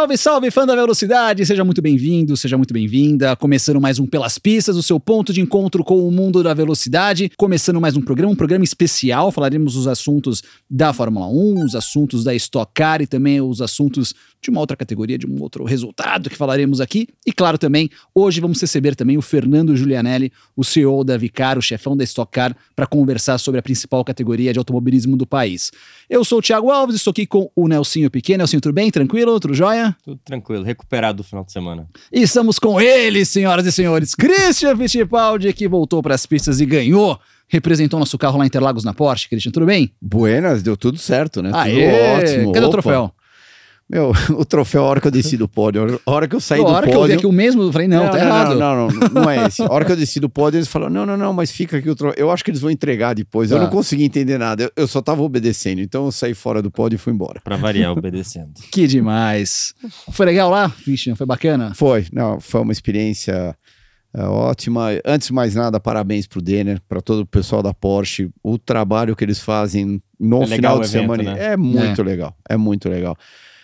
[0.00, 1.44] Salve, salve, fã da velocidade!
[1.44, 3.36] Seja muito bem-vindo, seja muito bem-vinda.
[3.36, 7.30] Começando mais um Pelas Pistas, o seu ponto de encontro com o mundo da velocidade.
[7.36, 9.30] Começando mais um programa, um programa especial.
[9.30, 14.14] Falaremos os assuntos da Fórmula 1, os assuntos da Stock Car e também os assuntos
[14.40, 17.06] de uma outra categoria, de um outro resultado que falaremos aqui.
[17.26, 21.62] E claro, também, hoje vamos receber também o Fernando Giulianelli, o CEO da Vicar, o
[21.62, 25.70] chefão da Stock Car, para conversar sobre a principal categoria de automobilismo do país.
[26.08, 28.38] Eu sou o Thiago Alves, estou aqui com o Nelsinho Pequeno.
[28.38, 28.90] Nelsinho, tudo bem?
[28.90, 29.38] Tranquilo?
[29.38, 29.89] Tudo jóia?
[30.04, 31.88] Tudo tranquilo, recuperado do final de semana.
[32.12, 36.66] E estamos com ele, senhoras e senhores, Christian Fittipaldi, que voltou para as pistas e
[36.66, 37.18] ganhou
[37.50, 39.28] representou nosso carro lá em Interlagos na Porsche.
[39.28, 39.92] Christian, tudo bem?
[40.00, 41.50] Buenas, deu tudo certo, né?
[41.52, 42.52] Aê, tudo ótimo.
[42.52, 42.68] Cadê Opa.
[42.68, 43.14] o troféu?
[43.90, 46.60] Meu, o troféu, a hora que eu desci do pódio, a hora que eu saí
[46.60, 46.90] a do hora pódio...
[46.92, 48.54] que eu vi aqui o mesmo, eu falei, não, tá errado.
[48.54, 49.62] Não, não, não, não é esse.
[49.62, 51.90] A hora que eu desci do pódio, eles falaram, não, não, não, mas fica aqui
[51.90, 52.14] o troféu.
[52.16, 53.50] Eu acho que eles vão entregar depois.
[53.50, 53.64] Eu Tá.
[53.64, 55.80] não consegui entender nada, eu, eu só tava obedecendo.
[55.80, 57.40] Então eu saí fora do pódio e fui embora.
[57.42, 58.52] Pra variar, obedecendo.
[58.70, 59.74] Que demais.
[60.12, 61.16] Foi legal lá, Christian?
[61.16, 61.72] Foi bacana?
[61.74, 63.56] Foi, não, foi uma experiência
[64.14, 64.90] é, ótima.
[65.04, 68.30] Antes de mais nada, parabéns pro Denner, para todo o pessoal da Porsche.
[68.42, 71.52] O trabalho que eles fazem no É final de evento, semana né?
[71.52, 72.36] é muito legal.
[72.48, 73.16] É muito legal.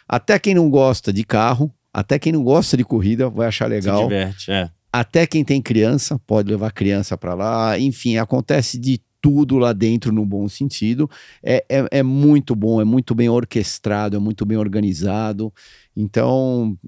[0.08, 3.70] Até quem não gosta de carro, até quem não gosta de corrida vai achar Se
[3.70, 4.02] legal.
[4.04, 4.70] diverte, é.
[4.92, 7.78] Até quem tem criança pode levar criança para lá.
[7.78, 11.10] Enfim, acontece de tudo lá dentro no bom sentido.
[11.42, 15.52] É, é, é muito bom, é muito bem orquestrado, é muito bem organizado.
[15.96, 16.78] Então,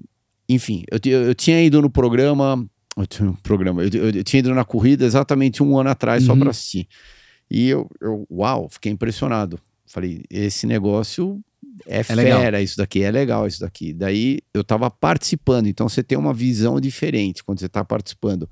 [0.47, 2.65] enfim, eu, ti- eu tinha ido no programa.
[2.97, 6.23] Eu tinha um programa, eu, eu- eu tinha ido na corrida exatamente um ano atrás
[6.23, 6.39] só Uhum.
[6.39, 6.87] para assistir.
[7.49, 9.59] E eu, eu, uau, fiquei impressionado.
[9.85, 11.39] Falei, esse negócio
[11.87, 12.41] é, legal.
[12.41, 13.93] fera, isso daqui é legal, isso daqui.
[13.93, 18.49] Daí eu tava participando, então você tem uma visão diferente quando você tá participando.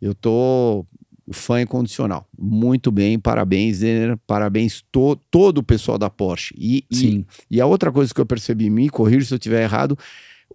[0.00, 0.84] Eu tô
[1.32, 2.26] fã incondicional.
[2.38, 6.54] Muito bem, parabéns, Denner, parabéns to, todo o pessoal da Porsche.
[6.58, 7.26] E, e, Sim.
[7.50, 9.98] e a outra coisa que eu percebi, me corrija se eu estiver errado,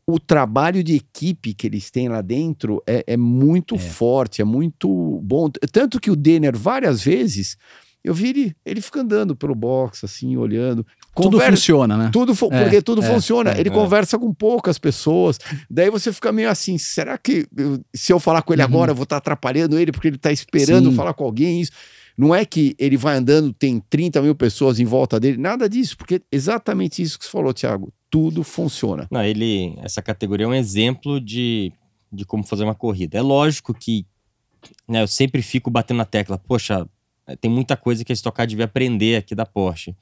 [0.05, 3.79] o trabalho de equipe que eles têm lá dentro é, é muito É.
[3.79, 5.49] forte, é muito bom.
[5.71, 7.57] Tanto que o Denner, várias vezes,
[8.03, 10.85] eu vi ele, ele fica andando pelo box, assim, olhando.
[11.15, 12.09] Tudo funciona, né?
[12.13, 13.51] tudo fu- É, porque tudo é, funciona.
[13.51, 13.71] é, ele é.
[13.71, 15.37] conversa com poucas pessoas.
[15.69, 18.67] Daí você fica meio assim: será que eu- se eu falar com ele Uhum.
[18.69, 20.95] agora, eu vou estar atrapalhando ele porque ele está esperando Sim.
[20.95, 21.59] falar com alguém?
[21.61, 21.71] Isso.
[22.17, 25.95] Não é que ele vai andando, tem 30 mil pessoas em volta dele, nada disso,
[25.97, 27.93] porque exatamente isso que você falou, Thiago.
[28.09, 29.07] Tudo funciona.
[29.09, 31.71] Não, ele, essa categoria é um exemplo de,
[32.11, 33.17] de como fazer uma corrida.
[33.17, 34.05] É lógico que
[34.87, 36.85] né, eu sempre fico batendo na tecla, poxa,
[37.35, 39.95] tem muita coisa que a Stock Car devia aprender aqui da Porsche.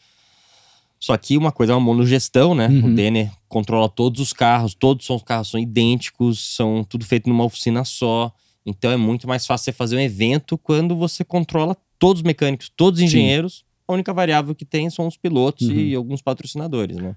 [0.99, 2.67] Só que uma coisa é uma monogestão, né?
[2.67, 2.85] Uhum.
[2.91, 7.43] O Denner controla todos os carros, todos os carros são idênticos, são tudo feito numa
[7.43, 8.33] oficina só.
[8.65, 12.69] Então é muito mais fácil você fazer um evento quando você controla todos os mecânicos,
[12.75, 13.17] todos os Sim.
[13.17, 13.63] engenheiros.
[13.88, 15.75] A única variável que tem são os pilotos Uhum.
[15.75, 17.15] e alguns patrocinadores, né?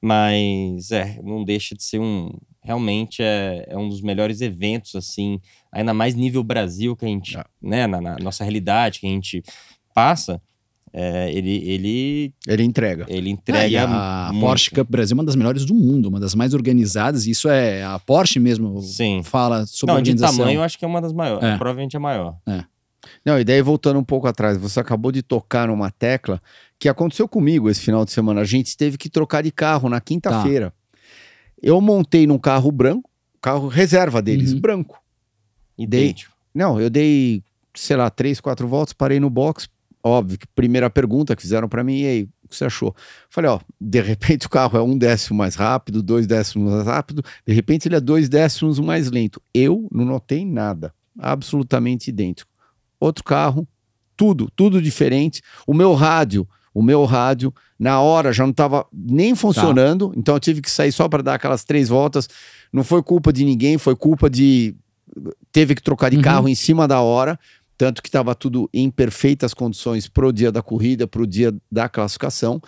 [0.00, 2.32] Mas é, não deixa de ser um.
[2.60, 5.40] Realmente é, é um dos melhores eventos, assim,
[5.72, 7.46] ainda mais nível Brasil, que a gente, Ah.
[7.60, 9.42] né, na, na nossa realidade, que a gente
[9.94, 10.40] passa,
[10.92, 13.06] é, ele, ele, Ele entrega.
[13.08, 13.84] ele É, e entrega.
[13.88, 14.44] a muito.
[14.46, 17.26] Porsche Cup Brasil é uma das melhores do mundo, uma das mais organizadas.
[17.26, 19.22] e Isso é a Porsche mesmo Sim.
[19.22, 20.38] fala sobre Não, de organização.
[20.40, 21.42] tamanho eu acho que é uma das maiores.
[21.42, 21.56] É.
[21.56, 22.36] Provavelmente a maior.
[23.24, 26.40] Não, e daí voltando um pouco atrás, você acabou de tocar numa tecla
[26.78, 28.40] que aconteceu comigo esse final de semana.
[28.40, 30.70] A gente teve que trocar de carro na quinta-feira.
[30.70, 30.98] Tá.
[31.62, 33.08] Eu montei num carro branco,
[33.40, 34.60] carro reserva deles, Uhum.
[34.60, 35.01] branco.
[35.82, 36.32] Idêntico.
[36.54, 37.42] Não, eu dei,
[37.74, 39.68] sei lá, três, quatro voltas, parei no box.
[40.04, 42.94] Óbvio que primeira pergunta que fizeram pra mim, e aí, o que você achou?
[43.30, 47.22] Falei, ó, de repente o carro é um décimo mais rápido, dois décimos mais rápido,
[47.46, 49.40] de repente ele é dois décimos mais lento.
[49.54, 52.50] Eu não notei nada, absolutamente idêntico.
[52.98, 53.66] Outro carro,
[54.16, 55.40] tudo, tudo diferente.
[55.66, 60.40] O meu rádio, o meu rádio, na hora já não estava nem funcionando, então eu
[60.40, 62.28] tive que sair só para dar aquelas três voltas.
[62.72, 64.74] Não foi culpa de ninguém, foi culpa de.
[65.50, 66.22] Teve que trocar de Uhum.
[66.22, 67.38] carro em cima da hora,
[67.76, 72.60] tanto que estava tudo em perfeitas condições pro dia da corrida, pro dia da classificação.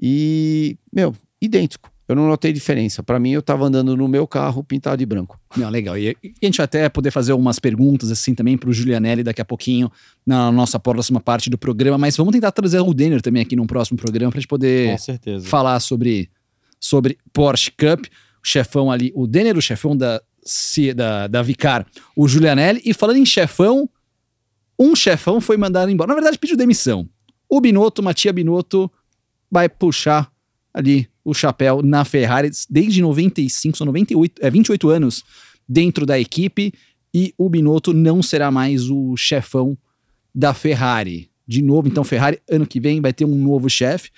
[0.00, 1.90] E, meu, idêntico.
[2.08, 3.04] Eu não notei diferença.
[3.04, 5.38] Para mim, eu estava andando no meu carro pintado de branco.
[5.56, 5.96] Não, legal.
[5.96, 9.22] E, e a gente vai até poder fazer algumas perguntas assim também para o Julianelli
[9.22, 9.88] daqui a pouquinho
[10.26, 13.66] na nossa próxima parte do programa, mas vamos tentar trazer o Denner também aqui num
[13.66, 15.46] próximo programa para a gente poder Com certeza.
[15.46, 16.28] falar sobre,
[16.80, 18.04] sobre Porsche Cup,
[18.42, 20.20] o chefão ali, o Denner, o chefão da,
[20.94, 22.80] da, da Vicar, o Julianelli.
[22.84, 23.88] E falando em chefão,
[24.78, 26.08] um chefão foi mandado embora.
[26.08, 27.08] Na verdade, pediu demissão.
[27.48, 28.90] O Binotto, Matia Binotto,
[29.50, 30.30] vai puxar
[30.72, 35.24] ali o chapéu na Ferrari desde 95, são 98, é 28 anos
[35.68, 36.72] dentro da equipe
[37.12, 39.76] e o Binotto não será mais o chefão
[40.34, 41.28] da Ferrari.
[41.46, 44.10] De novo, então Ferrari ano que vem vai ter um novo chefe.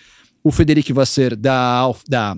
[0.44, 2.36] O Federico Vasser da, da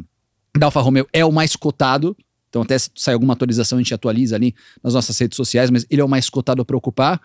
[0.57, 2.17] da Alfa Romeo é o mais cotado.
[2.55, 5.85] Então, até se sai alguma atualização, a gente atualiza ali nas nossas redes sociais, mas
[5.91, 7.21] ele é o mais cotado para ocupar.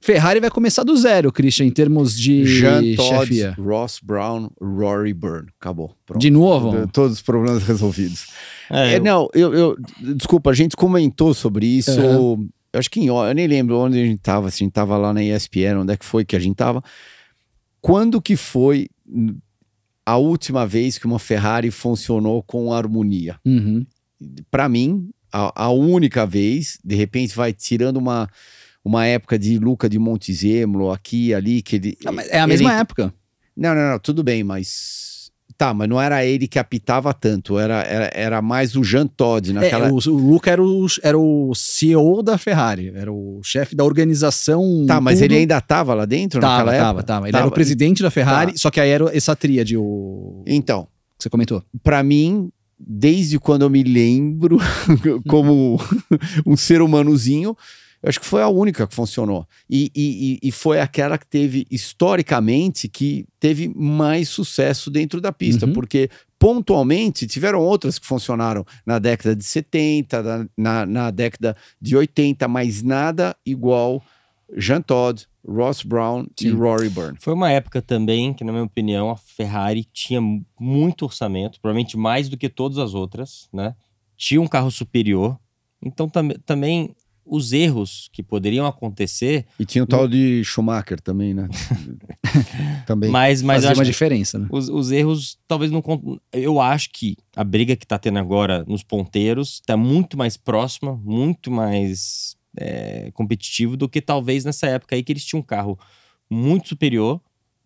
[0.00, 3.54] Ferrari vai começar do zero, Christian, em termos de Jean Todt, chefia.
[3.58, 5.48] Ross Brown, Rory Byrne.
[5.60, 5.94] Acabou.
[6.06, 6.20] Pronto.
[6.22, 6.86] De novo?
[6.88, 8.28] Todos os problemas resolvidos.
[8.70, 9.76] É, É, eu- não, eu, eu-
[10.16, 11.90] Desculpa, a gente comentou sobre isso.
[12.00, 12.48] Aham.
[12.72, 14.96] Eu acho que em, eu nem lembro onde a gente tava, se a gente tava
[14.96, 16.82] lá na ESPN, onde é que foi que a gente tava.
[17.80, 18.88] Quando que foi
[20.06, 23.36] a última vez que uma Ferrari funcionou com harmonia?
[23.44, 23.84] Uhum.
[24.50, 28.28] Para mim, a, a única vez, de repente vai tirando uma,
[28.84, 31.98] uma época de Luca de Montezemolo aqui ali, que ele.
[32.04, 33.14] Ah, mas é a mesma ele- época.
[33.56, 35.16] Não, não, não, tudo bem, mas.
[35.56, 39.52] Tá, mas não era ele que apitava tanto, era, era, era mais o Jean Todt
[39.52, 39.88] naquela.
[39.88, 43.82] É, o, o Luca era o, era o CEO da Ferrari, era o chefe da
[43.84, 44.84] organização.
[44.86, 45.24] Tá, mas tudo.
[45.32, 47.02] ele ainda tava lá dentro Tava, naquela tava, época?
[47.02, 47.28] tava.
[47.28, 48.58] Ele era o presidente da Ferrari, Tá.
[48.58, 50.84] só que aí era essa tríade, o Então,
[51.16, 51.60] que você comentou.
[51.82, 54.58] pra mim, desde quando eu me lembro,
[55.28, 55.78] como
[56.46, 57.56] um ser humanozinho,
[58.02, 59.46] eu acho que foi a única que funcionou.
[59.68, 65.66] E, e, e- foi aquela que teve, historicamente, que teve mais sucesso dentro da pista,
[65.66, 65.72] Uhum.
[65.72, 66.08] porque
[66.38, 72.46] pontualmente tiveram outras que funcionaram na década de 70, na, na, na década de 80,
[72.46, 74.00] mas nada igual
[74.56, 76.52] Jean Todt, Ross Brown e Sim.
[76.52, 77.16] Rory Byrne.
[77.18, 80.20] Foi uma época também que, na minha opinião, a Ferrari tinha
[80.60, 83.74] muito orçamento, provavelmente mais do que todas as outras, né?
[84.16, 85.38] Tinha um carro superior.
[85.82, 86.94] Então, tam também
[87.30, 91.48] os erros que poderiam acontecer, E tinha o tal de Schumacher também, né?
[92.86, 93.10] também.
[93.10, 94.48] mas, mas Fazia acho uma que diferença, né?
[94.50, 95.82] os, os erros talvez não.
[96.32, 100.98] Eu acho que a briga que tá tendo agora nos ponteiros tá muito mais próxima,
[101.04, 105.78] muito mais é, competitivo do que talvez nessa época aí que eles tinham um carro
[106.30, 107.20] muito superior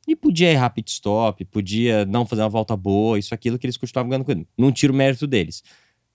[0.07, 3.77] e podia errar pit stop, podia não fazer uma volta boa, isso aquilo que eles
[3.77, 4.47] costumavam ganhando com ele.
[4.59, 5.63] Não tiro o mérito deles.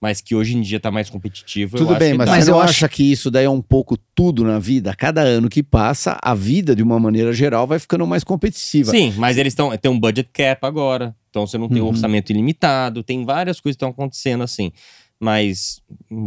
[0.00, 1.76] Mas que hoje em dia tá mais competitivo.
[1.76, 2.32] eu Tudo acho bem, que mas, dá.
[2.36, 4.94] Mas eu acho- acha que isso daí é um pouco tudo na vida?
[4.94, 8.92] Cada ano que passa, a vida, de uma maneira geral, vai ficando mais competitiva.
[8.92, 9.76] Sim, mas eles estão.
[9.76, 11.16] Tem um budget cap agora.
[11.30, 11.90] Então você não tem um Uhum.
[11.90, 13.02] orçamento ilimitado.
[13.02, 14.70] Tem várias coisas que estão acontecendo assim.
[15.18, 15.80] Mas,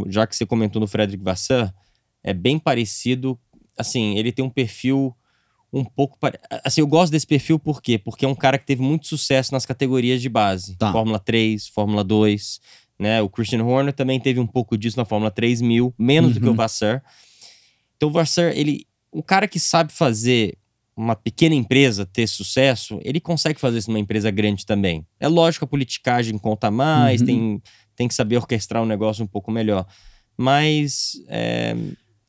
[0.07, 1.71] já que você comentou no Frederic Vasseur,
[2.23, 3.39] é bem parecido.
[3.77, 5.15] Assim, ele tem um perfil
[5.73, 6.17] um pouco.
[6.19, 7.97] pare- Assim, eu gosto desse perfil por quê?
[7.97, 10.91] Porque é um cara que teve muito sucesso nas categorias de base: Tá.
[10.91, 12.59] Fórmula 3, Fórmula 2.
[12.99, 13.21] Né?
[13.21, 16.53] O Christian Horner também teve um pouco disso na Fórmula 3000, menos do que Uhum.
[16.53, 17.01] o Vasseur.
[17.97, 18.85] Então, o Vasseur, ele.
[19.13, 20.55] Um cara que sabe fazer
[20.95, 25.05] uma pequena empresa ter sucesso, ele consegue fazer isso numa empresa grande também.
[25.19, 27.25] É lógico, a politicagem conta mais, Uhum.
[27.27, 27.61] tem,
[27.95, 29.87] tem que saber orquestrar um negócio um pouco melhor.
[30.37, 31.13] Mas.
[31.27, 31.75] É,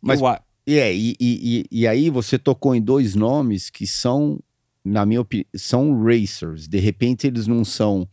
[0.02, 0.20] Mas-
[0.66, 4.38] E, é, e, e, e- aí você tocou em dois nomes que são,
[4.84, 6.68] na minha opinião, são racers.
[6.68, 8.06] De repente eles não são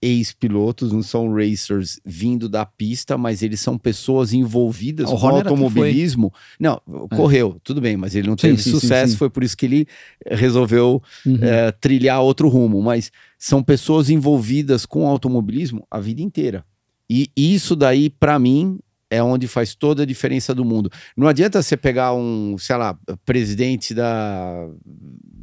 [0.00, 6.32] ex-pilotos, não são racers vindo da pista, mas eles são pessoas envolvidas O com automobilismo.
[6.58, 6.80] Não,
[7.14, 9.18] correu, tudo bem, mas ele não teve sim, sucesso, sim.
[9.18, 9.86] foi por isso que ele
[10.26, 11.38] resolveu Uhum.
[11.40, 16.64] é, trilhar outro rumo, mas são pessoas envolvidas com automobilismo a vida inteira.
[17.08, 18.78] E isso daí, pra mim,
[19.12, 20.90] é onde faz toda a diferença do mundo.
[21.14, 24.66] Não adianta você pegar um, sei lá, presidente da,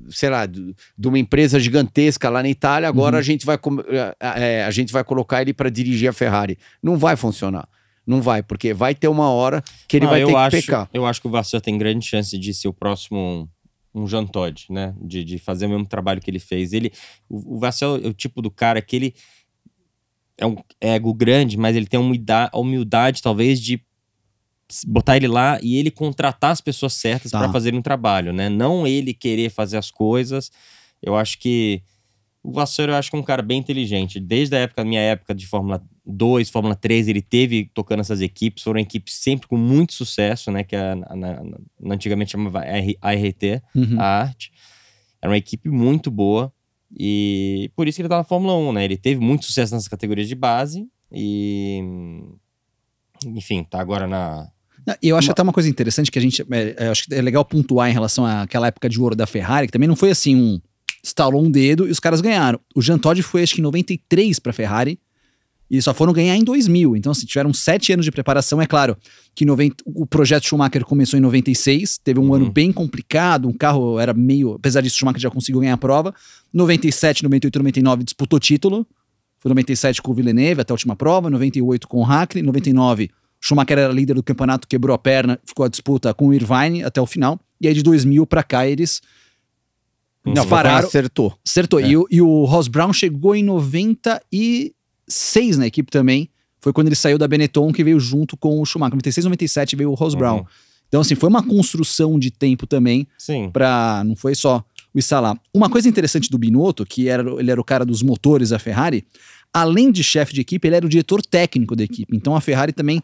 [0.09, 0.73] sei lá, de
[1.07, 3.19] uma empresa gigantesca lá na Itália, agora Uhum.
[3.19, 3.57] a gente vai
[3.88, 6.57] é, é, a gente vai colocar ele para dirigir a Ferrari.
[6.81, 7.67] Não vai funcionar.
[8.07, 10.61] Não vai, porque vai ter uma hora que ele Não, vai eu ter acho, que
[10.63, 10.89] pecar.
[10.91, 13.47] Eu acho que o Vasseur tem grande chance de ser o próximo
[13.93, 14.95] um Jean Todt, né?
[14.99, 16.73] De, de fazer o mesmo trabalho que ele fez.
[16.73, 16.91] Ele,
[17.29, 19.13] o, o Vasseur é o tipo do cara que ele
[20.39, 22.01] é um ego grande, mas ele tem a
[22.58, 23.81] humildade, a talvez de
[24.86, 27.39] botar ele lá e ele contratar as pessoas certas Tá.
[27.39, 28.50] para fazerem um trabalho, né?
[28.50, 30.51] Não ele querer fazer as coisas.
[31.01, 31.81] Eu acho que
[32.43, 34.19] o Vasseur eu acho que é um cara bem inteligente.
[34.19, 38.63] Desde a época, minha época de Fórmula 2, Fórmula 3, ele teve tocando essas equipes,
[38.63, 40.63] foram equipes sempre com muito sucesso, né?
[40.63, 43.43] Que a, na- na- antigamente chamava ART,
[43.75, 44.00] Uhum.
[44.00, 44.51] a arte.
[45.22, 46.53] Era uma equipe muito boa.
[46.98, 48.86] E por isso que ele tá na Fórmula 1, né?
[48.86, 50.88] Ele teve muito sucesso nessas categorias de base.
[51.12, 51.81] E.
[53.25, 54.48] Enfim, tá agora na.
[55.03, 56.41] E eu acho Uma- até uma coisa interessante que a gente.
[56.50, 59.67] É, é, acho que é legal pontuar em relação àquela época de ouro da Ferrari,
[59.67, 60.60] que também não foi assim um.
[61.03, 62.60] Estalou um dedo e os caras ganharam.
[62.75, 65.00] O Jean Todt foi, acho que em 93 pra Ferrari.
[65.69, 66.95] E só foram ganhar em 2000.
[66.95, 68.59] Então, assim, tiveram sete anos de preparação.
[68.61, 68.97] É claro
[69.35, 71.99] que 90, o projeto Schumacher começou em 96.
[71.99, 72.33] Teve um Uhum.
[72.33, 73.47] ano bem complicado.
[73.47, 74.53] Um carro era meio.
[74.53, 76.13] Apesar disso, Schumacher já conseguiu ganhar a prova.
[76.51, 78.85] 97, 98, 99 disputou título.
[79.38, 81.29] Foi 97 com o Villeneuve até a última prova.
[81.29, 82.41] 98 com o Hackney.
[82.43, 83.09] 99
[83.39, 86.99] Schumacher era líder do campeonato, quebrou a perna, ficou a disputa com o Irvine até
[86.99, 87.39] o final.
[87.61, 89.01] E aí de 2000 pra cá eles
[90.25, 90.85] Não, dispararam.
[90.85, 91.38] acertou.
[91.47, 91.79] Acertou.
[91.79, 91.88] É.
[91.88, 94.73] E, o, e o Ross Brown chegou em 97,
[95.09, 96.29] 96 na equipe também.
[96.61, 98.93] Foi quando ele saiu da Benetton, que veio junto com o Schumacher.
[98.95, 100.19] 96, 97 veio o Ross Uhum.
[100.19, 100.45] Brown.
[100.87, 103.49] Então, assim, foi uma construção de tempo também Sim.
[103.51, 104.63] para não foi só
[104.93, 105.39] o instalar.
[105.53, 109.05] Uma coisa interessante do Binotto, que era, ele era o cara dos motores da Ferrari,
[109.53, 112.15] além de chefe de equipe, ele era o diretor técnico da equipe.
[112.15, 113.01] Então a Ferrari também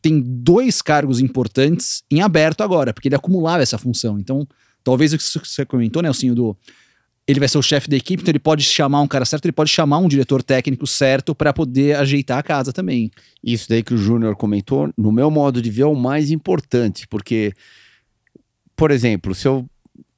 [0.00, 4.18] tem dois cargos importantes em aberto agora, porque ele acumulava essa função.
[4.20, 4.46] Então,
[4.84, 6.56] talvez o que você comentou, Nelsinho, do
[7.28, 9.52] ele vai ser o chefe da equipe, então ele pode chamar um cara certo, ele
[9.52, 13.10] pode chamar um diretor técnico certo para poder ajeitar a casa também.
[13.42, 17.06] Isso daí que o Júnior comentou, no meu modo de ver, é o mais importante,
[17.08, 17.52] porque,
[18.76, 19.66] por exemplo, se eu,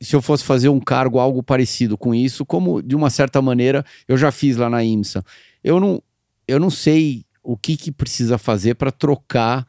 [0.01, 3.85] se eu fosse fazer um cargo algo parecido com isso, como de uma certa maneira
[4.07, 5.25] eu já fiz lá na IMSA,
[5.65, 6.03] eu não,
[6.47, 9.67] eu não sei o que, que precisa fazer para trocar.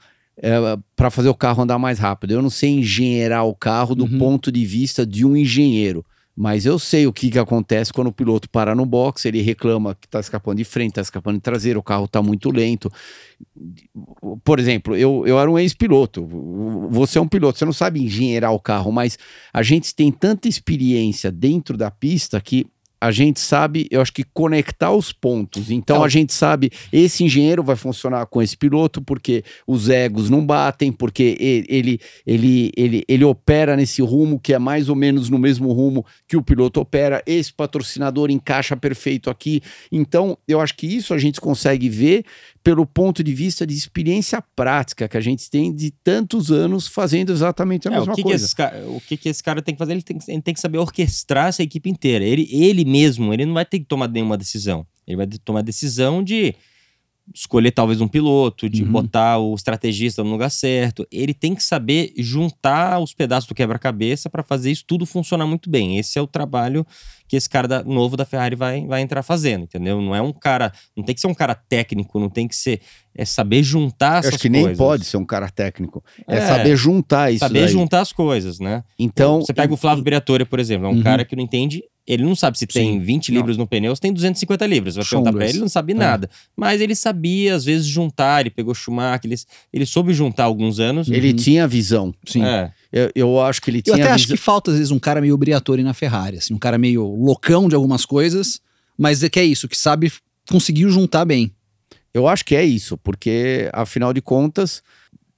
[0.96, 2.32] para fazer o carro andar mais rápido.
[2.32, 4.18] Eu não sei engenheirar o carro do Uhum.
[4.18, 6.06] ponto de vista de um engenheiro.
[6.42, 9.94] Mas eu sei o que, que acontece quando o piloto para no box, ele reclama
[9.94, 12.90] que está escapando de frente, está escapando de traseiro, o carro está muito lento.
[14.42, 16.26] Por exemplo, eu, eu era um ex-piloto.
[16.92, 19.20] Você é um piloto, você não sabe engenheirar o carro, mas
[19.52, 22.66] a gente tem tanta experiência dentro da pista que
[23.02, 25.72] a gente sabe, eu acho que conectar os pontos.
[25.72, 30.30] Então É, a gente sabe, esse engenheiro vai funcionar com esse piloto porque os egos
[30.30, 35.30] não batem, porque ele, ele, ele, ele opera nesse rumo que é mais ou menos
[35.30, 37.24] no mesmo rumo que o piloto opera.
[37.26, 39.62] Esse patrocinador encaixa perfeito aqui.
[39.92, 42.26] Então, eu acho que isso a gente consegue ver
[42.62, 47.32] pelo ponto de vista de experiência prática que a gente tem de tantos anos fazendo
[47.32, 48.46] exatamente a É, mesma o que, que coisa.
[48.46, 49.94] esse cara, o que, que esse cara tem que fazer?
[49.94, 52.24] Ele tem, que- ele tem que saber orquestrar essa equipe inteira.
[52.26, 54.86] Ele, ele mesmo, ele não vai ter que tomar nenhuma decisão.
[55.08, 56.56] Ele vai tomar a decisão de
[57.34, 58.92] escolher talvez um piloto, de Uhum.
[58.92, 61.08] botar o estrategista no lugar certo.
[61.12, 65.70] Ele tem que saber juntar os pedaços do quebra-cabeça para fazer isso tudo funcionar muito
[65.70, 66.00] bem.
[66.00, 66.86] Esse é o trabalho
[67.30, 70.02] que esse cara da- novo da Ferrari vai, vai entrar fazendo, entendeu?
[70.02, 72.82] Não é um cara, não tem que ser um cara técnico, não tem que ser,
[73.16, 74.68] é saber juntar essas acho que coisas.
[74.68, 76.04] nem pode ser um cara técnico.
[76.28, 77.68] É, É, saber juntar isso Saber daí.
[77.72, 78.84] juntar as coisas, né?
[78.98, 81.04] Então, Você pega o Flávio Briatore, por exemplo, é um Uhum.
[81.04, 81.84] cara que não entende.
[82.08, 83.00] Ele não sabe se tem Sim.
[83.00, 83.38] 20 Não.
[83.38, 84.96] libras no pneu, se tem 250 libras.
[84.96, 85.96] Vai perguntar pra ele, ele não sabe É.
[85.96, 86.28] nada.
[86.58, 88.40] Mas ele sabia, às vezes, juntar.
[88.42, 89.36] Ele pegou Schumacher, ele,
[89.72, 91.08] ele soube juntar alguns anos.
[91.08, 91.36] ele Uhum.
[91.36, 92.12] tinha visão.
[92.26, 92.44] Sim.
[92.44, 95.00] É, Eu, eu acho que ele Eu tinha até acho que falta, às vezes, um
[95.00, 98.60] cara meio Briatore na Ferrari, assim, um cara meio loucão de algumas coisas,
[98.98, 100.12] mas é que é isso, que sabe
[100.50, 101.52] conseguiu juntar bem.
[102.14, 104.82] Eu acho que é isso, porque afinal de contas,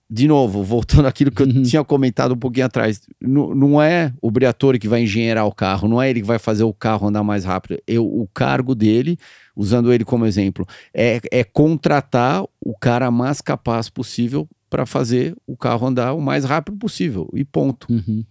[0.10, 1.62] de novo, voltando àquilo que eu Uhum.
[1.64, 5.90] tinha comentado um pouquinho atrás, nu- não é o Briatore que vai engenheirar o carro,
[5.90, 7.82] não é ele que vai fazer o carro andar mais rápido.
[7.86, 9.18] Eu, o cargo dele,
[9.54, 15.58] usando ele como exemplo, é, é contratar o cara mais capaz possível para fazer o
[15.58, 17.30] carro andar o mais rápido possível.
[17.36, 17.86] E ponto.
[17.92, 18.24] Uhum.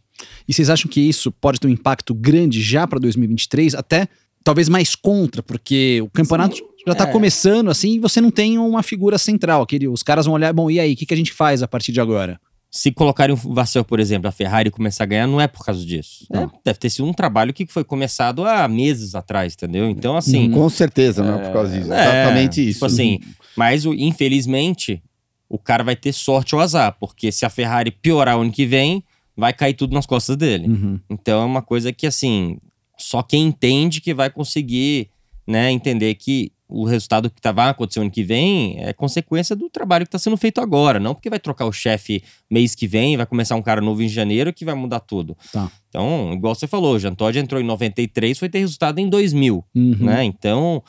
[0.49, 4.09] E vocês acham que isso pode ter um impacto grande já para 2023, até
[4.42, 6.56] talvez mais contra, porque o campeonato
[6.87, 7.12] já tá é.
[7.12, 9.62] começando assim e você não tem uma figura central.
[9.62, 11.68] Aquele, os caras vão olhar, bom, e aí, o que, que a gente faz a
[11.68, 12.40] partir de agora?
[12.70, 15.85] se colocarem o Vasseur, por exemplo, a Ferrari começar a ganhar, não é por causa
[15.85, 16.25] disso.
[16.32, 19.90] É, deve ter sido um trabalho que foi começado há meses atrás, entendeu?
[19.90, 20.47] Então, assim.
[20.47, 20.52] Uhum.
[20.52, 21.92] Com certeza, não é por causa disso.
[21.92, 22.75] É, Exatamente isso.
[22.75, 23.18] Tipo assim,
[23.56, 25.02] mas o- infelizmente
[25.50, 28.64] o cara vai ter sorte ou azar, porque se a Ferrari piorar o ano que
[28.64, 29.02] vem,
[29.37, 30.69] vai cair tudo nas costas dele.
[30.69, 31.00] Uhum.
[31.11, 32.57] Então é uma coisa que assim,
[32.97, 35.11] só quem entende que vai conseguir,
[35.45, 39.69] né, entender que o resultado que tá, vai acontecer ano que vem é consequência do
[39.69, 43.16] trabalho que está sendo feito agora, não porque vai trocar o chefe mês que vem,
[43.16, 45.37] vai começar um cara novo em janeiro que vai mudar tudo.
[45.52, 45.69] Tá.
[45.88, 49.64] Então, igual você falou, o Jean Todt entrou em 93, foi ter resultado em 2000
[49.75, 49.97] Uhum.
[49.99, 50.23] né?
[50.23, 50.80] Então,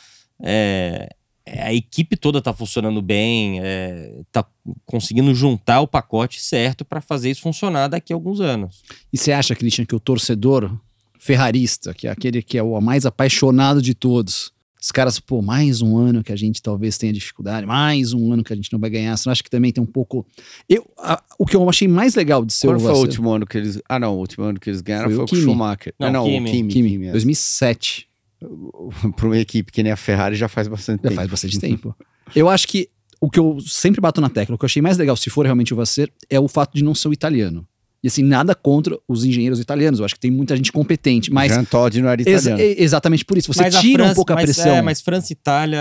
[0.43, 1.15] é, é,
[1.47, 4.45] a equipe toda tá funcionando bem, é, tá
[4.85, 8.83] conseguindo juntar o pacote certo para fazer isso funcionar daqui a alguns anos.
[9.11, 10.71] E você acha, Christian, que o torcedor
[11.19, 15.79] ferrarista, que é aquele que é o mais apaixonado de todos, os caras, pô, mais
[15.83, 18.79] um ano que a gente talvez tenha dificuldade, mais um ano que a gente não
[18.79, 19.15] vai ganhar.
[19.15, 20.25] Você não acha que também tem um pouco.
[20.67, 23.29] Eu, a- o que eu achei mais legal de ser Qual o foi o último
[23.29, 23.79] ano que eles.
[23.87, 25.39] Ah, não, o último ano que eles ganharam Foi foi, o com o é.
[25.41, 25.51] Kimi.
[25.51, 25.93] Schumacher.
[25.99, 26.49] Não, Ah, não, Kimi.
[26.49, 26.73] o Kimi.
[26.73, 27.11] Kimi, Kimi, é.
[27.11, 28.07] 2007.
[29.15, 31.15] Para uma equipe que nem a Ferrari já faz bastante Já tempo.
[31.15, 31.95] faz bastante tempo.
[32.35, 34.97] Eu acho que o que eu sempre bato na tecla, o que eu achei mais
[34.97, 37.67] legal, se for realmente o Vasser, é o fato de não ser o italiano.
[38.03, 39.99] E assim, nada contra os engenheiros italianos.
[39.99, 41.51] Eu acho que tem muita gente competente, mas.
[41.53, 42.59] Jean Todt não era ex- italiano.
[42.59, 43.53] e- exatamente por isso.
[43.53, 44.75] Você Mas tira um França- pouco a mas, pressão.
[44.75, 45.77] É, mas França e Itália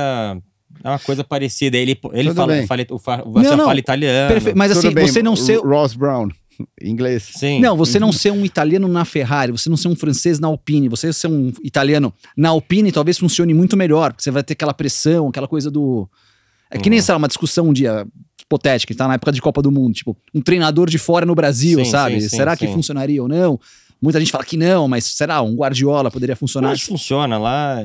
[0.84, 1.78] é uma coisa parecida.
[1.78, 3.64] Ele, ele Tudo fala, fala, o, fa- o Vasseur Não, não.
[3.64, 4.28] fala italiano.
[4.34, 5.60] Perfe- Mas Tudo assim, bem, você não ser.
[5.60, 6.28] Ross Brown,
[6.80, 7.30] inglês.
[7.34, 7.60] Sim.
[7.60, 10.88] Não, você não ser um italiano na Ferrari, você não ser um francês na Alpine,
[10.88, 14.74] você ser um italiano na Alpine talvez funcione muito melhor, porque você vai ter aquela
[14.74, 16.08] pressão, aquela coisa do.
[16.70, 17.04] É que nem, Uhum.
[17.04, 18.06] sei lá, uma discussão um dia
[18.40, 21.84] hipotética, tá na época de Copa do Mundo, tipo, um treinador de fora no Brasil,
[21.84, 22.20] Sim, sabe?
[22.20, 22.72] sim, sim, será que sim.
[22.72, 23.58] funcionaria ou não?
[24.02, 25.42] Muita gente fala que não, mas será?
[25.42, 26.70] Um Guardiola poderia funcionar?
[26.70, 27.76] acho que funciona lá.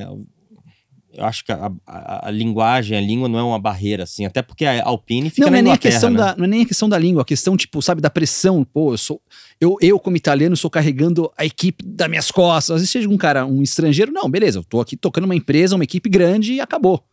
[1.16, 4.26] Eu acho que a, a, a linguagem, a língua não é uma barreira, assim.
[4.26, 6.18] Até porque a Alpine fica Não, na não é, nem a questão né?
[6.18, 8.64] da, não é nem a questão da língua, a questão, tipo, sabe, da pressão.
[8.64, 9.22] Pô, eu sou.
[9.60, 12.76] Eu, eu como italiano, sou carregando a equipe das minhas costas.
[12.76, 15.76] Às vezes seja um cara, um estrangeiro, não, beleza, eu tô aqui tocando uma empresa,
[15.76, 17.04] uma equipe grande e acabou.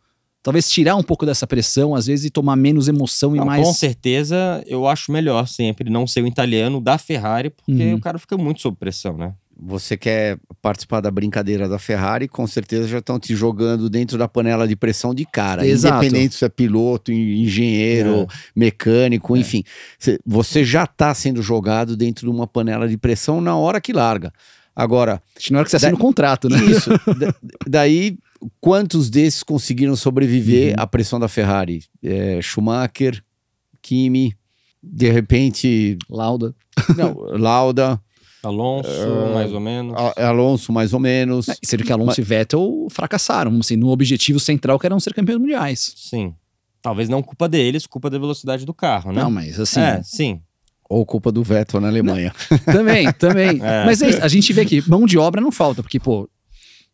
[0.41, 3.65] Talvez tirar um pouco dessa pressão, às vezes, e tomar menos emoção e mais.
[3.65, 7.95] Com certeza, eu acho melhor sempre não ser o italiano da Ferrari, porque Uhum.
[7.95, 9.33] o cara fica muito sob pressão, né?
[9.55, 14.27] Você quer participar da brincadeira da Ferrari, com certeza já estão te jogando dentro da
[14.27, 15.65] panela de pressão de cara.
[15.65, 16.03] Exato.
[16.03, 19.63] Independente se é piloto, en- engenheiro, mecânico, enfim.
[19.99, 23.93] Cê- Você já está sendo jogado dentro de uma panela de pressão na hora que
[23.93, 24.33] larga.
[24.75, 26.57] Agora, na hora que você assina o contrato, né?
[26.65, 26.89] isso.
[27.19, 27.35] da-
[27.67, 28.17] daí,
[28.59, 30.75] quantos desses conseguiram sobreviver Uhum.
[30.83, 31.83] à pressão da Ferrari?
[32.03, 33.23] É, Schumacher,
[33.83, 34.35] Kimi,
[34.81, 36.55] de repente, Lauda.
[36.97, 38.01] não, Lauda,
[38.43, 39.93] Alonso, É, mais ou menos.
[39.95, 41.47] A- Alonso, mais ou menos.
[41.49, 45.39] É, sendo que Alonso e Vettel fracassaram, assim, no objetivo central que eram ser campeões
[45.39, 45.93] mundiais.
[45.95, 46.35] Sim.
[46.81, 49.21] Talvez não culpa deles, culpa da velocidade do carro, né?
[49.23, 50.41] Não, mas assim, É, sim.
[50.89, 52.33] Ou culpa do Vettel na Alemanha.
[52.65, 53.59] também, também.
[53.63, 53.85] É.
[53.85, 56.29] Mas é isso, a gente vê que mão de obra não falta, porque, pô,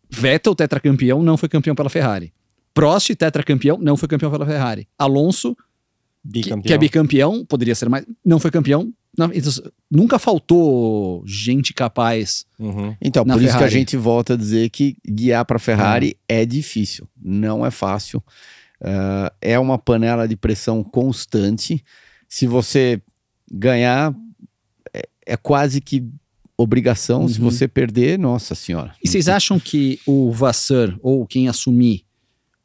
[0.10, 2.32] Vettel, tetracampeão, não foi campeão pela Ferrari.
[2.74, 4.88] Prost, tetracampeão, não foi campeão pela Ferrari.
[4.98, 5.56] Alonso,
[6.32, 8.94] que, que é bicampeão, poderia ser mais, não foi campeão.
[9.34, 9.52] Então,
[9.90, 12.46] nunca faltou gente capaz.
[12.58, 12.96] Uhum.
[13.02, 13.74] Então, Na por isso que a Ferrari.
[13.74, 18.24] gente volta a dizer que guiar para Ferrari é difícil, não é fácil.
[18.82, 21.84] Ah, é uma panela de pressão constante.
[22.28, 23.02] Se você
[23.52, 24.14] ganhar,
[24.94, 26.04] é, é quase que
[26.58, 27.28] obrigação.
[27.28, 27.50] Se Uhum.
[27.50, 28.94] você perder, nossa senhora.
[29.04, 32.04] E vocês acham que o Vasseur, ou quem assumir,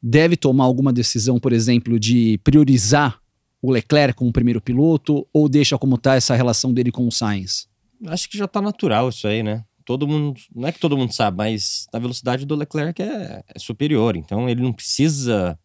[0.03, 3.19] deve tomar alguma decisão, por exemplo, de priorizar
[3.65, 7.67] o Leclerc como primeiro piloto, ou deixa como tá essa relação dele com o Sainz?
[8.09, 9.65] Acho que já tá natural isso aí, né?
[9.87, 10.39] Todo mundo.
[10.55, 14.17] Não é que todo mundo sabe, mas a velocidade do Leclerc é, é superior.
[14.17, 15.59] Então ele não precisa.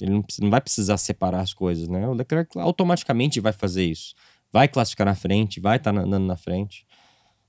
[0.00, 2.06] Ele não, não vai precisar separar as coisas, né?
[2.06, 4.14] O Leclerc automaticamente vai fazer isso.
[4.52, 6.86] Vai classificar na frente, vai estar andando na frente.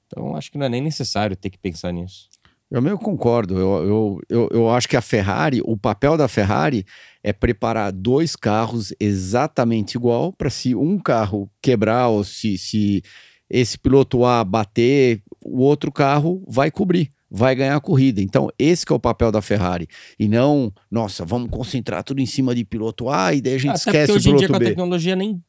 [0.08, 2.28] Então acho que não é nem necessário ter que pensar nisso.
[2.72, 3.58] Eu meio concordo.
[3.58, 6.86] Eu, eu, eu, eu acho que a Ferrari, o papel da Ferrari
[7.24, 13.02] é preparar dois carros exatamente igual para se um carro quebrar ou se, se
[13.50, 17.12] esse piloto A bater, o outro carro vai cobrir.
[17.32, 18.22] Vai ganhar a corrida.
[18.22, 19.88] Então, esse que é o papel da Ferrari.
[20.20, 23.72] E não, nossa, vamos concentrar tudo em cima de piloto A e daí a gente
[23.72, 24.66] Até esquece o hoje em dia piloto com a B.
[24.66, 25.42] tecnologia nem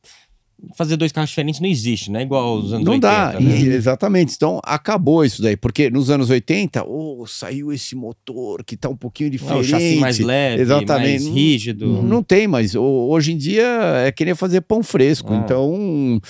[0.76, 2.22] fazer dois carros diferentes não existe, né?
[2.22, 3.00] Igual aos anos Não 80.
[3.32, 3.60] dá, né?
[3.60, 4.34] e- exatamente.
[4.34, 8.96] Então acabou isso daí, porque nos anos 80, oh, saiu esse motor que tá um
[8.96, 9.60] pouquinho Ah, diferente.
[9.60, 11.24] o chassi mais leve, Exatamente.
[11.24, 12.02] mais rígido.
[12.02, 13.66] Não tem, mas ho- hoje em dia
[14.06, 15.32] é querer fazer pão fresco.
[15.32, 15.36] Ah.
[15.44, 16.20] Então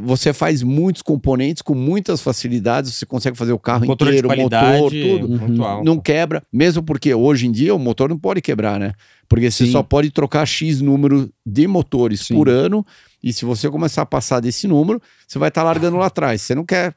[0.00, 4.78] você faz muitos componentes com muitas facilidades, você consegue fazer o carro Motor inteiro, qualidade,
[4.78, 4.90] motor,
[5.20, 5.44] tudo.
[5.44, 5.84] Uhum.
[5.84, 8.92] Não quebra, mesmo porque hoje em dia o motor não pode quebrar, né?
[9.28, 9.72] Porque você Sim.
[9.72, 12.34] só pode trocar X número de motores Sim.
[12.34, 12.86] por ano,
[13.22, 16.42] e se você começar a passar desse número, você vai estar largando lá atrás.
[16.42, 16.94] Você não quer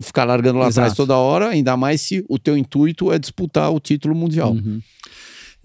[0.00, 0.96] ficar largando lá atrás Exato.
[0.96, 4.52] toda hora, ainda mais se o teu intuito é disputar o título mundial.
[4.52, 4.80] Uhum.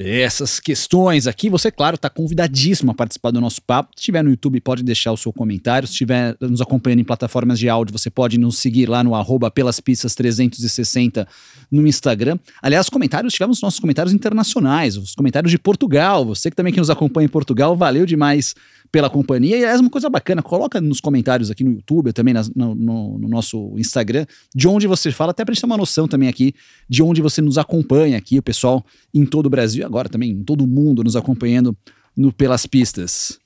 [0.04, 3.92] Essas questões aqui, você, claro, está convidadíssimo a participar do nosso papo.
[3.96, 5.88] Se estiver no YouTube, pode deixar o seu comentário.
[5.88, 9.52] Se estiver nos acompanhando em plataformas de áudio, você pode nos seguir lá no arroba
[9.52, 11.28] pelas pistas 360
[11.70, 12.40] no Instagram.
[12.64, 16.26] Aliás, os comentários, tivemos os nossos comentários internacionais, os comentários de Portugal.
[16.26, 18.56] Você que também que nos acompanha em Portugal, valeu demais
[18.92, 19.58] pela companhia.
[19.58, 23.18] E é uma coisa bacana, coloca nos comentários aqui no YouTube, também nas- no, no-
[23.20, 26.54] no nosso Instagram, de onde você fala, até pra gente ter uma noção também aqui
[26.90, 30.44] de onde você nos acompanha aqui, o pessoal em todo o Brasil, agora também em
[30.44, 31.76] todo o mundo nos acompanhando
[32.18, 33.40] no Pelas Pistas.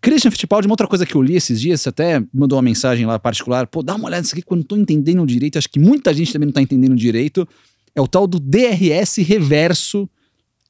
[0.00, 3.20] Christian Fittipaldi, uma outra coisa que eu li esses dias, até mandou uma mensagem lá
[3.20, 5.78] particular, pô, dá uma olhada nisso aqui que eu não tô entendendo direito, acho que
[5.78, 7.46] muita gente também não tá entendendo direito,
[7.94, 10.10] é o tal do DRS reverso,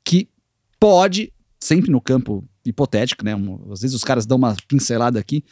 [0.05, 0.29] que
[0.79, 5.45] pode, sempre no campo hipotético, né, um- às vezes os caras dão uma pincelada aqui,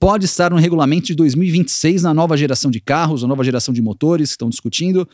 [0.00, 3.82] pode estar no regulamento de 2026 na nova geração de carros, a nova geração de
[3.82, 5.08] motores que estão discutindo,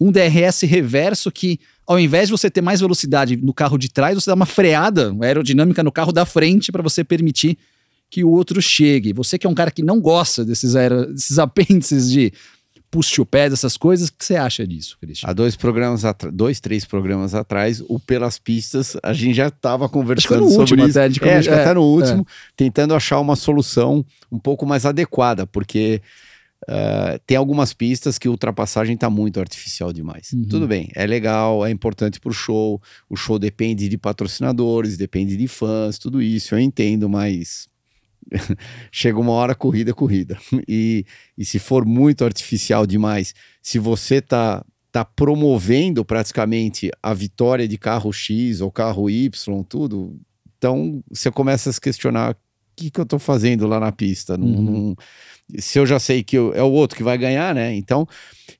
[0.00, 4.14] um DRS reverso que, ao invés de você ter mais velocidade no carro de trás,
[4.14, 7.58] você dá uma freada aerodinâmica no carro da frente para você permitir
[8.10, 9.12] que o outro chegue.
[9.12, 12.32] Você que é um cara que não gosta desses, aero, desses apêndices de
[12.90, 15.28] push o pé, dessas coisas, o que você acha disso, Cristian?
[15.28, 19.88] Há dois programas atrás, dois, três programas atrás, o Pelas Pistas, a gente já estava
[19.88, 20.98] conversando sobre último isso.
[20.98, 24.64] até, gente É, acho que come- até no último, tentando achar uma solução um pouco
[24.64, 26.00] mais adequada, porque
[26.66, 30.32] ah, tem algumas pistas que a ultrapassagem está muito artificial demais.
[30.32, 30.44] Uhum.
[30.48, 35.36] Tudo bem, é legal, é importante para o show, o show depende de patrocinadores, depende
[35.36, 37.68] de fãs, tudo isso, eu entendo, mas
[38.92, 40.38] chega uma hora corrida é corrida.
[40.68, 41.04] E,
[41.36, 47.76] e se for muito artificial demais, se você tá tá promovendo praticamente a vitória de
[47.76, 50.18] carro X ou carro Y, tudo.
[50.56, 52.36] Então você começa a se questionar o
[52.74, 54.36] que, que eu tô fazendo lá na pista.
[54.38, 54.62] Não- Uhum.
[54.62, 54.96] não-
[55.60, 57.74] se eu já sei que eu- é o outro que vai ganhar, né?
[57.74, 58.06] Então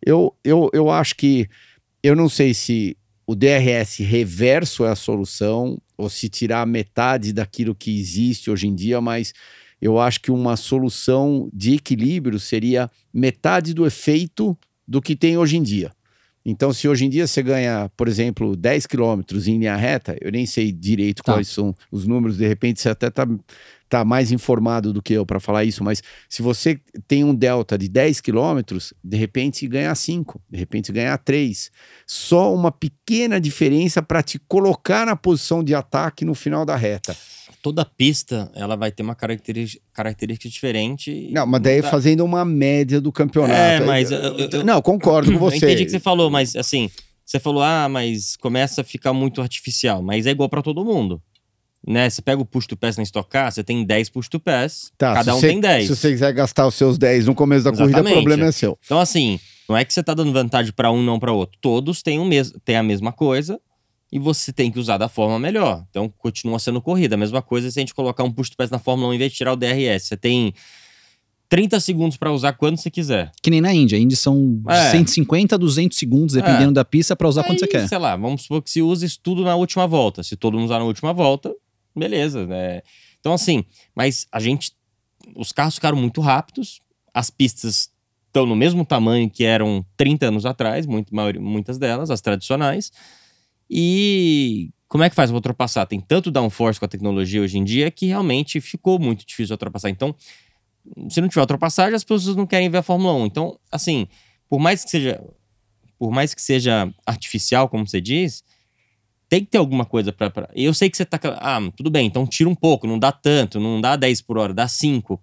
[0.04, 1.48] eu, eu, eu acho que
[2.02, 2.96] eu não sei se
[3.29, 8.75] o DRS reverso é a solução ou se tirar metade daquilo que existe hoje em
[8.75, 9.35] dia, mas
[9.83, 15.59] eu acho que uma solução de equilíbrio seria metade do efeito do que tem hoje
[15.59, 15.93] em dia.
[16.43, 20.33] Então, se hoje em dia você ganha, por exemplo, 10 quilômetros em linha reta, eu
[20.33, 21.35] nem sei direito Tá.
[21.35, 23.29] quais são os números, de repente você até tá,
[23.88, 27.77] tá mais informado do que eu para falar isso, mas se você tem um delta
[27.79, 31.70] de 10 quilômetros, de repente ganhar 5, de repente ganhar 3.
[32.07, 37.16] Só uma pequena diferença para te colocar na posição de ataque no final da reta.
[37.61, 41.29] Toda pista, ela vai ter uma característica, característica diferente.
[41.33, 43.53] Não, mas daí Dá- fazendo uma média do campeonato.
[43.53, 45.57] É, mas eu- eu- eu- não, concordo com Eu você.
[45.57, 46.88] entendi o que você falou, mas assim,
[47.24, 51.20] você falou, ah, mas começa a ficar muito artificial, mas é igual pra todo mundo.
[51.87, 52.11] Né?
[52.11, 54.91] Você pega o push to pass na Stock Car, você tem 10 push to pass,
[54.99, 55.87] Tá, cada um você- tem 10.
[55.87, 58.14] Se você quiser gastar os seus 10 no começo da corrida, o Exatamente.
[58.14, 58.77] problema é seu.
[58.85, 59.38] Então, assim,
[59.69, 61.57] não é que você tá dando vantagem pra um, não pra outro.
[61.61, 63.61] Todos têm, o mes têm a mesma coisa
[64.12, 65.85] e você tem que usar da forma melhor.
[65.88, 67.14] Então, continua sendo corrida.
[67.14, 69.19] A mesma coisa se a gente colocar um push to pass na Fórmula 1 em
[69.19, 70.09] vez de tirar o DRS.
[70.09, 70.53] Você tem
[71.49, 73.31] 30 segundos pra usar quando você quiser.
[73.41, 73.97] Que nem na Índia.
[73.97, 74.91] A Índia são É.
[74.91, 77.88] 150 a 200 segundos, dependendo da pista, pra usar quando você Aí, quer.
[77.88, 80.23] Sei lá, vamos supor que se usa isso tudo na última volta.
[80.23, 81.55] Se todo mundo usar na última volta,
[81.96, 82.83] beleza, né?
[83.20, 84.72] Então, assim, mas a gente.
[85.37, 86.81] Os carros ficaram muito rápidos,
[87.12, 87.90] as pistas
[88.27, 92.90] estão no mesmo tamanho que eram 30 anos atrás, muito, muitas delas, as tradicionais.
[93.68, 95.85] E como é que faz pra ultrapassar?
[95.85, 99.90] Tem tanto downforce com a tecnologia hoje em dia que realmente ficou muito difícil ultrapassar.
[99.90, 100.14] Então,
[101.11, 103.27] se não tiver ultrapassagem, as pessoas não querem ver a Fórmula 1.
[103.27, 104.07] Então, assim,
[104.48, 105.22] por mais que seja
[105.98, 108.44] por mais que seja artificial, como você diz,
[109.29, 110.31] tem que ter alguma coisa pra.
[110.31, 111.19] pra- Eu sei que você tá.
[111.41, 114.55] Ah, tudo bem, então tira um pouco, não dá tanto, não dá 10 por hora,
[114.55, 115.21] dá 5.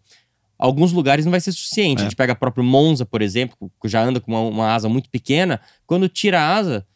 [0.57, 1.99] Alguns lugares não vai ser suficiente.
[1.99, 2.01] É.
[2.01, 5.09] A gente pega próprio Monza, por exemplo, que já anda com uma, uma asa muito
[5.09, 5.59] pequena.
[5.85, 6.87] Quando tira a asa,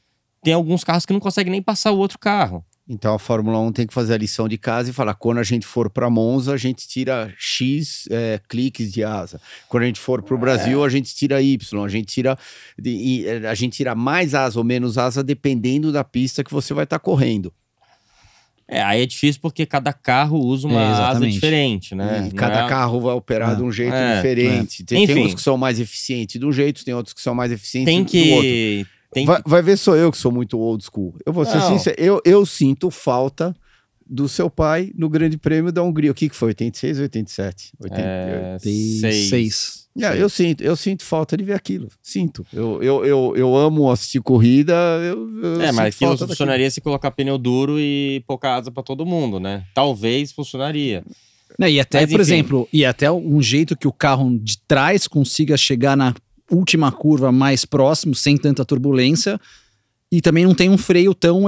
[0.42, 2.64] tem alguns carros que não conseguem nem passar o outro carro.
[2.92, 5.44] Então a Fórmula 1 tem que fazer a lição de casa e falar: quando a
[5.44, 9.40] gente for para Monza, a gente tira X é, cliques de asa.
[9.68, 11.84] Quando a gente for para o Brasil, a gente tira Y.
[11.86, 12.36] A gente tira,
[12.84, 16.74] e, é, a gente tira mais asa ou menos asa dependendo da pista que você
[16.74, 17.54] vai estar correndo.
[18.68, 22.20] É, aí é difícil porque cada carro usa uma É, asa diferente, né?
[22.20, 23.56] E Não cada é- carro vai operar É.
[23.56, 24.84] de um jeito É, diferente.
[24.84, 25.26] Tem, tem Enfim.
[25.28, 28.04] uns que são mais eficientes de um jeito, tem outros que são mais eficientes Tem
[28.04, 28.92] do outro.
[29.10, 29.14] Que.
[29.14, 31.16] Tem Vai, vai ver, sou eu que sou muito old school.
[31.26, 31.68] Eu vou ser Não.
[31.78, 33.56] sincero, eu, eu sinto falta
[34.12, 36.10] do seu pai no Grande Prêmio da Hungria.
[36.12, 36.50] O que, que foi?
[36.50, 37.72] 86 ou 87?
[37.80, 39.88] 80, É, seis.
[40.02, 41.90] É, eu sinto, eu sinto falta de ver aquilo.
[42.02, 42.46] Sinto.
[42.54, 44.74] Eu, eu, eu, eu amo assistir corrida.
[44.74, 49.06] Eu, eu É, mas aquilo funcionaria se colocar pneu duro e pouca asa pra todo
[49.06, 49.66] mundo, né?
[49.76, 51.04] Talvez funcionaria.
[51.58, 52.34] Né, e até, Mas, por enfim.
[52.34, 56.16] exemplo, e até um jeito que o carro de trás consiga chegar na
[56.52, 59.40] última curva mais próximo, sem tanta turbulência.
[60.12, 61.44] E também não tem um freio tão,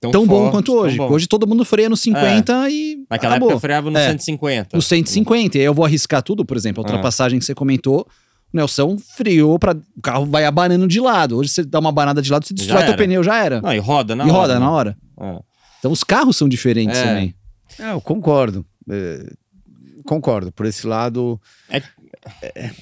[0.00, 0.96] Tão, tão bom forte, quanto tão hoje.
[0.96, 1.10] bom.
[1.10, 3.48] Hoje todo mundo freia no 50 e Naquela acabou.
[3.48, 4.10] época eu freava no É.
[4.10, 4.76] 150.
[4.76, 5.56] No 150.
[5.58, 6.90] E aí eu vou arriscar tudo, por exemplo, a Ah.
[6.90, 8.06] ultrapassagem que você comentou.
[8.52, 11.36] O Nelson freou para O carro vai abanando de lado.
[11.36, 13.60] Hoje você dá uma abanada de lado, você destrói teu pneu, já era.
[13.60, 14.38] Não, e roda na e hora.
[14.38, 14.60] roda né?
[14.60, 14.96] na hora.
[15.20, 15.38] É.
[15.80, 17.04] Então os carros são diferentes É.
[17.04, 17.34] também.
[17.78, 18.64] É, eu concordo.
[18.88, 19.32] É,
[20.06, 20.52] concordo.
[20.52, 21.40] Por esse lado.
[21.68, 21.82] É,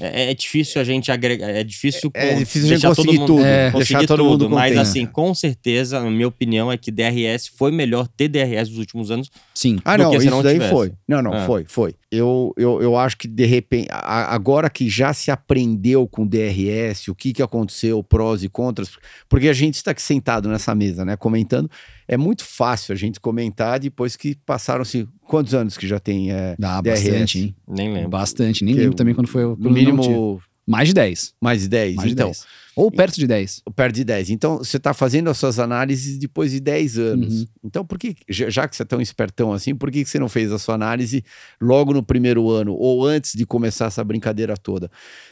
[0.01, 1.49] é difícil a gente agregar.
[1.49, 3.45] É difícil, É con- difícil a gente deixar todo conseguir mundo, tudo.
[3.45, 6.91] É, conseguir deixar todo tudo, mundo Mas assim, com certeza, a minha opinião é que
[6.91, 9.31] DRS foi melhor ter DRS nos últimos anos.
[9.55, 9.79] Sim.
[9.85, 10.73] Ah, do não, que se isso não daí tivesse.
[10.73, 10.93] foi.
[11.09, 11.47] Não, não, É.
[11.47, 11.95] foi, foi.
[12.11, 17.15] Eu, eu, eu acho que de repente, agora que já se aprendeu com DRS, o
[17.15, 18.91] que, que aconteceu, prós e contras,
[19.29, 21.69] porque a gente está aqui sentado nessa mesa, né, comentando,
[22.09, 25.09] é muito fácil a gente comentar depois que passaram-se.
[25.27, 26.31] Quantos anos que já tem?
[26.31, 27.03] É, Dá DRS.
[27.05, 27.57] bastante, hein?
[27.67, 28.11] Nem lembro.
[28.11, 28.65] Bastante.
[28.65, 29.43] Nem Que lembro eu- também quando foi.
[29.45, 31.35] Quando no mínimo Mais de 10.
[31.41, 31.97] mais de 10.
[31.97, 32.45] Mais de então, 10.
[32.77, 33.63] Ou perto de 10.
[33.75, 34.29] perto de 10.
[34.29, 37.41] Então, você está fazendo as suas análises depois de 10 anos.
[37.41, 37.47] Uhum.
[37.65, 40.53] Então, por que, já que você é tão espertão assim, por que, você não fez
[40.53, 41.25] a sua análise
[41.59, 44.91] logo no primeiro ano ou antes de começar essa brincadeira toda?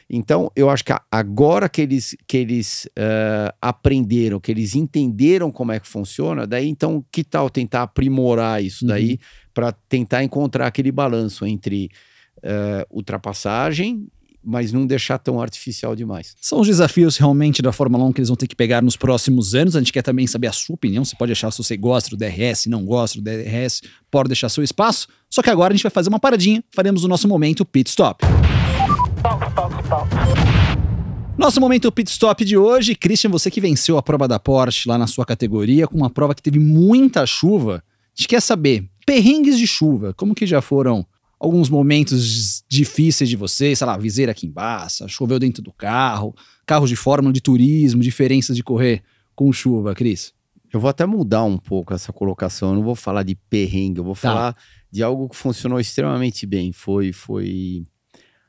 [0.09, 5.73] Então, eu acho que agora que eles, que eles eh, aprenderam, que eles entenderam como
[5.73, 8.89] é que funciona, daí então, que tal tentar aprimorar isso Uhum.
[8.89, 9.19] daí
[9.53, 11.91] para tentar encontrar aquele balanço entre
[12.43, 14.07] eh, ultrapassagem,
[14.45, 16.35] mas não deixar tão artificial demais.
[16.41, 19.55] São os desafios realmente da Fórmula 1 que eles vão ter que pegar nos próximos
[19.55, 19.75] anos.
[19.75, 21.05] A gente quer também saber a sua opinião.
[21.05, 24.63] Você pode achar se você gosta do DRS, não gosta do DRS, pode deixar seu
[24.63, 25.09] espaço.
[25.31, 28.25] Só que agora a gente vai fazer uma paradinha, faremos o nosso momento pit stop.
[31.37, 34.97] Nosso momento pit stop de hoje, Christian, você que venceu a prova da Porsche lá
[34.97, 37.83] na sua categoria, com uma prova que teve muita chuva.
[37.87, 41.05] A gente quer saber, perrengues de chuva, como que já foram
[41.39, 46.35] alguns momentos difíceis de vocês, sei lá, viseira aqui embaixo, choveu dentro do carro,
[46.67, 49.03] carros de fórmula de turismo, diferenças de correr
[49.35, 50.33] com chuva, Cris?
[50.73, 54.05] Eu vou até mudar um pouco essa colocação, eu não vou falar de perrengue, eu
[54.05, 54.21] vou Tá.
[54.21, 54.57] falar
[54.91, 56.73] de algo que funcionou extremamente bem.
[56.73, 57.85] Foi, foi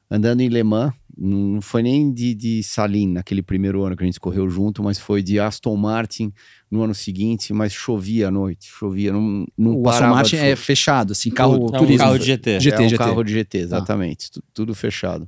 [0.09, 4.05] andando em Le Mans, não foi nem de, de Salim naquele primeiro ano que a
[4.05, 6.31] gente correu junto, mas foi de Aston Martin
[6.75, 11.13] no ano seguinte, mas chovia à noite, chovia, não, não o Aston Martin é fechado,
[11.13, 11.75] assim, carro Tudo.
[11.75, 11.97] É um turismo.
[12.05, 12.59] carro de GT.
[12.59, 12.97] GT, é um GT.
[12.97, 15.27] carro de GT, exatamente, tu- tudo fechado.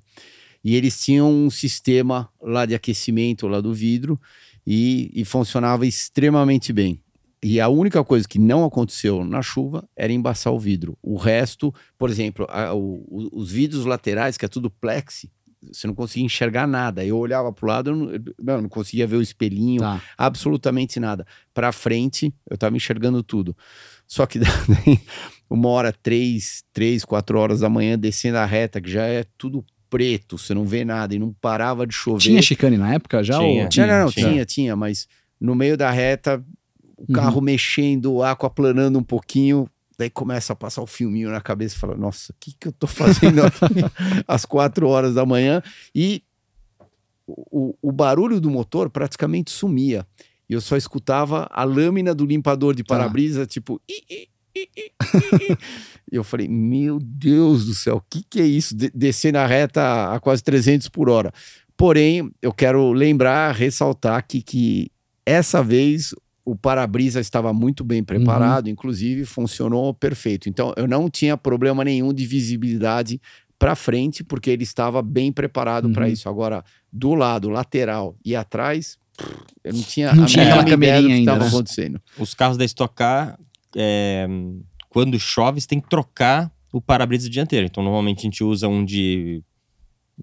[0.64, 4.20] E eles tinham um sistema lá de aquecimento lá do vidro
[4.66, 7.02] e, e funcionava extremamente bem.
[7.42, 10.98] E a única coisa que não aconteceu na chuva era embaçar o vidro.
[11.04, 15.30] O resto, por exemplo, a- o- os vidros laterais, que é tudo plexi,
[15.72, 17.04] você não conseguia enxergar nada.
[17.06, 18.12] Eu olhava para o lado, eu não,
[18.56, 20.02] eu não- conseguia ver o espelhinho, Tá.
[20.18, 21.26] absolutamente nada.
[21.54, 23.56] Para frente, eu estava enxergando tudo.
[24.08, 25.00] Só que daí,
[25.50, 29.66] uma hora, três, três, quatro horas da manhã, descendo a reta, que já é tudo
[29.90, 32.20] preto, você não vê nada e não parava de chover.
[32.22, 33.38] Tinha chicane na época já?
[33.40, 33.64] Tinha.
[33.64, 33.70] Ou...
[33.70, 34.30] Tinha, não, não, tinha.
[34.30, 35.08] tinha, tinha, mas
[35.40, 36.44] no meio da reta,
[36.98, 37.14] o Uhum.
[37.14, 41.80] carro mexendo, o aquaplanando um pouquinho, daí começa a passar o filminho na cabeça e
[41.80, 43.84] fala, nossa, o que, que eu tô fazendo aqui
[44.28, 45.62] às quatro horas da manhã?
[45.96, 46.24] E
[47.28, 50.06] o, o barulho do motor praticamente sumia.
[50.50, 52.96] E eu só escutava a lâmina do limpador de Tá.
[52.96, 53.82] para-brisa, tipo...
[53.90, 55.58] "i, i, i, i, i, i".
[56.12, 58.74] E eu falei, meu Deus do céu, o que, que é isso?
[58.76, 61.34] De- descer na reta a quase 300 por hora.
[61.76, 64.90] Porém, eu quero lembrar, ressaltar que, que
[65.26, 66.16] essa vez
[66.50, 70.48] o para-brisa estava muito bem preparado, inclusive funcionou perfeito.
[70.48, 73.20] Então, eu não tinha problema nenhum de visibilidade
[73.60, 76.12] para frente, porque ele estava bem preparado para Uhum.
[76.12, 76.30] isso.
[76.30, 78.98] Agora, do lado, lateral e atrás,
[79.64, 81.50] eu não tinha Não a tinha mínima aquela ideia do camerinha que ainda, estava né?
[81.50, 82.02] acontecendo.
[82.18, 83.38] Os carros da Stock Car,
[83.76, 84.26] é,
[84.90, 87.66] quando chove, você tem que trocar o para-brisa dianteiro.
[87.66, 89.44] Então, normalmente a gente usa um de.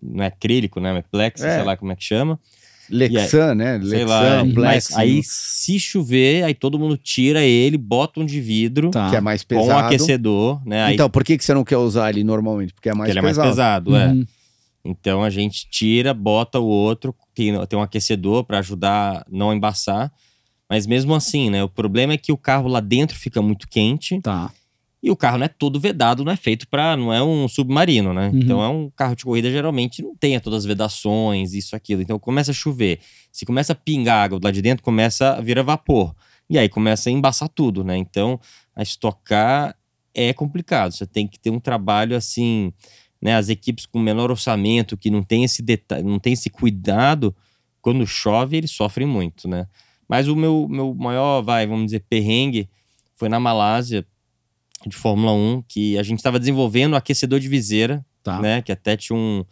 [0.01, 0.97] Não é acrílico, né?
[0.99, 1.57] É plex, É.
[1.57, 2.41] sei lá como é que chama.
[2.90, 3.81] Lexan, né?
[3.81, 4.44] Sei Lexan, lá.
[4.44, 9.11] Mas Plex, aí, se chover, aí todo mundo tira ele, bota um de vidro Tá.
[9.11, 9.87] que é mais com um pesado.
[9.87, 10.85] aquecedor, né?
[10.85, 12.73] Aí Então, por que, que você não quer usar ele normalmente?
[12.75, 13.90] Porque é mais porque ele é mais pesado.
[13.90, 14.12] pesado, é.
[14.12, 14.27] Uhum.
[14.85, 19.53] Então a gente tira, bota o outro, tem, tem um aquecedor para ajudar a não
[19.55, 20.12] embaçar.
[20.68, 21.62] Mas mesmo assim, né?
[21.64, 24.51] O problema é que o carro lá dentro fica muito quente Tá.
[25.05, 28.14] E o carro não é todo vedado, não é feito para, não é um submarino,
[28.14, 28.31] né?
[28.31, 28.38] Uhum.
[28.38, 32.01] Então é um carro de corrida geralmente não tem todas as vedações, isso aquilo.
[32.01, 33.01] Então começa a chover.
[33.31, 36.14] Se começa a pingar água lá de dentro, começa a virar vapor.
[36.49, 37.99] E aí começa a embaçar tudo, né?
[37.99, 38.40] Então
[38.75, 39.77] a estocar
[40.14, 40.93] é complicado.
[40.93, 42.73] Você tem que ter um trabalho assim,
[43.21, 43.37] né?
[43.37, 47.37] As equipes com menor orçamento, que não tem esse detalhe, não tem esse cuidado,
[47.83, 49.67] quando chove, eles sofrem muito, né?
[50.09, 52.71] Mas o meu, meu maior, vai, vamos dizer, perrengue
[53.14, 54.07] foi na Malásia,
[54.88, 58.40] de Fórmula 1, que a gente estava desenvolvendo aquecedor de viseira, Tá.
[58.40, 58.62] né?
[58.62, 59.44] Que até tinha um,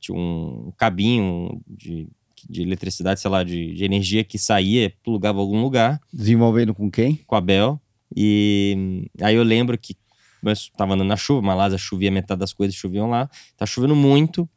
[0.00, 2.08] tinha um cabinho de,
[2.48, 7.16] de eletricidade, sei lá, de, de energia que saía, plugava algum lugar Desenvolvendo com quem?
[7.26, 7.80] com a Bel.
[8.16, 9.94] E aí eu lembro que
[10.42, 13.28] eu tava andando na chuva, Malásia chovia, metade das coisas choviam lá.
[13.56, 14.48] Tá chovendo muito.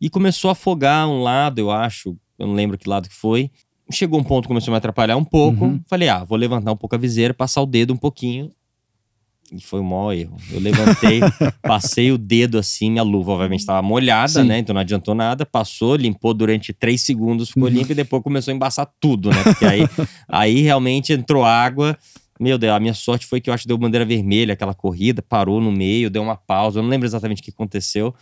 [0.00, 2.16] E começou a afogar um lado, eu acho.
[2.38, 3.50] Eu não lembro que lado que foi.
[3.90, 5.64] Chegou um ponto que começou a me atrapalhar um pouco.
[5.64, 5.80] Uhum.
[5.88, 8.52] Falei, ah, vou levantar um pouco a viseira, passar o dedo um pouquinho.
[9.50, 10.36] E foi o maior erro.
[10.52, 11.20] Eu levantei,
[11.62, 14.44] passei o dedo assim, minha luva obviamente estava molhada, Sim.
[14.44, 14.58] né?
[14.58, 15.46] Então não adiantou nada.
[15.46, 17.70] Passou, limpou durante três segundos, ficou Uhum.
[17.70, 19.42] limpo e depois começou a embaçar tudo, né?
[19.42, 19.80] Porque aí,
[20.28, 21.96] aí realmente entrou água.
[22.38, 25.20] Meu Deus, a minha sorte foi que eu acho que deu bandeira vermelha aquela corrida,
[25.22, 26.78] parou no meio, deu uma pausa.
[26.78, 28.14] Eu não lembro exatamente o que aconteceu,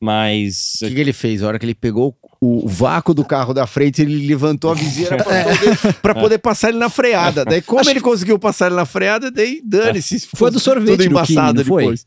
[0.00, 0.74] mas.
[0.82, 1.42] O que, que ele fez?
[1.42, 5.16] A hora que ele pegou o vácuo do carro da frente, ele levantou a viseira
[5.16, 7.44] pra poder, pra poder passar ele na freada.
[7.44, 10.20] Daí, como ele conseguiu passar ele na freada, daí dane-se.
[10.20, 11.82] se Foi do sorvete tudo do Kimi, embaçado não foi?
[11.84, 12.06] depois.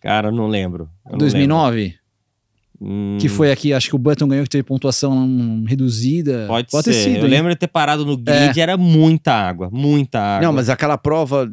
[0.00, 0.88] Cara, não lembro.
[1.04, 1.76] Eu não 2009?
[1.80, 1.98] lembro.
[2.80, 6.44] Hum, Que foi aqui, acho que o Button ganhou que teve pontuação hum, reduzida.
[6.46, 6.92] Pode, ter ser.
[6.94, 7.16] sido.
[7.18, 7.30] eu hein?
[7.30, 10.46] lembro de ter parado no grid, era muita água, muita água.
[10.46, 11.50] Não, mas aquela prova,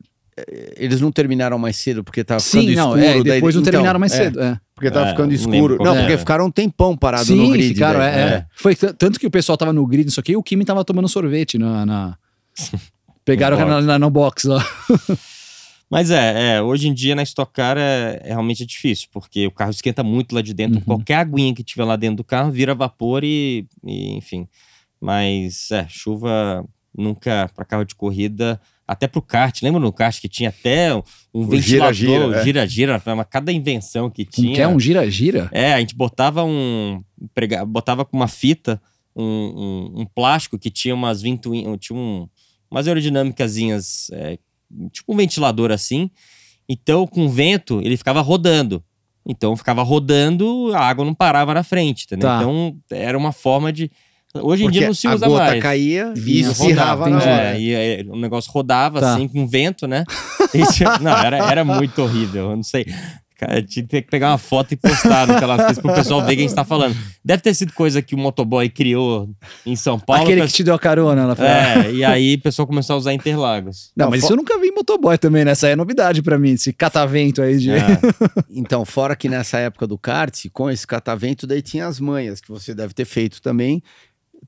[0.78, 3.00] eles não terminaram mais cedo porque tava Sim, ficando não, escuro.
[3.06, 4.42] é, daí- depois não então, terminaram mais é, cedo.
[4.42, 4.60] É.
[4.76, 5.78] Porque tava É, ficando escuro.
[5.82, 7.74] Não, que porque ficaram um tempão parado Sim, no grid.
[7.74, 8.14] ficaram, daí.
[8.14, 8.46] é, é.
[8.56, 11.08] Foi tanto que o pessoal tava no grid, isso aqui, e o Kimi tava tomando
[11.08, 11.86] sorvete na.
[11.86, 12.18] na-
[13.24, 14.64] Pegaram No na, na, no box lá.
[15.90, 19.52] Mas é, é, hoje em dia na Stock Car é, é realmente difícil, porque o
[19.52, 20.78] carro esquenta muito lá de dentro.
[20.80, 20.84] Uhum.
[20.84, 24.48] Qualquer aguinha que tiver lá dentro do carro vira vapor e, e, enfim.
[25.00, 29.62] Mas é, chuva nunca para carro de corrida, até pro kart.
[29.62, 31.02] Lembra no kart que tinha até um
[31.34, 31.94] O ventilador,
[32.44, 33.14] gira-gira, é.
[33.14, 34.54] uma- cada invenção que tinha.
[34.56, 35.50] que é um gira-gira?
[35.52, 37.04] É, a gente botava um.
[37.34, 38.82] prega- botava com uma fita
[39.16, 39.24] um,
[39.96, 42.28] um, um plástico que tinha umas ventoinhas, tinha um,
[42.70, 44.38] umas aerodinâmicazinhas, é,
[44.92, 46.10] tipo um ventilador assim.
[46.68, 48.84] Então, com vento, ele ficava rodando.
[49.28, 52.28] Então, ficava rodando, a água não parava na frente, entendeu?
[52.30, 52.38] Tá.
[52.38, 53.90] Então, era uma forma de.
[54.42, 55.62] Hoje em Porque dia não se a usa gota mais.
[55.64, 57.58] caía e Vinha, espirrava na hora.
[57.60, 59.14] É, e o negócio rodava Tá.
[59.14, 60.04] assim com vento, né?
[60.54, 62.52] E tinha- não, era, era muito horrível.
[62.52, 62.86] Eu não sei.
[63.38, 66.48] Cara, tinha que pegar uma foto e postar naquelas coisas pro pessoal ver quem a
[66.48, 66.96] gente tá falando.
[67.24, 69.30] Deve ter sido coisa que o motoboy criou
[69.66, 70.24] em São Paulo.
[70.24, 71.50] Aquele que te deu a carona lá fora.
[71.86, 73.92] É, e aí o pessoal começou a usar Interlagos.
[73.94, 75.52] Não, mas fo- isso eu nunca vi em motoboy também, né?
[75.52, 77.72] Essa aí é novidade pra mim, esse catavento aí de...
[77.72, 78.00] É.
[78.50, 82.48] Então, fora que nessa época do kart, com esse catavento, daí tinha as manhas, que
[82.48, 83.84] você deve ter feito também,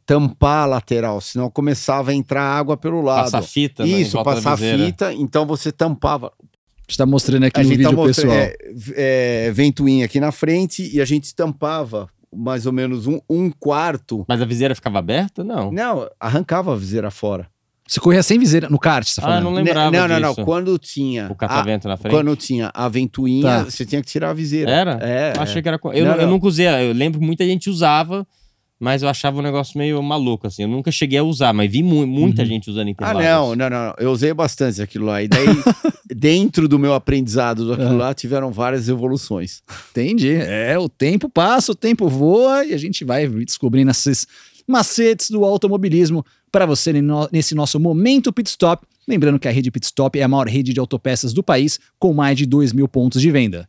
[0.06, 3.26] tampar a lateral, senão começava a entrar água pelo lado.
[3.26, 6.28] Passar fita, né, Isso, passar fita, então você tampava.
[6.28, 8.34] A gente tá mostrando aqui a no gente vídeo tá pessoal.
[8.34, 8.56] é,
[8.96, 14.24] é, ventoinha aqui na frente e a gente tampava mais ou menos um, um quarto.
[14.28, 15.44] Mas a viseira ficava aberta?
[15.44, 15.72] Não.
[15.72, 17.48] Não, arrancava a viseira fora.
[17.86, 19.44] Você corria sem viseira no kart, você tá Ah, falando?
[19.46, 20.30] não lembrava não, não, não.
[20.32, 20.44] disso.
[20.46, 21.28] Quando tinha.
[21.30, 22.14] O a- catavento na frente.
[22.14, 23.64] quando tinha a ventoinha, Tá.
[23.66, 24.70] você tinha que tirar a viseira.
[24.72, 25.00] Era?
[25.02, 25.34] É.
[25.36, 25.44] Eu é.
[25.44, 25.80] achei que era.
[25.94, 26.30] Eu, Não, eu não.
[26.32, 26.68] nunca usei.
[26.68, 28.28] Eu lembro que muita gente usava,
[28.80, 30.64] mas eu achava um negócio meio maluco, assim.
[30.64, 32.48] Eu nunca cheguei a usar, mas vi mu- muita Uhum.
[32.48, 33.24] gente usando Ah, Interlagos.
[33.24, 33.94] não, não, não.
[33.98, 35.22] Eu usei bastante aquilo lá.
[35.24, 35.46] E daí,
[36.16, 38.08] dentro do meu aprendizado daquilo Ah.
[38.08, 39.62] lá, tiveram várias evoluções.
[39.92, 40.34] Entendi.
[40.34, 44.28] É, o tempo passa, o tempo voa e a gente vai descobrindo esses
[44.68, 46.94] macetes do automobilismo para você
[47.32, 48.86] nesse nosso momento pit stop.
[49.08, 52.14] Lembrando que a rede Pit Stop é a maior rede de autopeças do país, com
[52.14, 53.66] mais de 2 mil pontos de venda.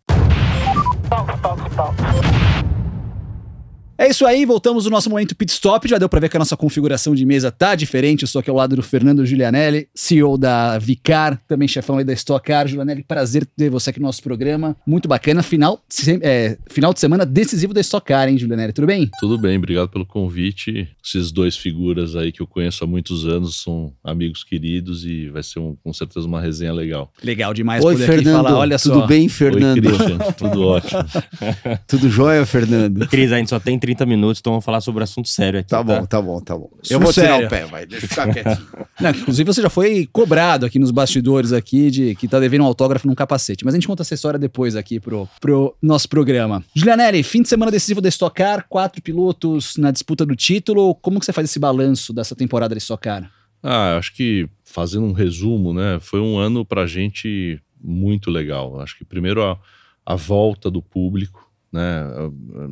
[4.01, 5.89] É isso aí, voltamos no nosso momento pit stop.
[5.89, 8.23] Já deu pra ver que a nossa configuração de mesa tá diferente.
[8.23, 12.13] Eu estou aqui ao lado do Fernando Giulianelli, CEO da Vicar, também chefão aí da
[12.13, 12.69] Stock Car.
[12.69, 14.77] Giulianelli, prazer ter você aqui no nosso programa.
[14.87, 15.43] Muito bacana.
[15.43, 15.83] Final,
[16.23, 18.73] é, final de semana decisivo da Stock Car, hein, Giulianelli?
[18.73, 19.11] Tudo bem?
[19.19, 20.89] Tudo bem, obrigado pelo convite.
[21.05, 25.43] Esses dois figuras aí que eu conheço há muitos anos são amigos queridos e vai
[25.43, 27.13] ser um- com certeza uma resenha legal.
[27.21, 28.45] Legal demais Oi, poder aqui Fernando.
[28.45, 28.59] falar.
[28.59, 28.93] Olha só.
[28.95, 29.83] Tudo bem, Oi, Fernando?
[29.83, 31.01] Christian, tudo ótimo.
[31.89, 33.09] Tudo jóia, Fernando?
[33.09, 35.71] Cris, a gente só tem 30 minutos, então vamos falar sobre assunto sério aqui.
[35.71, 36.69] Tá bom, tá bom, tá bom.
[36.91, 37.87] Eu vou tirar o pé, vai.
[37.87, 38.69] Deixa eu ficar quietinho.
[39.01, 42.67] Não, inclusive você já foi cobrado aqui nos bastidores aqui de que tá devendo um
[42.67, 43.65] autógrafo num capacete.
[43.65, 46.63] Mas a gente conta essa história depois aqui pro, pro nosso programa.
[46.75, 50.95] Julianelli, fim de semana decisivo da Stock Car, quatro pilotos na disputa do título.
[50.97, 53.31] Como que você faz esse balanço dessa temporada da Stock Car?
[53.63, 58.81] Ah, acho que fazendo um resumo, né, foi um ano pra gente muito legal.
[58.81, 59.59] Acho que primeiro a,
[60.05, 62.03] a volta do público, né,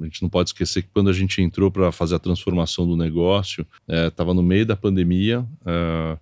[0.01, 2.97] a, gente não pode esquecer que quando a gente entrou para fazer a transformação do
[2.97, 6.19] negócio, estava no meio da pandemia ah,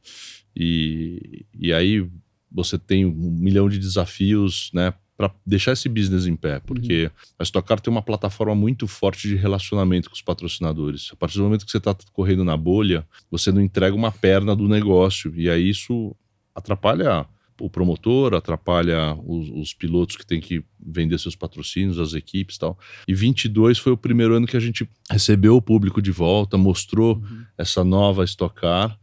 [0.57, 2.09] e, e aí
[2.51, 7.43] você tem um milhão de desafios, né, para deixar esse business em pé, porque a
[7.43, 11.11] Stock Car tem uma plataforma muito forte de relacionamento com os patrocinadores.
[11.13, 14.57] A partir do momento que você está correndo na bolha, você não entrega uma perna
[14.57, 15.33] do negócio.
[15.37, 16.17] E aí isso
[16.55, 17.27] atrapalha
[17.61, 22.59] o promotor, atrapalha os, os pilotos que têm que vender seus patrocínios, as equipes e
[22.59, 22.79] tal.
[23.07, 27.23] E 22 foi o primeiro ano que a gente recebeu o público de volta, mostrou
[27.57, 28.99] essa nova Stock Car.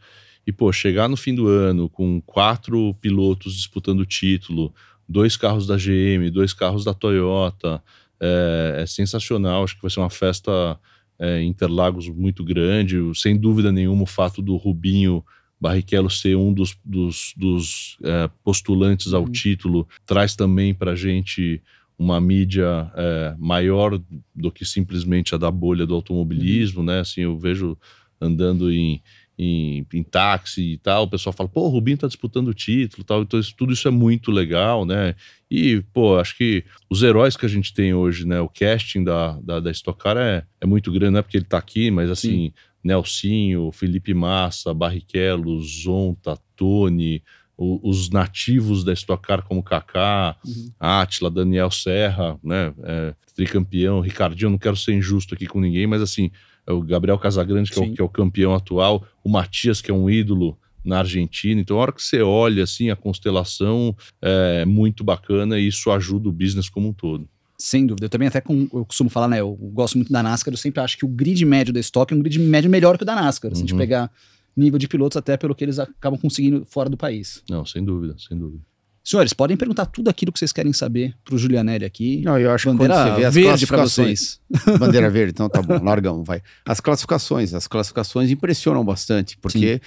[0.45, 4.73] E, pô, chegar no fim do ano com quatro pilotos disputando o título,
[5.07, 7.81] dois carros da GM, dois carros da Toyota,
[8.19, 9.63] é, é sensacional.
[9.63, 10.79] Acho que vai ser uma festa
[11.19, 12.97] é, Interlagos muito grande.
[13.13, 15.23] Sem dúvida nenhuma, o fato do Rubinho
[15.61, 19.31] Barrichello ser um dos, dos, dos é, postulantes ao Uhum.
[19.31, 21.61] título traz também para a gente
[21.97, 24.01] uma mídia é, maior
[24.35, 27.01] do que simplesmente a da bolha do automobilismo, né?
[27.01, 27.77] Assim, eu vejo
[28.19, 29.01] andando em,
[29.37, 33.03] em, em táxi e tal, o pessoal fala, pô, o Rubinho tá disputando o título
[33.03, 35.13] tal, então isso- tudo isso é muito legal, né?
[35.49, 38.39] E, pô, acho que os heróis que a gente tem hoje, né?
[38.41, 41.45] O casting da, da, da Stock Car é, é muito grande, não é porque ele
[41.45, 42.51] tá aqui, mas assim,
[42.83, 47.23] Nelsinho, Felipe Massa, Barrichello, Zonta, Tony,
[47.57, 50.71] o- os nativos da Stock Car como Kaká, Uhum.
[50.79, 52.73] Átila, Daniel Serra, né?
[52.83, 56.31] É, tricampeão, Ricardinho, não quero ser injusto aqui com ninguém, mas assim,
[56.65, 59.89] é o Gabriel Casagrande, que é, o, que é o campeão atual, o Matias, que
[59.91, 61.61] é um ídolo na Argentina.
[61.61, 66.29] Então, a hora que você olha assim, a constelação é muito bacana e isso ajuda
[66.29, 67.27] o business como um todo.
[67.63, 68.05] Sem dúvida.
[68.05, 69.39] Eu também até com- eu costumo falar, né?
[69.39, 72.17] Eu gosto muito da NASCAR, eu sempre acho que o grid médio da Stock é
[72.17, 73.51] um grid médio melhor que o da NASCAR.
[73.51, 73.77] Se a gente Uhum.
[73.79, 74.11] pegar
[74.57, 77.43] nível de pilotos, até pelo que eles acabam conseguindo fora do país.
[77.49, 78.63] Não, sem dúvida, sem dúvida.
[79.03, 82.21] Senhores, podem perguntar tudo aquilo que vocês querem saber pro Julianelli aqui.
[82.23, 84.39] Não, eu acho que Bandeira quando você vê as verde classificações...
[84.49, 84.77] vocês.
[84.79, 86.41] Bandeira verde, então tá bom, largamos, vai.
[86.65, 89.81] As classificações, as classificações impressionam bastante, porque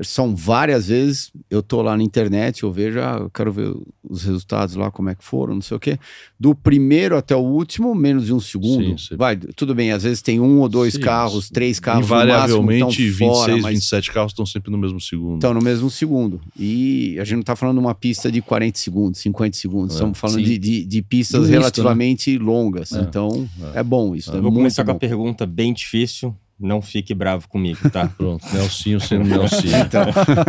[0.00, 4.24] são várias vezes, eu tô lá na internet, eu vejo, ah, eu quero ver os
[4.24, 5.98] resultados lá, como é que foram, não sei o quê.
[6.40, 8.98] Do primeiro até o último, menos de um segundo.
[8.98, 9.16] Sim, sim.
[9.16, 12.86] Vai, tudo bem, às vezes tem um ou dois Sim, carros, três carros Invariavelmente, no
[12.86, 15.34] máximo, tão 26, fora, mas 27 carros estão sempre no mesmo segundo.
[15.34, 16.40] estão no mesmo segundo.
[16.58, 19.94] E a gente não tá falando de uma pista de 40 segundos, 50 segundos, É,
[19.96, 22.92] estamos falando de, de, de pistas misto, relativamente longas.
[22.92, 24.30] É, então, é, bom isso.
[24.32, 26.34] É, Eu vou muito começar com a pergunta bem difícil.
[26.58, 28.06] Não fique bravo comigo, tá?
[28.16, 29.76] Pronto, Nelsinho sendo Nelsinho.
[29.82, 30.04] Então.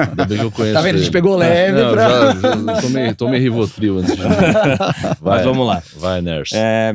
[0.09, 0.95] Ainda bem que eu conheço Tá vendo?
[0.95, 1.11] A gente ele.
[1.11, 2.09] pegou leve Não, pra.
[2.09, 2.33] já,
[2.75, 4.21] já tomei, tomei Rivotril antes de
[5.21, 5.81] Vai, Mas vamos lá.
[5.97, 6.51] Vai, Ners.
[6.53, 6.93] É,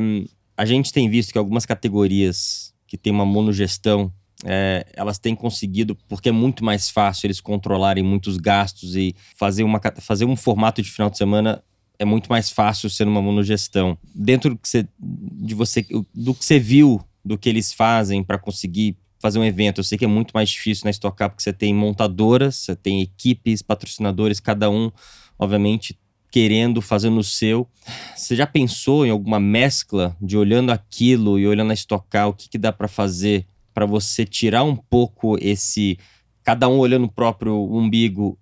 [0.55, 4.11] a gente tem visto que algumas categorias que tem uma monogestão,
[4.45, 9.63] é, elas têm conseguido, porque é muito mais fácil eles controlarem muitos gastos e fazer,
[9.63, 11.61] uma, fazer um formato de final de semana
[11.99, 13.97] é muito mais fácil sendo uma monogestão.
[14.15, 15.85] Dentro do que você, de você,
[16.15, 19.97] do que você viu, do que eles fazem para conseguir fazer um evento, eu sei
[19.97, 23.61] que é muito mais difícil na Stock Car, porque você tem montadoras, você tem equipes,
[23.61, 24.89] patrocinadores, cada um,
[25.37, 25.99] obviamente,
[26.31, 27.67] querendo, fazendo o seu.
[28.15, 32.47] Você já pensou em alguma mescla de olhando aquilo e olhando a estocar, o que,
[32.47, 35.97] que dá para fazer para você tirar um pouco esse.
[36.43, 38.37] Cada um olhando o próprio umbigo,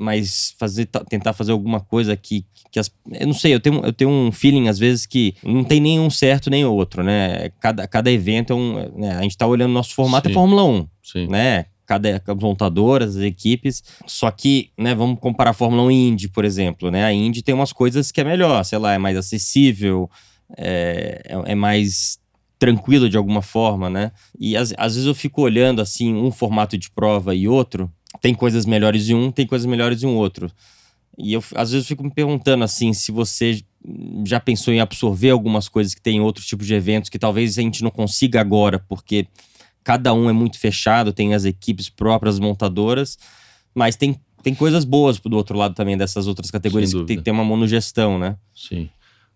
[0.00, 2.90] mas fazer, ta- tentar fazer alguma coisa que, que as.
[3.12, 6.08] Eu não sei, eu tenho, eu tenho um feeling às vezes que não tem nenhum
[6.08, 7.50] certo nem outro, né?
[7.60, 8.98] Cada, cada evento é um.
[8.98, 10.34] né, A gente tá olhando nosso formato é Sim.
[10.34, 11.26] Fórmula 1 Sim.
[11.28, 11.66] né?
[11.84, 13.82] Cada as montadoras, as equipes.
[14.06, 17.04] Só que, né, vamos comparar a Fórmula 1 Indy, por exemplo, né?
[17.04, 20.08] A Indy tem umas coisas que é melhor, sei lá, é mais acessível,
[20.56, 22.18] é, é, é mais
[22.58, 24.12] tranquilo de alguma forma, né?
[24.38, 27.90] E às, às vezes eu fico olhando assim um formato de prova e outro,
[28.20, 30.50] tem coisas melhores em um, tem coisas melhores em um outro.
[31.18, 33.62] E eu às vezes fico me perguntando assim, se você
[34.26, 37.58] já pensou em absorver algumas coisas que tem em outros tipos de eventos que talvez
[37.58, 39.26] a gente não consiga agora, porque
[39.82, 43.18] cada um é muito fechado, tem as equipes próprias, as montadoras,
[43.74, 47.32] mas tem, tem coisas boas do outro lado também dessas outras categorias que tem, tem
[47.32, 48.36] uma monogestão, né?
[48.54, 48.88] Sim.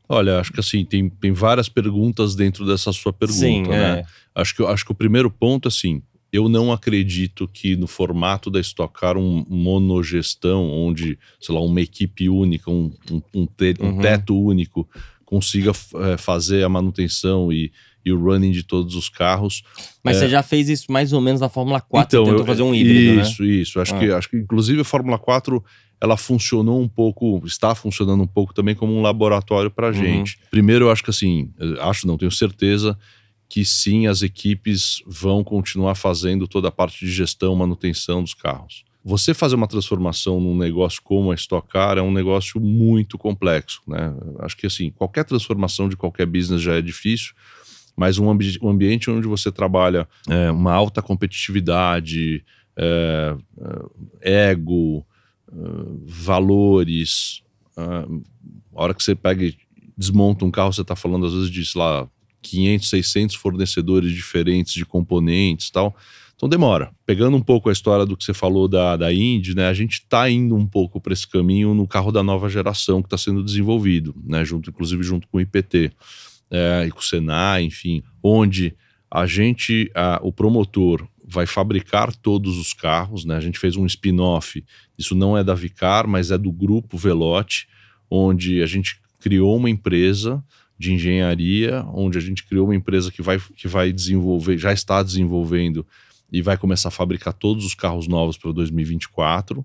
[0.06, 4.00] Olha, acho que assim, tem, tem várias perguntas dentro dessa sua pergunta, Sim, né?
[4.00, 4.04] é.
[4.34, 6.02] Acho que, acho que o primeiro ponto, assim,
[6.36, 11.80] eu não acredito que no formato da Stock Car, um monogestão, onde, sei lá, uma
[11.80, 14.00] equipe única, um, um, um te- um Uhum.
[14.00, 14.88] teto único,
[15.24, 17.70] consiga eh, fazer a manutenção e,
[18.04, 19.62] e o running de todos os carros.
[20.02, 20.20] Mas É.
[20.20, 22.74] você já fez isso mais ou menos na Fórmula 4, você tentou eu- fazer um
[22.74, 23.48] híbrido, Isso, né?
[23.48, 23.80] isso.
[23.80, 23.98] Acho, Ah.
[24.00, 25.62] que, acho que, inclusive, a Fórmula 4
[26.00, 29.92] ela funcionou um pouco, está funcionando um pouco também como um laboratório para Uhum.
[29.94, 30.36] gente.
[30.50, 32.98] Primeiro, eu acho que assim, acho não, tenho certeza
[33.54, 38.84] que sim, as equipes vão continuar fazendo toda a parte de gestão, manutenção dos carros.
[39.04, 43.80] Você fazer uma transformação num negócio como a Stock Car é um negócio muito complexo,
[43.86, 44.12] né?
[44.40, 47.32] Acho que assim, qualquer transformação de qualquer business já é difícil,
[47.96, 52.44] mas um, ambi um ambiente onde você trabalha é, uma alta competitividade,
[52.76, 53.36] é,
[54.20, 55.06] é, ego,
[55.48, 55.54] é,
[56.06, 57.40] valores.
[57.76, 57.82] é,
[58.74, 59.54] a hora que você pega e
[59.96, 62.10] desmonta um carro, você está falando às vezes de, sei lá,
[62.44, 65.96] 500, 600 fornecedores diferentes de componentes tal.
[66.36, 66.92] Então demora.
[67.06, 69.94] Pegando um pouco a história do que você falou da, da Indy, né, a gente
[69.94, 73.42] está indo um pouco para esse caminho no carro da nova geração que está sendo
[73.42, 75.92] desenvolvido, né, junto, inclusive junto com o IPT
[76.50, 78.74] é, e com o Senai, enfim, onde
[79.10, 83.36] a gente, a- o promotor, vai fabricar todos os carros, né?
[83.36, 84.62] A gente fez um spin-off,
[84.98, 87.66] isso não é da Vicar, mas é do grupo Velote,
[88.10, 90.44] onde a gente criou uma empresa
[90.78, 95.02] de engenharia, onde a gente criou uma empresa que vai, que vai desenvolver, já está
[95.02, 95.86] desenvolvendo
[96.32, 99.64] e vai começar a fabricar todos os carros novos para 2024,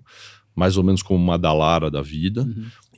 [0.54, 2.46] mais ou menos como uma Dalara da vida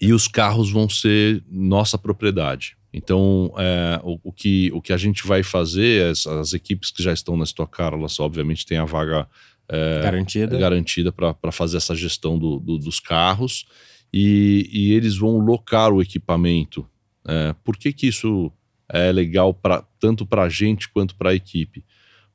[0.00, 2.76] e os carros vão ser nossa propriedade.
[2.92, 7.02] Então, é, o, o que, o que a gente vai fazer, as, as equipes que
[7.02, 9.26] já estão na Stock Car, elas obviamente têm a vaga
[9.68, 10.58] é, Garantida.
[10.58, 13.64] garantida para fazer essa gestão do- do- dos carros
[14.12, 16.86] e, e eles vão locar o equipamento.
[17.26, 18.50] É, por que, que isso
[18.88, 21.84] é legal pra, tanto para a gente quanto para a equipe?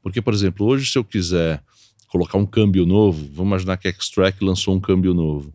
[0.02, 1.62] Porque, por exemplo, hoje se eu quiser
[2.08, 5.54] colocar um câmbio novo, vamos imaginar que a X-Track lançou um câmbio novo.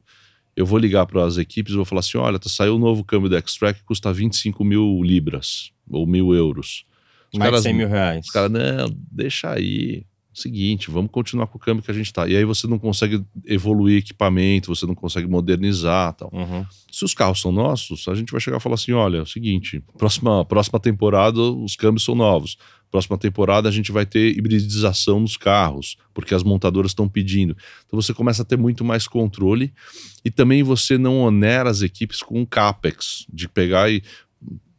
[0.54, 3.02] Eu vou ligar para as equipes e vou falar assim: olha, tá, saiu o novo
[3.02, 6.84] câmbio da X-Track custa 25 mil libras ou mil euros.
[7.32, 8.26] Os Mais de caras- 100 mil reais.
[8.26, 10.04] os caras, não, deixa aí.
[10.34, 12.26] Seguinte, vamos continuar com o câmbio que a gente tá.
[12.26, 16.30] E aí você não consegue evoluir equipamento, você não consegue modernizar tal.
[16.32, 16.64] Uhum.
[16.90, 19.26] Se os carros são nossos, a gente vai chegar e falar assim: olha, é o
[19.26, 22.56] seguinte, próxima, próxima temporada os câmbios são novos.
[22.90, 27.56] Próxima temporada a gente vai ter hibridização nos carros, porque as montadoras estão pedindo.
[27.86, 29.72] Então você começa a ter muito mais controle
[30.24, 34.02] e também você não onera as equipes com um capex, de pegar e.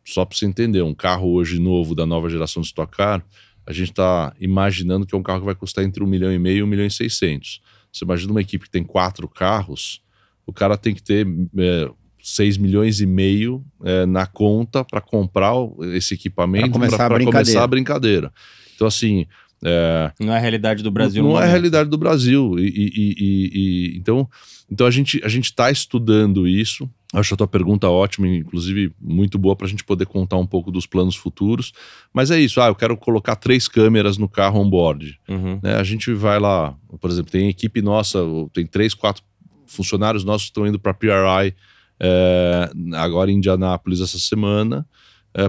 [0.06, 3.26] Só para você entender, um carro hoje novo da nova geração de Stock Car,
[3.66, 6.39] a gente está imaginando que é um carro que vai custar entre 1 milhão e
[6.39, 7.61] meio e 1 milhão e 600.
[7.91, 10.01] Você imagina uma equipe que tem quatro carros,
[10.45, 11.26] o cara tem que ter
[11.57, 11.89] é,
[12.22, 15.53] 6 milhões e meio é, na conta para comprar
[15.93, 17.43] esse equipamento começar para brincadeira.
[17.45, 18.34] começar a brincadeira.
[18.76, 19.26] Então, assim,
[19.64, 22.57] é, Não é a realidade do Brasil não no é a realidade do Brasil.
[22.59, 23.51] E, e- e-
[23.93, 24.28] e- então,
[24.70, 26.89] então a gente a gente está estudando isso.
[27.14, 30.72] Acho a tua pergunta ótima, inclusive muito boa para a gente poder contar um pouco
[30.72, 31.72] dos planos futuros.
[32.11, 32.59] Mas é isso.
[32.59, 35.20] Ah, eu quero colocar três câmeras no carro on-board.
[35.30, 35.59] Uhum.
[35.61, 35.76] né?
[35.76, 38.20] A gente vai lá, por exemplo, tem equipe nossa,
[38.51, 39.24] tem três, quatro
[39.68, 41.55] funcionários nossos que estão indo para a PRI
[41.99, 44.86] é, agora em Indianápolis essa semana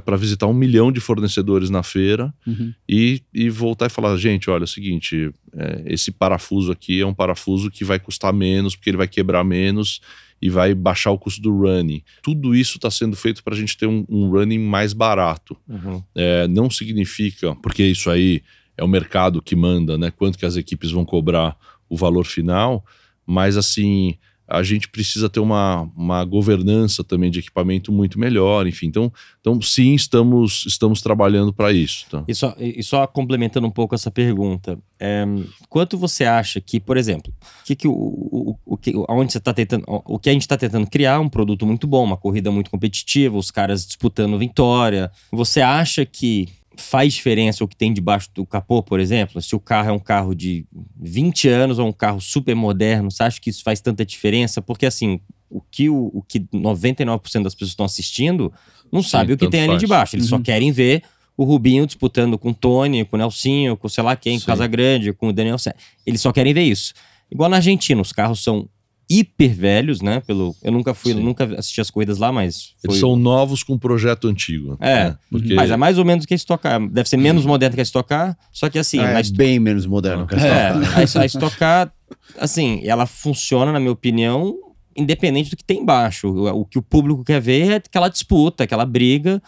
[0.05, 2.73] para visitar um milhão de fornecedores na feira Uhum.
[2.89, 7.07] e, e voltar e falar, gente, olha, é o seguinte, é, esse parafuso aqui é
[7.07, 10.01] um parafuso que vai custar menos, porque ele vai quebrar menos
[10.45, 12.03] e vai baixar o custo do running.
[12.22, 15.57] Tudo isso está sendo feito para a gente ter um, um running mais barato.
[15.66, 16.03] Uhum.
[16.14, 18.42] É, não significa, porque isso aí
[18.76, 20.11] é o mercado que manda, né?
[20.11, 21.57] Quanto que as equipes vão cobrar
[21.88, 22.84] o valor final,
[23.24, 28.86] mas assim, a gente precisa ter uma, uma governança também de equipamento muito melhor, enfim.
[28.86, 32.07] Então, então sim, estamos, estamos trabalhando para isso.
[32.11, 32.24] Tá?
[32.28, 35.24] E só, e só complementando um pouco essa pergunta, é,
[35.68, 37.32] quanto você acha que, por exemplo,
[37.64, 40.57] que que o, o, o que, onde você tá tentando, o que a gente está
[40.57, 45.11] tentando criar um produto muito bom, uma corrida muito competitiva, os caras disputando vitória.
[45.32, 49.41] Você acha que faz diferença o que tem debaixo do capô, por exemplo?
[49.43, 50.66] Se o carro é um carro de
[51.01, 54.61] 20 anos ou um carro super moderno, você acha que isso faz tanta diferença?
[54.62, 55.20] Porque assim,
[55.51, 58.53] o que, o, o que 99% das pessoas estão assistindo
[58.93, 59.81] não sabe o que tem ali faz.
[59.81, 60.16] debaixo.
[60.16, 60.43] Eles só Uhum.
[60.43, 61.03] querem ver
[61.37, 64.47] o Rubinho disputando com o Tony, com o Nelsinho, com sei lá quem, com o
[64.47, 65.75] Casagrande, com o Daniel Sé.
[66.07, 66.93] Eles só querem ver isso.
[67.31, 68.68] Igual na Argentina, os carros são
[69.09, 70.21] hiper velhos, né?
[70.21, 71.23] Pelo, eu nunca fui, Sim.
[71.23, 74.77] nunca assisti as corridas lá, mas foi, Eles são novos com um projeto antigo.
[74.81, 75.19] É, né?
[75.31, 76.87] Porque mas é mais ou menos que a Stock Car.
[76.89, 80.27] Deve ser menos moderno que a Stock Car, só que assim, é bem menos moderno
[80.27, 80.99] que a Stock é, Car.
[80.99, 81.93] a, a Stock Car,
[82.39, 84.57] assim, ela funciona, na minha opinião,
[84.97, 86.29] independente do que tem embaixo.
[86.29, 89.43] O, o que o público quer ver é aquela disputa, aquela briga.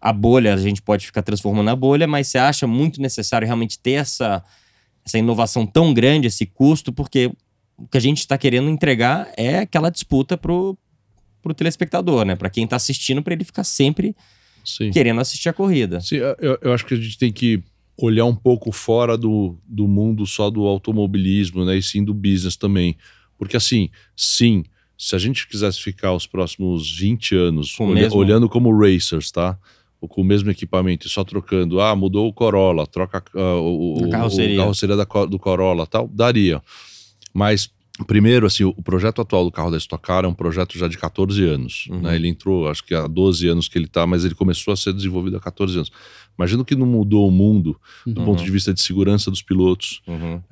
[0.00, 3.78] A bolha, a gente pode ficar transformando na bolha, mas você acha muito necessário realmente
[3.78, 4.44] ter essa,
[5.04, 7.32] essa inovação tão grande, esse custo, porque
[7.78, 10.76] o que a gente está querendo entregar é aquela disputa pro,
[11.40, 12.34] pro telespectador, né?
[12.34, 14.16] Para quem está assistindo, para ele ficar sempre
[14.64, 14.90] sim.
[14.90, 16.00] querendo assistir a corrida.
[16.00, 17.62] Sim, eu, eu acho que a gente tem que
[17.96, 21.76] olhar um pouco fora do, do mundo só do automobilismo, né?
[21.76, 22.96] E sim do business também.
[23.36, 24.64] Porque assim, sim,
[24.96, 29.56] se a gente quisesse ficar os próximos 20 anos mesmo- olhando como racers, tá?
[30.00, 34.04] Ou com o mesmo equipamento e só trocando, ah, mudou o Corolla, troca ah, o,
[34.04, 34.54] A carroceria.
[34.54, 36.62] o carroceria da do Corolla tal, daria.
[37.38, 37.70] Mas,
[38.04, 40.98] primeiro, assim, o, projeto atual do carro da Stock Car é um projeto já de
[40.98, 41.86] 14 anos.
[41.88, 42.00] Uhum.
[42.00, 42.16] Né?
[42.16, 44.92] Ele entrou, acho que há 12 anos que ele está, mas ele começou a ser
[44.92, 45.92] desenvolvido há 14 anos.
[46.36, 48.26] Imagina que não mudou o mundo do Uhum.
[48.26, 50.02] ponto de vista de segurança dos pilotos.
[50.04, 50.42] Uhum.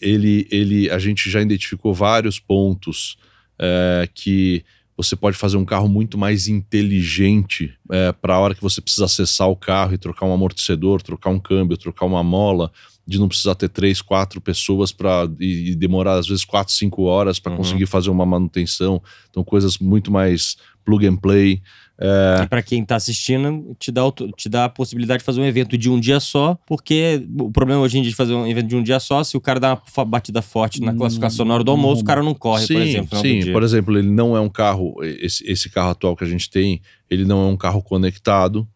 [0.00, 3.16] Ele, ele, a gente já identificou vários pontos
[3.58, 4.62] é, que
[4.96, 7.74] você pode fazer um carro muito mais inteligente
[8.22, 11.38] para a hora que você precisa acessar o carro e trocar um amortecedor, trocar um
[11.38, 12.70] câmbio, trocar uma mola,
[13.06, 17.02] de não precisar ter três, quatro pessoas para e, e demorar às vezes quatro, cinco
[17.04, 17.58] horas para Uhum.
[17.58, 19.00] conseguir fazer uma manutenção.
[19.30, 21.62] Então coisas muito mais plug and play.
[21.98, 24.02] É, E para quem tá assistindo, te dá,
[24.36, 27.80] te dá a possibilidade de fazer um evento de um dia só, porque o problema
[27.80, 29.80] hoje em dia de fazer um evento de um dia só, se o cara dá
[29.96, 32.82] uma batida forte na classificação na hora do almoço, o cara não corre, sim, por
[32.82, 33.18] exemplo.
[33.20, 33.52] sim.
[33.52, 34.94] Por exemplo, ele não é um carro.
[35.02, 38.68] Esse, esse carro atual que a gente tem, ele não é um carro conectado,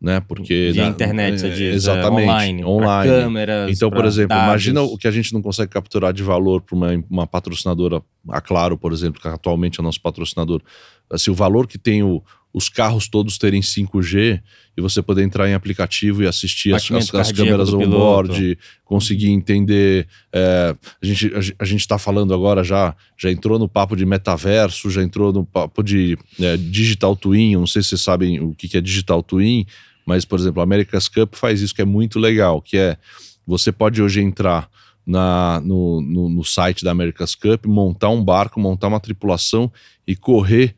[0.00, 0.20] né?
[0.20, 3.10] Porque na- internet, você é, diz, é, exatamente, online, online.
[3.10, 4.44] câmeras, Então, por exemplo, dados.
[4.48, 8.40] imagina o que a gente não consegue capturar de valor para uma, uma patrocinadora, a
[8.40, 10.62] Claro, por exemplo, que atualmente é nosso patrocinador.
[11.10, 12.22] Assim, o valor que tem o-
[12.52, 14.40] os carros todos terem 5G
[14.76, 20.08] e você poder entrar em aplicativo e assistir as, as- as câmeras on-board, conseguir entender.
[20.32, 23.94] é, a gente a, gen- a gente está falando agora já, já entrou no papo
[23.94, 27.52] de metaverso, já entrou no papo de é, digital twin.
[27.52, 29.64] eu Não sei se vocês sabem o que que é digital twin,
[30.10, 32.96] mas, por exemplo, a America's Cup faz isso que é muito legal, que é
[33.46, 34.68] você pode hoje entrar
[35.06, 39.70] na, no, no, no site da America's Cup, montar um barco, montar uma tripulação
[40.04, 40.74] e correr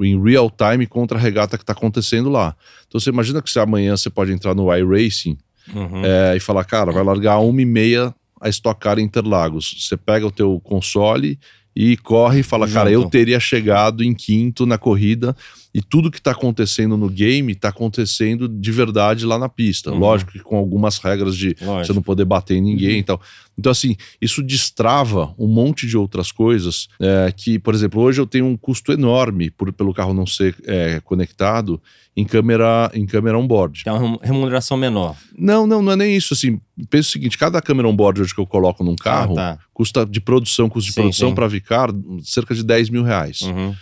[0.00, 2.56] em real time contra a regata que está acontecendo lá.
[2.88, 5.38] Então você imagina que se amanhã você pode entrar no iRacing
[5.72, 6.04] Uhum.
[6.04, 9.76] é, e falar, cara, vai largar uma e meia a Stock Car em Interlagos.
[9.78, 11.38] Você pega o teu console
[11.74, 15.36] e corre e fala, cara, eu teria chegado em quinto na corrida
[15.74, 19.90] e tudo que está acontecendo no game está acontecendo de verdade lá na pista.
[19.90, 19.98] Uhum.
[19.98, 21.94] Lógico que com algumas regras de você Lógico.
[21.94, 23.20] não poder bater em ninguém e tal.
[23.58, 28.26] Então, assim, isso destrava um monte de outras coisas é, que, por exemplo, hoje eu
[28.26, 31.80] tenho um custo enorme por, pelo carro não ser é, conectado
[32.14, 33.82] em câmera, em câmera on-board.
[33.82, 35.16] Que é uma remu- remuneração menor.
[35.36, 36.34] Não, não, não é nem isso.
[36.34, 36.60] Assim,
[36.90, 39.58] pensa o seguinte: cada câmera on-board hoje que eu coloco num carro Ah, tá.
[39.72, 41.88] custa de produção, custo de Sim, produção para Vicar
[42.22, 43.40] cerca de 10 mil reais.
[43.42, 43.74] Uhum.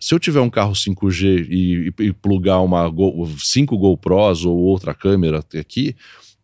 [0.00, 4.56] Se eu tiver um carro 5G e, e, e plugar uma Go, cinco GoPros ou
[4.56, 5.94] outra câmera aqui,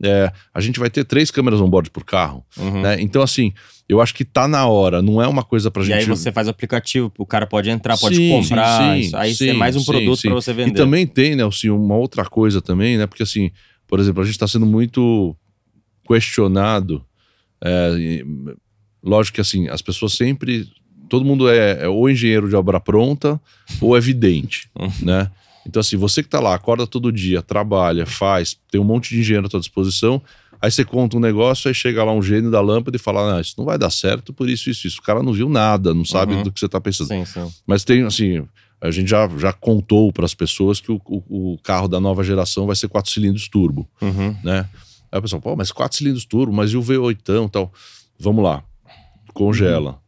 [0.03, 2.45] é, a gente vai ter três câmeras on-board por carro.
[2.59, 2.83] Uhum.
[2.83, 3.01] Né?
[3.01, 3.55] Então, assim,
[3.89, 5.97] eu acho que tá na hora, não é uma coisa pra E gente.
[6.01, 8.93] aí você faz aplicativo, o cara pode entrar, pode Sim, comprar.
[8.95, 9.17] sim, isso.
[9.17, 10.29] aí sim, é mais um sim, produto sim.
[10.29, 10.73] para você vender.
[10.73, 13.07] E também tem, né, assim, uma outra coisa também, né?
[13.07, 13.51] Porque assim,
[13.89, 15.35] por exemplo, a gente está sendo muito
[16.07, 17.03] questionado.
[17.65, 18.25] é, e,
[19.03, 20.67] lógico que assim, as pessoas sempre.
[21.09, 23.41] Todo mundo é, é ou engenheiro de obra pronta
[23.81, 24.69] ou é vidente,
[25.01, 25.31] né?
[25.67, 29.21] Então, assim, você que tá lá, acorda todo dia, trabalha, faz, tem um monte de
[29.21, 30.23] engenheiro à tua disposição.
[30.63, 33.41] Aí você conta um negócio, aí chega lá um gênio da lâmpada e fala: ah,
[33.41, 35.01] isso não vai dar certo por isso, isso, isso.
[35.01, 36.45] O cara não viu nada, não sabe Uhum.
[36.45, 37.09] do que você tá pensando.
[37.09, 37.53] Sim, sim.
[37.67, 38.47] Mas tem, assim,
[38.81, 42.23] a gente já, já contou para as pessoas que o, o, o carro da nova
[42.25, 44.37] geração vai ser quatro cilindros turbo, Uhum.
[44.45, 44.69] né?
[45.11, 47.73] Aí o pessoal, pô, mas quatro cilindros turbo, mas e o V8 e tal?
[48.19, 48.63] Vamos lá,
[49.35, 49.99] congela.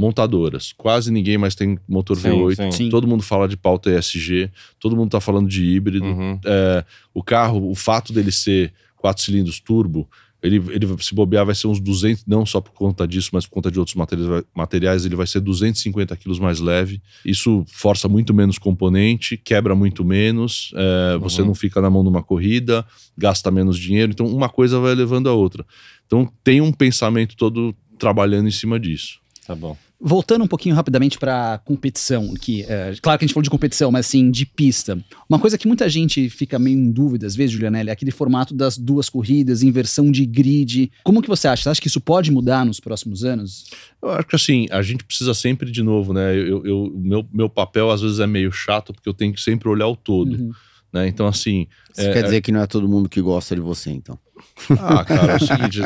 [0.00, 2.72] Montadoras, quase ninguém mais tem motor Sim, V8.
[2.72, 2.88] sim.
[2.88, 6.04] Todo mundo fala de pauta ESG, todo mundo tá falando de híbrido.
[6.06, 6.40] Uhum.
[6.44, 6.84] É,
[7.14, 10.08] o carro, o fato dele ser quatro cilindros turbo,
[10.42, 13.52] ele, ele se bobear vai ser uns 200, não só por conta disso, mas por
[13.52, 17.02] conta de outros materiais, materiais ele vai ser 250 quilos mais leve.
[17.26, 21.48] Isso força muito menos componente, quebra muito menos, é, você Uhum.
[21.48, 22.86] não fica na mão numa corrida,
[23.18, 25.62] gasta menos dinheiro, então uma coisa vai levando a outra.
[26.06, 29.20] Então tem um pensamento todo trabalhando em cima disso.
[29.46, 29.76] Tá bom.
[30.02, 33.90] Voltando um pouquinho rapidamente para competição, que é, claro que a gente falou de competição,
[33.92, 34.98] mas assim, de pista.
[35.28, 38.54] Uma coisa que muita gente fica meio em dúvida, às vezes, Julianelli, é aquele formato
[38.54, 40.90] das duas corridas, inversão de grid.
[41.04, 41.64] Como que você acha?
[41.64, 43.66] Você acha que isso pode mudar nos próximos anos?
[44.02, 46.34] Eu acho que assim, a gente precisa sempre de novo, né?
[46.34, 49.68] Eu, eu- meu, meu papel às vezes é meio chato, porque eu tenho que sempre
[49.68, 50.32] olhar o todo.
[50.32, 50.52] Uhum.
[50.92, 51.06] Né?
[51.08, 51.66] Então, assim,
[51.96, 54.18] Isso quer dizer que não é todo mundo que gosta de você, então.
[54.78, 55.80] Ah, cara, é o seguinte,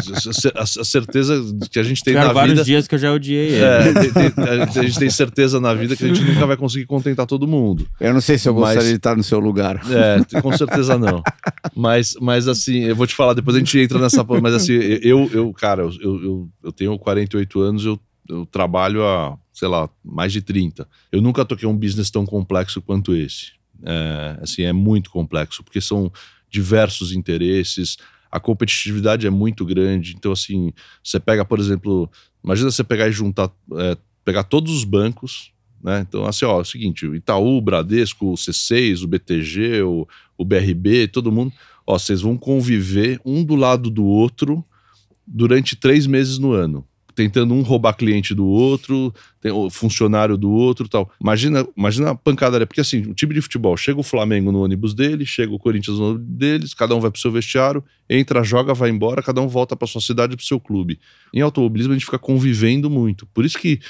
[0.55, 1.35] a, certeza
[1.71, 2.65] que a gente tem Tiveram na vários vida.
[2.65, 3.65] dias que eu já odiei ele.
[3.65, 4.45] É, tem- tem-
[4.79, 7.87] a gente tem certeza na vida que a gente nunca vai conseguir contentar todo mundo.
[8.01, 9.81] Eu não sei se eu Mas- gostaria de estar no seu lugar.
[9.91, 11.23] É, com certeza não.
[11.75, 14.25] Mas, mas assim, eu vou te falar, depois a gente entra nessa.
[14.41, 17.99] Mas assim, eu, eu cara, eu, eu, eu tenho 48 anos, eu,
[18.31, 20.87] eu trabalho há, sei lá, mais de 30.
[21.13, 23.53] Eu nunca toquei um business tão complexo quanto esse.
[23.83, 26.13] É, assim, é muito complexo, porque são
[26.51, 27.97] diversos interesses,
[28.31, 30.15] a competitividade é muito grande.
[30.17, 30.73] Então, assim,
[31.03, 32.11] você pega, por exemplo,
[32.43, 35.53] imagina você pegar e juntar, é, pegar todos os bancos,
[35.83, 36.05] né?
[36.09, 40.09] Então, assim, ó, é o seguinte: Itaú, Bradesco, o C6, o BTG, o,
[40.39, 41.53] o BRB, todo mundo,
[41.87, 44.65] ó, vocês vão conviver um do lado do outro
[45.27, 46.87] durante três meses no ano.
[47.15, 49.15] Tentando um roubar cliente do outro,
[49.71, 51.11] funcionário do outro tal.
[51.21, 54.95] Imagina, imagina a pancadaria, porque assim, o time de futebol, chega o Flamengo no ônibus
[54.95, 58.75] dele, chega o Corinthians no ônibus deles, cada um vai pro seu vestiário, entra, joga,
[58.75, 60.99] vai embora, cada um volta pra sua cidade, pro seu clube.
[61.33, 63.27] Em automobilismo a gente fica convivendo muito.
[63.35, 63.81] Por isso que,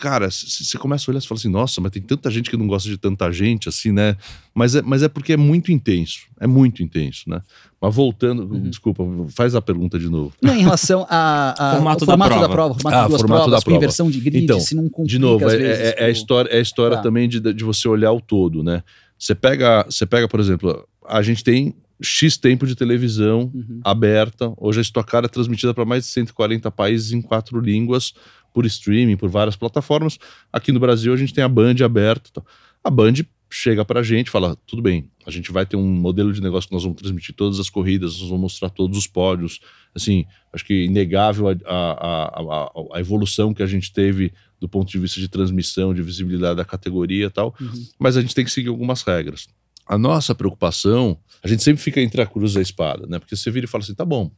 [0.00, 2.66] cara, você começa a olhar e fala assim, nossa, mas tem tanta gente que não
[2.66, 4.16] gosta de tanta gente, assim, né?
[4.54, 7.42] Mas é, mas é porque é muito intenso, é muito intenso, né?
[7.80, 10.32] Mas voltando, desculpa, faz a pergunta de novo.
[10.40, 12.52] Não, em relação a, a- Formato o da formato da prova.
[12.52, 13.76] prova, formato Ah, duas formato provas, da com prova.
[13.76, 15.94] inversão de grid, Então, se não complica De novo, às é, vezes, é- é a
[15.96, 17.02] pro- história, é a história Tá.
[17.02, 18.82] também de, de você olhar o todo, né?
[19.18, 23.80] Você pega, você pega, por exemplo, a gente tem X tempo de televisão Uhum.
[23.84, 24.52] aberta.
[24.56, 28.12] Hoje a Stock Car é transmitida para mais de 140 países em quatro línguas,
[28.54, 30.18] por streaming, por várias plataformas.
[30.50, 32.30] Aqui no Brasil a gente tem a Band aberta.
[32.32, 32.46] tal.
[32.82, 33.14] A Band
[33.50, 36.68] chega pra gente e fala: tudo bem, a gente vai ter um modelo de negócio
[36.68, 39.60] que nós vamos transmitir todas as corridas, nós vamos mostrar todos os pódios.
[39.94, 41.92] Assim, acho que inegável a, a,
[42.22, 46.00] a, a- a evolução que a gente teve do ponto de vista de transmissão, de
[46.02, 47.86] visibilidade da categoria e tal, Uhum.
[47.98, 49.46] mas a gente tem que seguir algumas regras.
[49.86, 53.18] A nossa preocupação, a gente sempre fica entre a cruz e a espada, né?
[53.18, 54.30] Porque você vira e fala assim, tá bom.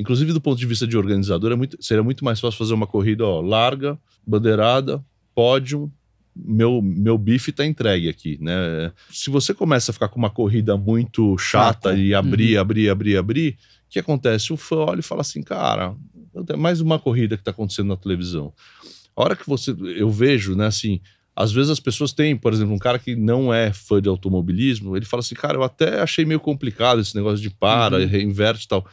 [0.00, 2.86] Inclusive do ponto de vista de organizador, é muito, seria muito mais fácil fazer uma
[2.86, 5.92] corrida, ó, larga, bandeirada, pódio,
[6.34, 8.92] meu, meu bife tá entregue aqui, né?
[9.10, 13.50] Se você começa a ficar com uma corrida muito chata e abrir, abrir, abrir, abrir,
[13.86, 14.52] o que acontece?
[14.52, 15.94] O fã olha e fala assim, cara,
[16.56, 18.52] mais uma corrida que tá acontecendo na televisão.
[19.16, 19.74] A hora que você.
[19.96, 21.00] Eu vejo, né, assim.
[21.34, 24.96] Às vezes as pessoas têm, por exemplo, um cara que não é fã de automobilismo,
[24.96, 28.06] ele fala assim, cara, eu até achei meio complicado esse negócio de para, Uhum.
[28.06, 28.86] reinverte e tal.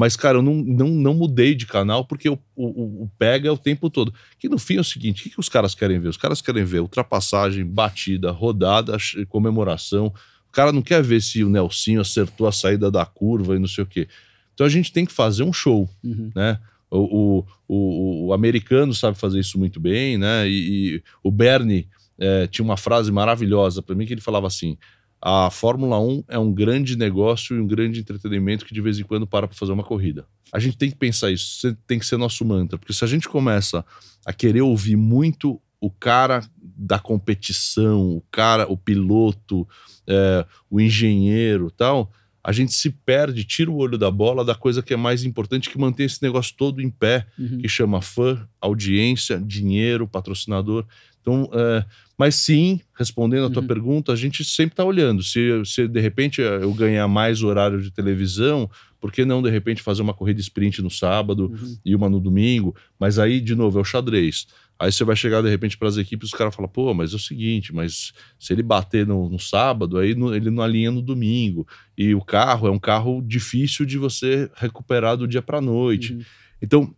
[0.00, 3.52] Mas, cara, eu não, não, não mudei de canal porque o, o, o pega é
[3.52, 4.14] o tempo todo.
[4.38, 6.08] Que no fim é o seguinte: o que, que os caras querem ver?
[6.08, 8.96] Os caras querem ver ultrapassagem, batida, rodada,
[9.28, 10.06] comemoração.
[10.48, 13.68] O cara não quer ver se o Nelsinho acertou a saída da curva e não
[13.68, 14.08] sei o quê.
[14.54, 16.30] Então a gente tem que fazer um show, Uhum.
[16.34, 16.58] né?
[16.90, 16.98] O,
[17.38, 20.48] o, o, o americano sabe fazer isso muito bem, né?
[20.48, 21.86] E, e o Bernie
[22.18, 24.78] é, tinha uma frase maravilhosa para mim que ele falava assim:
[25.22, 29.02] a Fórmula 1 é um grande negócio e um grande entretenimento que de vez em
[29.04, 30.26] quando para para fazer uma corrida.
[30.52, 33.28] A gente tem que pensar isso, tem que ser nosso mantra, porque se a gente
[33.28, 33.84] começa
[34.24, 39.66] a querer ouvir muito o cara da competição, o cara, o piloto,
[40.06, 42.10] é, o engenheiro, tal,
[42.42, 45.68] a gente se perde, tira o olho da bola da coisa que é mais importante,
[45.70, 47.58] que mantém esse negócio todo em pé, Uhum.
[47.58, 50.86] que chama fã, audiência, dinheiro, patrocinador.
[51.20, 51.84] Então, é,
[52.20, 53.68] mas sim, respondendo a tua Uhum.
[53.68, 55.22] pergunta, a gente sempre está olhando.
[55.22, 58.68] Se, se de repente eu ganhar mais horário de televisão,
[59.00, 61.78] por que não de repente fazer uma corrida sprint no sábado Uhum.
[61.82, 62.76] e uma no domingo?
[62.98, 64.46] Mas aí, de novo, é o xadrez.
[64.78, 67.16] Aí você vai chegar de repente para as equipes, os caras falam, pô, mas é
[67.16, 71.00] o seguinte, mas se ele bater no, no sábado, aí no- ele não alinha no
[71.00, 71.66] domingo.
[71.96, 76.12] E o carro é um carro difícil de você recuperar do dia para noite.
[76.12, 76.22] Uhum.
[76.60, 76.94] Então,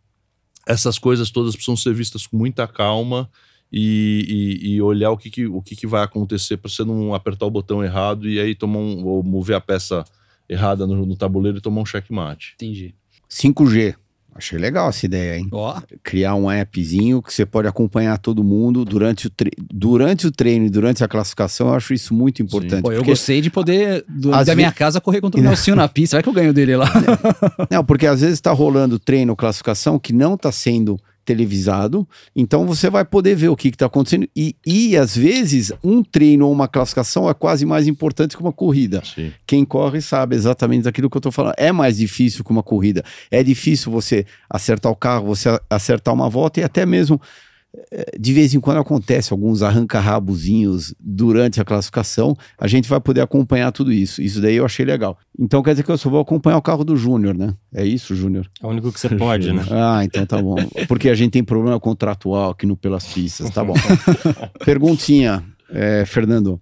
[0.67, 3.31] essas coisas todas precisam ser vistas com muita calma
[3.73, 7.15] e, e- e olhar o que, que- o que, que vai acontecer para você não
[7.15, 10.05] apertar o botão errado e aí tomar um, ou mover a peça
[10.49, 12.53] errada no, no tabuleiro e tomar um checkmate.
[12.57, 12.95] Entendi.
[13.31, 13.95] 5G.
[14.35, 15.47] Achei legal essa ideia, hein?
[15.53, 20.33] Ó, Criar um appzinho que você pode acompanhar todo mundo durante o, tre durante o
[20.33, 21.69] treino e durante a classificação.
[21.69, 22.81] Eu acho isso muito importante.
[22.81, 25.87] pô, eu gostei de poder, do, da minha ve- casa, correr contra o Nelsinho na
[25.87, 26.17] pista.
[26.17, 26.91] Vai que eu ganho dele lá.
[27.71, 32.91] Não, porque às vezes está rolando treino, classificação que não está sendo televisado, então você
[32.91, 34.29] vai poder ver o que está acontecendo.
[34.35, 38.53] E, e às vezes um treino ou uma classificação é quase mais importante que uma
[38.53, 39.03] corrida.
[39.05, 39.33] Sim.
[39.47, 41.55] Quem corre sabe exatamente daquilo que eu tô falando.
[41.57, 43.05] É mais difícil que uma corrida.
[43.31, 47.21] É difícil você acertar o carro, você acertar uma volta e até mesmo
[48.19, 52.37] de vez em quando acontece alguns arranca-rabozinhos durante a classificação.
[52.59, 54.21] A gente vai poder acompanhar tudo isso.
[54.21, 55.19] Isso daí eu achei legal.
[55.39, 57.55] Então quer dizer que eu só vou acompanhar o carro do Júnior, né?
[57.75, 58.51] É isso, Júnior?
[58.63, 59.65] É o único que você pode, né?
[59.73, 60.57] Ah, então tá bom.
[60.87, 63.75] Porque a gente tem problema contratual aqui no Pelas Pistas, tá bom.
[64.65, 66.61] Perguntinha, eh, Fernando.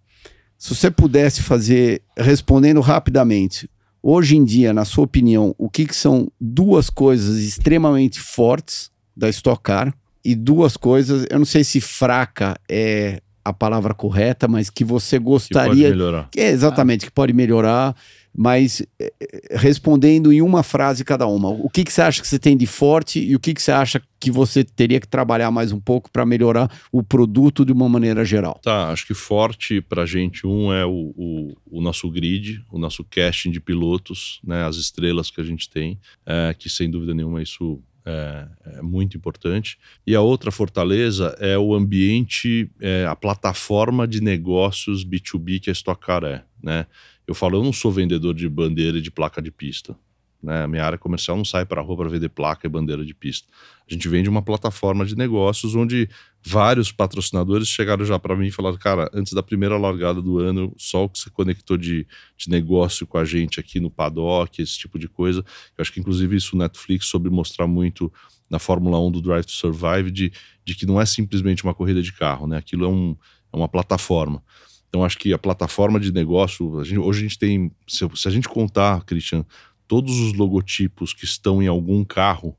[0.56, 3.68] Se você pudesse fazer, respondendo rapidamente,
[4.02, 9.28] hoje em dia, na sua opinião, o que, que são duas coisas extremamente fortes da
[9.28, 9.94] Stock Car
[10.24, 15.16] e duas coisas, eu não sei se fraca é a palavra correta, mas que você
[15.18, 16.28] Que pode gostaria melhorar.
[16.30, 17.96] que é exatamente, que pode melhorar,
[18.36, 19.12] mas eh,
[19.52, 21.48] respondendo em uma frase cada uma.
[21.48, 23.72] O que, que você acha que você tem de forte e o que, que você
[23.72, 27.88] acha que você teria que trabalhar mais um pouco para melhorar o produto de uma
[27.88, 28.60] maneira geral?
[28.62, 33.02] Tá, acho que forte pra gente, um é o, o, o nosso grid, o nosso
[33.04, 37.42] casting de pilotos, né, as estrelas que a gente tem, é, que sem dúvida nenhuma
[37.42, 37.80] isso
[38.10, 38.48] é,
[38.78, 39.78] é muito importante.
[40.06, 45.72] E a outra fortaleza é o ambiente, é, a plataforma de negócios B2B que a
[45.72, 46.86] Stock Car é, né?
[47.26, 49.96] Eu falo, eu não sou vendedor de bandeira e de placa de pista.
[50.42, 50.64] Né?
[50.64, 53.14] A minha área comercial não sai para a rua para vender placa e bandeira de
[53.14, 53.46] pista.
[53.88, 56.08] A gente vende uma plataforma de negócios onde
[56.44, 60.74] vários patrocinadores chegaram já para mim e falaram: cara, antes da primeira largada do ano,
[60.78, 64.78] só o que você conectou de, de negócio com a gente aqui no paddock, esse
[64.78, 65.40] tipo de coisa.
[65.76, 68.12] Eu acho que, inclusive, isso o Netflix soube mostrar muito
[68.48, 70.32] na Fórmula 1 do Drive to Survive, de,
[70.64, 72.56] de que não é simplesmente uma corrida de carro, né?
[72.56, 73.16] Aquilo é, um,
[73.52, 74.42] é uma plataforma.
[74.88, 78.26] Então, acho que a plataforma de negócio, a gente- hoje a gente tem, se, se
[78.26, 79.44] a gente contar, Christian,
[79.86, 82.56] todos os logotipos que estão em algum carro,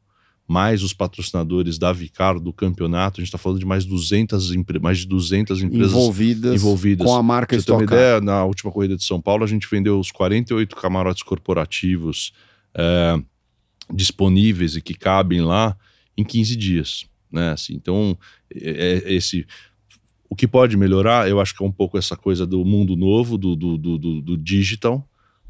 [0.51, 4.79] mais os patrocinadores da Vicar do campeonato, a gente está falando de mais, 200, empre-
[4.79, 7.07] mais de 200 empresas Envolvidas, envolvidas.
[7.07, 7.97] com a marca você Stock Car.
[7.97, 12.33] ideia, na última corrida de São Paulo, a gente vendeu os 48 camarotes corporativos
[12.75, 13.17] é,
[13.93, 15.75] disponíveis e que cabem lá
[16.17, 17.05] em 15 dias.
[17.31, 17.51] Né?
[17.51, 18.17] Assim, então,
[18.53, 19.45] é- é esse.
[20.29, 23.37] O que pode melhorar, eu acho que é um pouco essa coisa do mundo novo,
[23.37, 25.05] do, do, do- do digital,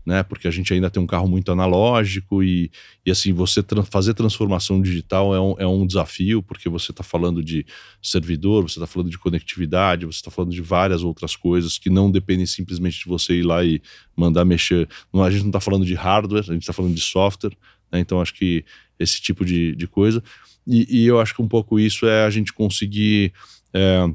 [0.06, 0.24] né?
[0.24, 2.72] Porque a gente ainda tem um carro muito analógico e,
[3.06, 7.04] e assim, você tran- fazer transformação digital é um, é um desafio, porque você está
[7.04, 7.66] falando de
[8.02, 12.10] servidor, você está falando de conectividade, você está falando de várias outras coisas que não
[12.12, 13.82] dependem simplesmente de você ir lá e
[14.16, 14.90] mandar mexer.
[15.14, 17.56] Não, a gente não está falando de hardware, a gente está falando de software,
[17.92, 18.00] né?
[18.00, 18.66] Então acho que
[18.98, 20.24] esse tipo de, de coisa.
[20.66, 23.34] E, e eu acho que um pouco isso é a gente conseguir.
[23.74, 24.08] é,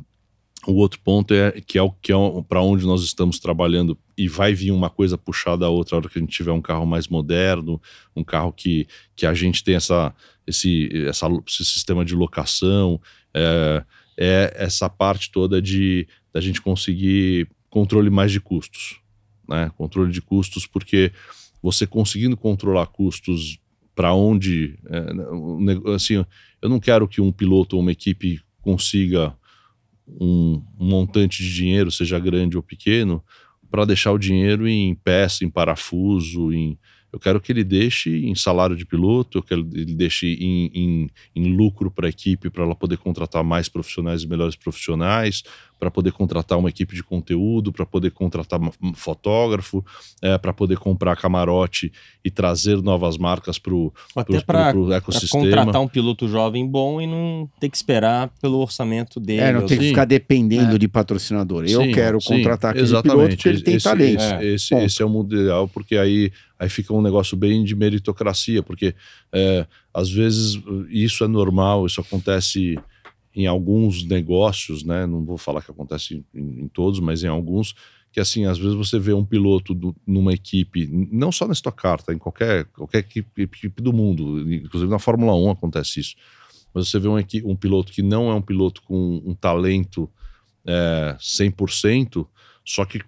[0.66, 2.16] o outro ponto é que é o que é
[2.48, 6.08] para onde nós estamos trabalhando e vai vir uma coisa puxada a outra a hora
[6.08, 7.80] que a gente tiver um carro mais moderno,
[8.14, 10.14] um carro que, que a gente tem essa,
[10.46, 13.00] esse, essa, esse sistema de locação,
[13.32, 13.84] é,
[14.16, 19.00] é essa parte toda de da gente conseguir controle mais de custos,
[19.48, 19.70] né?
[19.76, 21.12] Controle de custos porque
[21.62, 23.58] você conseguindo controlar custos
[23.94, 24.78] para onde.
[24.86, 26.24] É, assim,
[26.60, 29.34] eu não quero que um piloto ou uma equipe consiga
[30.06, 33.22] um, um montante de dinheiro, seja grande ou pequeno,
[33.70, 36.78] para deixar o dinheiro em peça, em parafuso, em
[37.12, 40.70] eu quero que ele deixe em salário de piloto, eu quero que ele deixe em,
[40.74, 45.42] em, em lucro para a equipe, para ela poder contratar mais profissionais e melhores profissionais,
[45.78, 49.84] para poder contratar uma equipe de conteúdo, para poder contratar um fotógrafo,
[50.22, 51.92] é, para poder comprar camarote
[52.24, 53.92] e trazer novas marcas para o
[54.92, 55.44] ecossistema.
[55.44, 59.40] contratar um piloto jovem bom e não ter que esperar pelo orçamento dele.
[59.42, 60.78] É, não tem que ficar dependendo é.
[60.78, 61.64] de patrocinador.
[61.66, 63.16] Eu sim, quero sim, contratar aquele exatamente.
[63.16, 64.22] piloto porque ele tem esse, talento.
[64.22, 64.54] Esse, é.
[64.54, 68.62] Esse, esse, é o mundo ideal, porque aí, aí fica um negócio bem de meritocracia,
[68.62, 68.94] porque
[69.32, 70.58] é, às vezes
[70.88, 72.78] isso é normal, isso acontece
[73.36, 75.06] em alguns negócios, né?
[75.06, 77.74] Não vou falar que acontece em, em, todos, mas em alguns,
[78.10, 81.76] que assim, às vezes você vê um piloto do, numa equipe, não só na Stock
[81.76, 82.14] Car, tá?
[82.14, 86.16] em qualquer, qualquer equipe, equipe, do mundo, inclusive na Fórmula 1 acontece isso.
[86.72, 90.10] Mas você vê um, um piloto que não é um piloto com um talento
[90.66, 92.26] é, 100%,
[92.64, 93.02] só que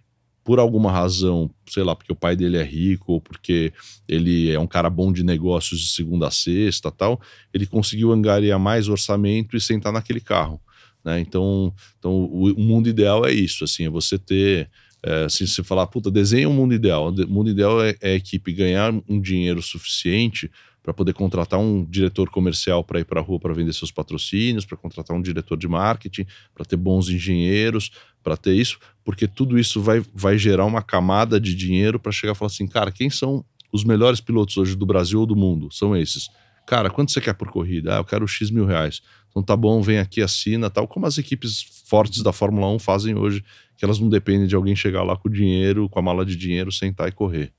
[0.48, 3.70] por alguma razão, sei lá, porque o pai dele é rico ou porque
[4.08, 7.20] ele é um cara bom de negócios de segunda a sexta tal,
[7.52, 10.58] ele conseguiu angariar mais orçamento e sentar naquele carro.
[11.04, 11.20] Né?
[11.20, 14.70] Então, então o, o, mundo ideal é isso, assim, é você ter.
[15.04, 17.10] É, assim, você falar, puta, desenha um mundo ideal.
[17.10, 20.50] O mundo ideal é, é a equipe ganhar um dinheiro suficiente
[20.82, 24.64] para poder contratar um diretor comercial para ir para a rua para vender seus patrocínios,
[24.64, 27.90] para contratar um diretor de marketing, para ter bons engenheiros,
[28.22, 32.32] para ter isso, porque tudo isso vai, vai gerar uma camada de dinheiro para chegar
[32.32, 35.68] e falar assim, cara, quem são os melhores pilotos hoje do Brasil ou do mundo?
[35.70, 36.28] São esses.
[36.66, 37.94] Cara, quanto você quer por corrida?
[37.94, 39.00] Ah, eu quero X mil reais.
[39.30, 43.14] Então tá bom, vem aqui, assina, tal, como as equipes fortes da Fórmula 1 fazem
[43.14, 43.44] hoje,
[43.76, 46.72] que elas não dependem de alguém chegar lá com dinheiro, com a mala de dinheiro,
[46.72, 47.52] sentar e correr.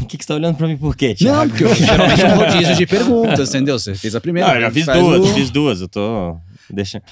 [0.00, 1.38] O que, que você tá olhando pra mim por quê, Thiago?
[1.38, 3.78] Não, porque eu geralmente é um rodízio de perguntas, entendeu?
[3.78, 4.48] Você fez a primeira.
[4.48, 5.34] Não, eu já fiz duas, o...
[5.34, 6.36] fiz duas, eu tô.
[6.70, 7.02] Deixa.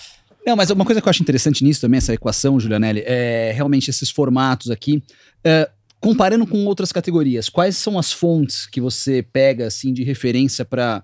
[0.47, 3.91] Não, mas uma coisa que eu acho interessante nisso também, essa equação, Julianelli, é realmente
[3.91, 5.03] esses formatos aqui.
[5.43, 5.69] É,
[6.01, 11.03] comparando com outras categorias, quais são as fontes que você pega assim de referência para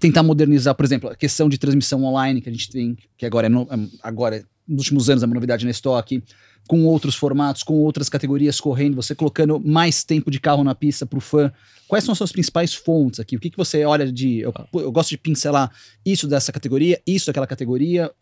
[0.00, 3.48] tentar modernizar, por exemplo, a questão de transmissão online que a gente tem, que agora
[3.48, 3.68] é, no,
[4.02, 6.22] agora nos últimos anos é uma novidade na estoque,
[6.68, 11.06] com outros formatos, com outras categorias correndo, você colocando mais tempo de carro na pista
[11.06, 11.50] para o fã.
[11.88, 13.36] Quais são as suas principais fontes aqui?
[13.36, 14.40] O que, que você olha de.
[14.40, 15.72] Eu, eu gosto de pincelar
[16.04, 18.12] isso dessa categoria, isso daquela categoria.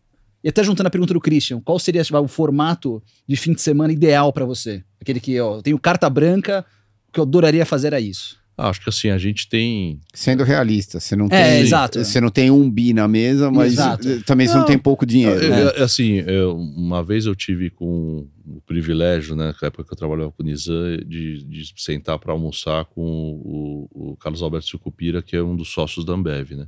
[0.41, 3.61] E até juntando a pergunta do Christian, qual seria tipo, o formato de fim de
[3.61, 4.81] semana ideal para você?
[5.01, 6.65] Aquele que eu tenho carta branca,
[7.09, 8.39] o que eu adoraria fazer é isso.
[8.57, 10.01] Ah, acho que assim, a gente tem.
[10.15, 11.39] Sendo realista, você não é, tem.
[11.39, 12.03] É, exato.
[12.03, 14.23] Você não tem um bi na mesa, mas exato.
[14.23, 15.45] também não, você não tem pouco dinheiro.
[15.45, 15.83] É, né?
[15.83, 20.31] Assim, eu, uma vez eu tive com o privilégio, né, na época que eu trabalhava
[20.31, 25.35] com o Nizam, de, de sentar para almoçar com o, o, Carlos Alberto Sucupira, que
[25.35, 26.67] é um dos sócios da Ambev, né?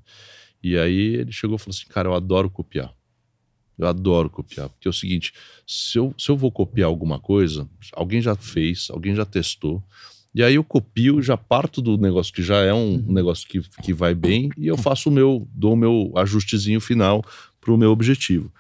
[0.62, 2.94] E aí ele chegou e falou assim: Cara, eu adoro copiar.
[3.80, 4.70] Eu adoro copiar.
[4.70, 5.34] Porque é o seguinte:
[5.66, 9.84] se eu, se eu vou copiar alguma coisa, alguém já fez, alguém já testou
[10.34, 13.06] e aí eu copio, já parto do negócio que já é um uhum.
[13.08, 17.24] negócio que, que vai bem e eu faço o meu, dou o meu ajustezinho final
[17.60, 18.52] para o meu objetivo.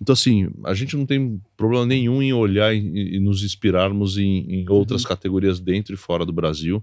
[0.00, 4.46] Então, assim, a gente não tem problema nenhum em olhar e, e nos inspirarmos em,
[4.50, 5.08] em outras uhum.
[5.08, 6.82] categorias dentro e fora do Brasil.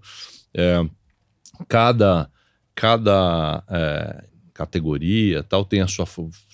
[0.53, 0.83] É,
[1.67, 2.29] cada
[2.75, 4.23] cada é,
[4.53, 6.05] categoria tal tem a sua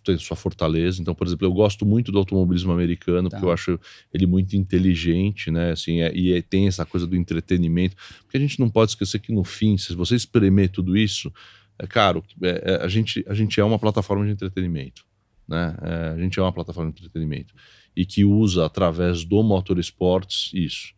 [0.03, 1.01] tem a sua fortaleza.
[1.01, 3.37] Então por exemplo eu gosto muito do automobilismo americano tá.
[3.37, 3.79] porque eu acho
[4.13, 7.95] ele muito inteligente né assim é, e é, tem essa coisa do entretenimento.
[8.23, 11.31] Porque a gente não pode esquecer que no fim se você espremer tudo isso
[11.77, 15.05] é caro é, é, a gente a gente é uma plataforma de entretenimento
[15.47, 17.53] né é, a gente é uma plataforma de entretenimento
[17.95, 20.93] e que usa através do motorsports isso.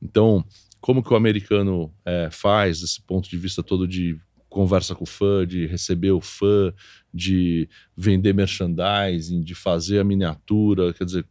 [0.00, 0.44] Então
[0.80, 4.18] como que o americano é, faz desse ponto de vista todo de
[4.48, 6.72] conversa com o fã, de receber o fã,
[7.12, 11.26] de vender merchandising, de fazer a miniatura, quer dizer,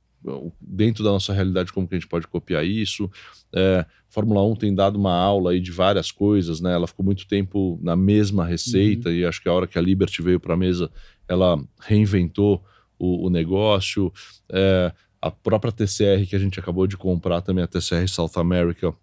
[0.59, 3.09] dentro da nossa realidade, como que a gente pode copiar isso.
[3.53, 6.74] É, Fórmula 1 tem dado uma aula aí de várias coisas, né?
[6.74, 9.15] Ela ficou muito tempo na mesma receita uhum.
[9.15, 10.89] e acho que a hora que a Liberty veio para a mesa,
[11.28, 12.63] ela reinventou
[12.97, 14.11] o, o negócio.
[14.51, 14.91] É,
[15.22, 18.93] a própria TCR que a gente acabou de comprar também, a TCR South America,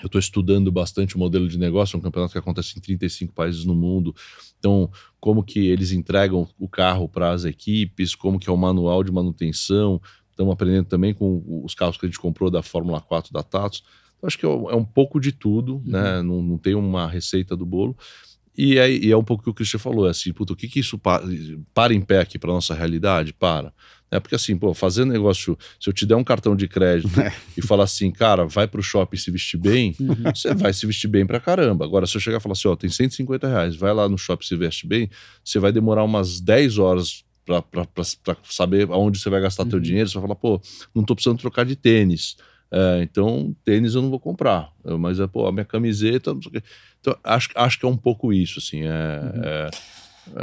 [0.00, 3.32] eu estou estudando bastante o modelo de negócio, é um campeonato que acontece em 35
[3.32, 4.14] países no mundo.
[4.58, 4.90] Então,
[5.20, 9.10] como que eles entregam o carro para as equipes, como que é o manual de
[9.10, 10.00] manutenção.
[10.30, 13.82] Estamos aprendendo também com os carros que a gente comprou da Fórmula 4 da Tatos.
[14.16, 15.82] Então, acho que é, é um pouco de tudo, uhum.
[15.86, 16.22] né?
[16.22, 17.96] Não, não, tem uma receita do bolo.
[18.56, 20.56] E é, e é um pouco o que o Christian falou, é assim, puta, o
[20.56, 21.24] que que isso para,
[21.72, 23.32] para em pé aqui para nossa realidade?
[23.32, 23.72] Para.
[24.10, 27.32] É porque assim, pô, fazer negócio, se eu te der um cartão de crédito É.
[27.56, 30.34] e falar assim, cara, vai pro shopping se vestir bem, Uhum.
[30.34, 31.84] você vai se vestir bem pra caramba.
[31.84, 34.46] Agora, se eu chegar e falar assim, ó, tem 150 reais, vai lá no shopping
[34.46, 35.10] se veste bem,
[35.44, 37.64] você vai demorar umas 10 horas pra
[38.44, 39.82] saber aonde você vai gastar teu Uhum.
[39.82, 40.08] dinheiro.
[40.08, 40.60] Você vai falar, pô,
[40.94, 42.36] não tô precisando trocar de tênis.
[42.70, 44.70] É, então, tênis eu não vou comprar.
[44.98, 46.62] Mas, é, pô, a minha camiseta, não sei o quê.
[47.00, 48.82] Então, acho, acho que é um pouco isso, assim.
[48.82, 49.42] É, Uhum.
[49.44, 49.70] é-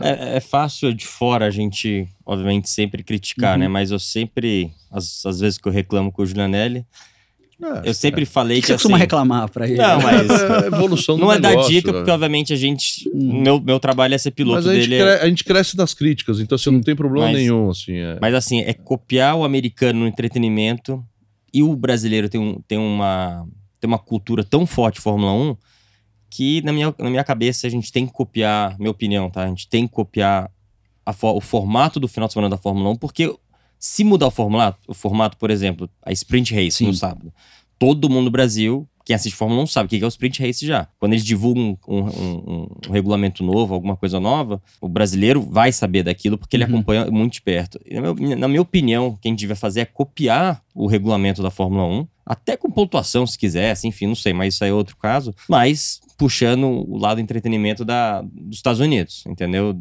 [0.02, 3.60] É, é fácil de fora a gente, obviamente, sempre criticar, Uhum.
[3.62, 3.68] né?
[3.68, 6.86] Mas eu sempre, às, às vezes que eu reclamo com o Julianelli,
[7.64, 9.78] é, eu sempre falei O que você costuma assim, reclamar pra ele?
[9.78, 10.28] Não, mas
[10.64, 11.94] é evolução do não é dar negócio, dica, é.
[11.94, 13.42] porque obviamente a gente, Hum.
[13.44, 15.02] meu, meu trabalho é ser piloto Mas a gente, dele.
[15.04, 17.96] cre- a gente cresce das críticas, então você não tem problema Mas- nenhum, assim.
[17.96, 18.18] É.
[18.20, 21.02] Mas assim, é copiar o americano no entretenimento
[21.54, 23.48] e o brasileiro tem, um, tem, uma,
[23.80, 25.56] tem uma cultura tão forte de Fórmula 1
[26.30, 29.44] que, na minha, na minha cabeça, a gente tem que copiar, minha opinião, tá?
[29.44, 30.50] A gente tem que copiar
[31.22, 33.34] o formato do final de semana da Fórmula 1, porque
[33.80, 36.88] se mudar o formato, o formato por exemplo, a Sprint Race Sim.
[36.88, 37.32] no sábado,
[37.78, 40.66] todo mundo no Brasil, quem assiste Fórmula 1 sabe o que é o Sprint Race
[40.66, 40.88] já.
[41.00, 42.08] Quando eles divulgam um, um-
[42.88, 46.72] um- regulamento novo, alguma coisa nova, o brasileiro vai saber daquilo porque ele Uhum.
[46.72, 47.80] acompanha muito de perto.
[47.92, 51.44] Na, meu- na minha opinião, o que a gente devia fazer é copiar o regulamento
[51.44, 54.74] da Fórmula 1, até com pontuação, se quisesse, enfim, não sei, mas isso aí é
[54.74, 55.36] outro caso.
[55.48, 59.76] Mas puxando o lado entretenimento da, dos Estados Unidos, entendeu?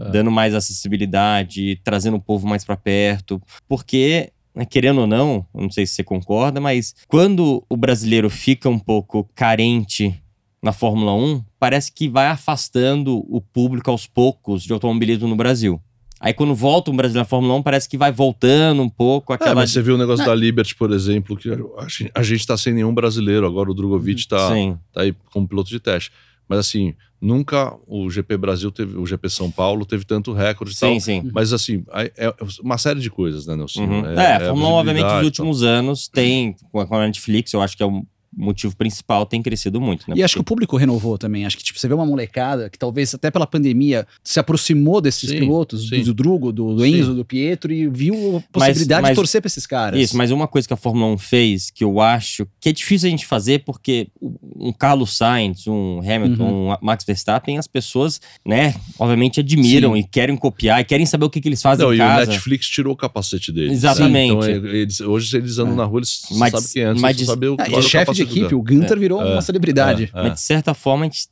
[0.00, 0.10] É.
[0.10, 3.40] Dando mais acessibilidade, trazendo o povo mais pra perto.
[3.68, 8.68] Porque né, querendo ou não, não sei se você concorda, mas quando o brasileiro fica
[8.68, 10.20] um pouco carente
[10.60, 15.80] na Fórmula 1, parece que vai afastando o público aos poucos de automobilismo no Brasil.
[16.20, 19.36] Aí quando volta um brasileiro na Fórmula 1, parece que vai voltando um pouco É,
[19.36, 19.54] aquela.
[19.56, 22.56] mas você viu o negócio da Liberty, por exemplo, que a gente, a gente tá
[22.56, 24.76] sem nenhum brasileiro, agora o Drogovic tá, Sim.
[24.92, 26.10] tá aí como piloto de teste.
[26.48, 30.78] Mas assim, nunca o GP Brasil teve, o GP São Paulo teve tanto recorde e
[30.78, 30.92] tal.
[30.94, 31.30] Sim, sim.
[31.32, 33.84] Mas assim, aí é uma série de coisas, né, Nelson?
[33.84, 34.06] Uhum.
[34.18, 37.60] É, a Fórmula 1, obviamente, nos últimos anos tem, com a com a Netflix, eu
[37.60, 38.02] acho que é o
[38.38, 40.14] motivo principal, tem crescido muito, né?
[40.16, 41.44] E acho que o público renovou também.
[41.44, 45.28] Acho que tipo, você vê uma molecada que talvez até pela pandemia se aproximou desses
[45.30, 46.02] Sim, pilotos, sim.
[46.02, 46.98] do Drugo, do, do Sim.
[47.00, 50.00] Enzo, do Pietro, e viu a possibilidade mas- de torcer pra esses caras.
[50.00, 53.08] Isso, mas uma coisa que a Fórmula 1 fez, que eu acho que é difícil
[53.08, 54.08] a gente fazer, porque
[54.56, 56.72] um Carlos Sainz, um Hamilton, Uhum.
[56.72, 60.00] um Max Verstappen, as pessoas, né, obviamente admiram Sim.
[60.00, 62.04] e querem copiar e querem saber o que, que eles fazem Não, em e o
[62.04, 62.30] casa.
[62.30, 63.72] Netflix tirou o capacete deles.
[63.72, 64.32] Exatamente.
[64.32, 65.76] Então, eles, hoje eles andam É.
[65.76, 67.82] na rua, eles Mas- sabem quem é, antes mas não sabem o Ah, é o
[67.82, 70.10] chefe de equipe, o Gunter virou é, uma celebridade.
[70.14, 71.28] É, Mas de certa forma, gente-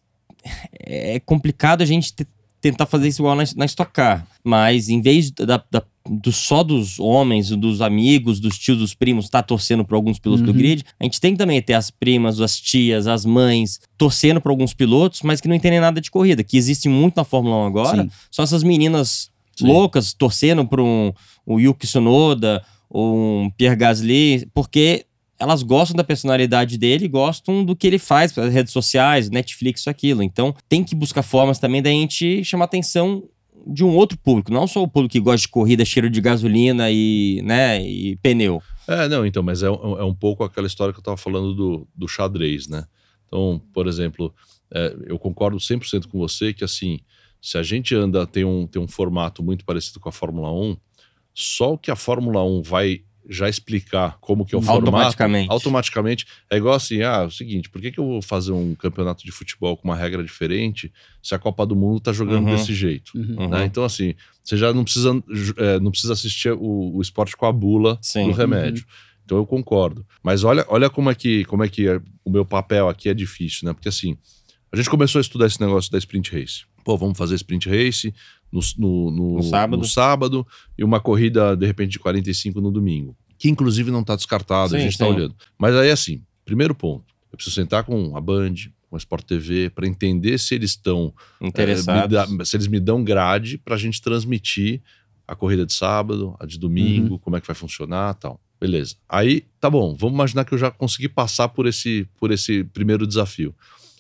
[0.80, 2.26] é complicado a gente te-
[2.60, 4.26] tentar fazer isso igual na, na Stock Car.
[4.42, 9.24] Mas em vez da, da- do, só dos homens, dos amigos, dos tios, dos primos,
[9.26, 10.56] estar torcendo para alguns pilotos do Uhum.
[10.56, 14.50] grid, a gente tem que também ter as primas, as tias, as mães torcendo para
[14.52, 17.66] alguns pilotos, mas que não entendem nada de corrida, que existe muito na Fórmula 1
[17.66, 18.02] agora.
[18.04, 18.10] Sim.
[18.30, 19.66] São essas meninas Sim.
[19.66, 21.12] loucas torcendo para um,
[21.46, 25.06] um Yuki Tsunoda ou um Pierre Gasly, porque
[25.38, 30.22] elas gostam da personalidade dele, gostam do que ele faz pelas redes sociais, Netflix, aquilo.
[30.22, 33.28] Então, tem que buscar formas também da gente chamar atenção
[33.66, 36.88] de um outro público, não só o público que gosta de corrida, cheiro de gasolina
[36.90, 38.62] e, né, e pneu.
[38.86, 41.52] É, não, então, mas é, um- é um pouco aquela história que eu tava falando
[41.52, 42.84] do, do xadrez, né?
[43.26, 44.32] Então, por exemplo,
[44.72, 47.00] é, eu concordo 100% com você que, assim,
[47.42, 50.76] se a gente anda, tem um, tem um formato muito parecido com a Fórmula 1,
[51.34, 55.50] só o que a Fórmula 1 vai já explicar como que é o formato, Automaticamente.
[55.50, 58.74] automaticamente, é igual assim, ah, é o seguinte, por que, que eu vou fazer um
[58.74, 62.54] campeonato de futebol com uma regra diferente se a Copa do Mundo tá jogando Uhum.
[62.56, 63.12] desse jeito?
[63.16, 63.36] Uhum.
[63.38, 63.48] Uhum.
[63.48, 63.64] né?
[63.64, 64.14] Então, assim,
[64.44, 65.10] você já não precisa,
[65.56, 68.26] é, não precisa assistir o, o esporte com a bula Sim.
[68.28, 68.84] do remédio.
[69.24, 70.06] Então eu concordo.
[70.22, 73.14] Mas olha, olha como é que, como é que é- o meu papel aqui é
[73.14, 73.72] difícil, né?
[73.72, 74.16] Porque assim,
[74.70, 76.64] a gente começou a estudar esse negócio da sprint race.
[76.84, 78.14] Pô, vamos fazer sprint race
[78.56, 79.78] no, no, no- No sábado.
[79.80, 80.46] no sábado
[80.78, 83.16] e uma corrida, de repente, de 45 no domingo.
[83.38, 85.34] Que inclusive não está descartado, a Sim, gente está olhando.
[85.58, 88.54] Mas aí, assim, primeiro ponto, eu preciso sentar com a Band,
[88.88, 92.04] com a Sport TV, para entender se eles estão Interessados.
[92.04, 94.80] é, dá- se eles me dão grade pra gente transmitir
[95.28, 97.18] a corrida de sábado, a de domingo, Uhum.
[97.18, 98.40] como é que vai funcionar tal.
[98.58, 98.94] Beleza.
[99.06, 103.06] Aí, tá bom, vamos imaginar que eu já consegui passar por esse, por esse primeiro
[103.06, 103.54] desafio.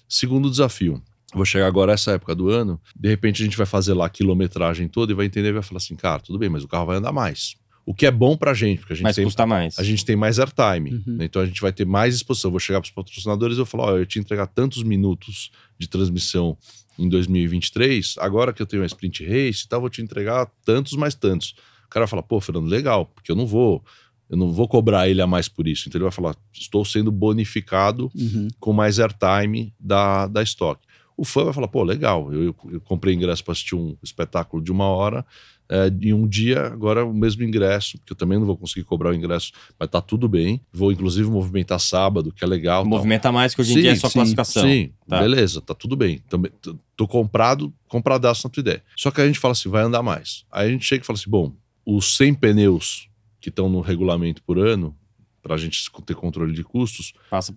[0.08, 1.02] Segundo desafio,
[1.36, 4.10] vou chegar agora essa época do ano, de repente a gente vai fazer lá a
[4.10, 6.86] quilometragem toda e vai entender e vai falar assim, cara, tudo bem, mas o carro
[6.86, 7.54] vai andar mais.
[7.84, 9.78] O que é bom pra gente, porque a gente Mas tem custa mais.
[9.78, 10.94] a gente tem mais airtime.
[10.94, 11.02] Uhum.
[11.18, 11.24] né?
[11.26, 12.48] Então a gente vai ter mais exposição.
[12.48, 15.52] Eu vou chegar para os patrocinadores e vou falar: ó, eu te entregar tantos minutos
[15.78, 16.58] de transmissão
[16.98, 20.94] em 2023, agora que eu tenho a sprint race e tal, vou te entregar tantos
[20.94, 21.54] mais tantos.
[21.84, 23.84] O cara vai falar, pô, Fernando, legal, porque eu não vou.
[24.28, 25.88] Eu não vou cobrar ele a mais por isso.
[25.88, 28.48] Então ele vai falar: estou sendo bonificado Uhum.
[28.58, 30.80] com mais airtime da, da stock.
[31.16, 34.70] O fã vai falar, pô, legal, eu, eu comprei ingresso para assistir um espetáculo de
[34.70, 35.24] uma hora,
[35.68, 39.10] é, em um dia, agora o mesmo ingresso, porque eu também não vou conseguir cobrar
[39.10, 39.50] o ingresso,
[39.80, 40.60] mas tá tudo bem.
[40.72, 42.82] Vou, inclusive, movimentar sábado, que é legal.
[42.82, 42.90] tal.
[42.90, 44.62] Movimenta mais que hoje em dia é só classificação.
[44.62, 45.18] Sim, Tá.
[45.20, 46.18] beleza, tá tudo bem.
[46.28, 48.82] Também, t- tô comprado, compradaço na tua ideia.
[48.96, 50.44] Só que a gente fala assim, vai andar mais.
[50.52, 51.52] Aí a gente chega e fala assim, bom,
[51.84, 53.08] os 100 pneus
[53.40, 54.94] que estão no regulamento por ano,
[55.42, 57.12] pra gente ter controle de custos,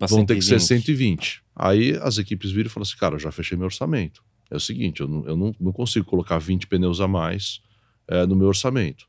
[0.08, 1.42] vão ter que ser 120.
[1.60, 1.96] 120.
[1.98, 4.22] Aí as equipes viram e falam assim, cara, eu já fechei meu orçamento.
[4.50, 7.60] É o seguinte, eu não, eu não, não consigo colocar 20 pneus a mais
[8.08, 9.06] é, no meu orçamento.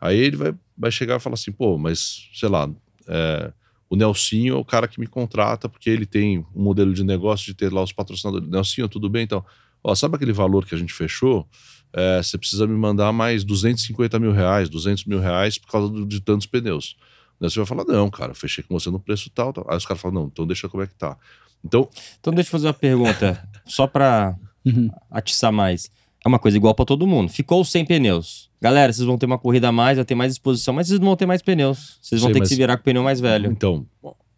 [0.00, 2.70] Aí ele vai, vai chegar e falar assim, pô, mas, sei lá,
[3.08, 3.52] é,
[3.88, 7.46] o Nelsinho é o cara que me contrata porque ele tem um modelo de negócio
[7.46, 8.48] de ter lá os patrocinadores.
[8.48, 9.22] Nelsinho, tudo bem?
[9.24, 9.44] Então,
[9.82, 11.48] ó, sabe aquele valor que a gente fechou?
[11.92, 16.04] É, você precisa me mandar mais 250 mil reais, 200 mil reais por causa do-
[16.06, 16.96] de tantos pneus.
[17.40, 19.66] Você vai falar, não, cara, fechei com você no preço tal, tal.
[19.68, 21.16] Aí os caras falam, não, então deixa como é que tá.
[21.64, 21.88] Então,
[22.20, 24.34] Então deixa eu fazer uma pergunta, só pra
[24.64, 24.90] Uhum.
[25.10, 25.90] atiçar mais.
[26.24, 27.28] É uma coisa igual pra todo mundo.
[27.30, 28.50] Ficou os 100 pneus.
[28.60, 31.08] Galera, vocês vão ter uma corrida a mais, vai ter mais exposição, mas vocês não
[31.08, 31.98] vão ter mais pneus.
[32.00, 33.50] Vocês vão Sei, ter que mas- se virar com o pneu mais velho.
[33.50, 33.86] então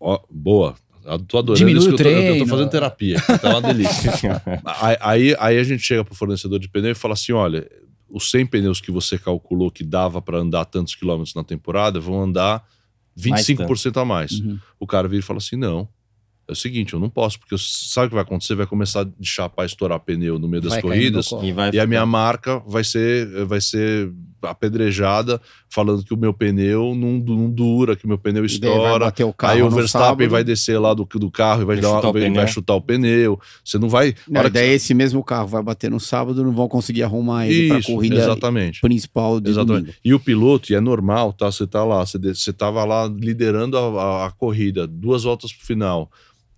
[0.00, 0.74] ó, boa.
[1.04, 3.18] Eu Tô adorando Diminui isso que o eu tô, eu tô fazendo terapia.
[3.18, 4.42] aqui, Tá uma delícia.
[5.00, 7.70] aí, aí, a gente chega pro fornecedor de pneu e fala assim: olha,
[8.10, 12.20] os 100 pneus que você calculou que dava para andar tantos quilômetros na temporada vão
[12.20, 12.64] andar
[13.16, 14.32] 25% a mais.
[14.40, 14.58] Uhum.
[14.80, 15.88] O cara vira e fala assim: não.
[16.48, 18.54] É o seguinte, eu não posso, porque sabe o que vai acontecer?
[18.54, 21.28] Vai começar de chapar, estourar pneu no meio das Vai corridas.
[21.42, 24.12] E, vai E a minha marca vai ser, vai ser
[24.60, 29.12] apedrejada, falando que o meu pneu não, não dura, que o meu pneu estoura.
[29.26, 30.30] o carro Aí o Verstappen sábado.
[30.30, 32.34] vai descer lá do, do carro e vai, Vai dar chutar o vai, pneu.
[32.36, 33.40] vai chutar o pneu.
[33.64, 34.14] Você não vai.
[34.28, 37.68] Não, hora daí esse mesmo carro vai bater no sábado, não vão conseguir arrumar ele
[37.68, 38.80] para Isso, corrida exatamente.
[38.80, 39.80] principal de Exatamente.
[39.82, 39.98] domingo.
[40.04, 41.50] E o piloto, e é normal, tá?
[41.50, 45.66] Você tá lá, você, você tava lá liderando a, a- a corrida, duas voltas pro
[45.66, 46.10] final,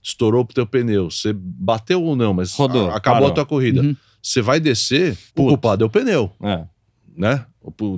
[0.02, 3.30] estourou pro teu pneu, você bateu ou não, mas Rodou, a- acabou parou.
[3.30, 3.82] a tua corrida.
[3.82, 3.96] Uhum.
[4.22, 6.32] Você vai descer, o culpado é o pneu.
[6.42, 6.64] É.
[7.16, 7.44] né?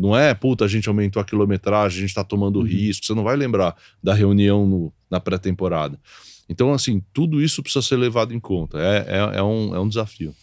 [0.01, 2.64] Não é, puta, a gente aumentou a quilometragem, a gente tá tomando Uhum.
[2.64, 3.05] risco.
[3.05, 5.98] Você não vai lembrar da reunião no- na pré-temporada.
[6.48, 8.78] Então, assim, tudo isso precisa ser levado em conta.
[8.78, 10.34] É, é, é um, é um desafio.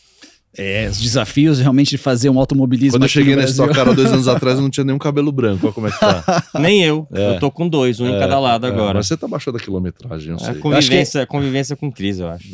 [0.58, 2.94] É, os desafios realmente de fazer um automobilismo.
[2.98, 3.66] Quando eu cheguei nesse Brasil.
[3.66, 5.66] tua cara dois anos atrás, eu não tinha nenhum cabelo branco.
[5.68, 6.44] Olha como é que tá.
[6.60, 7.08] Nem eu.
[7.14, 7.36] É.
[7.36, 8.96] Eu tô com dois, um em É, cada lado é, agora.
[8.96, 10.56] mas você tá baixando a quilometragem, eu É sei.
[10.56, 12.48] convivência, convivência com crise, eu acho.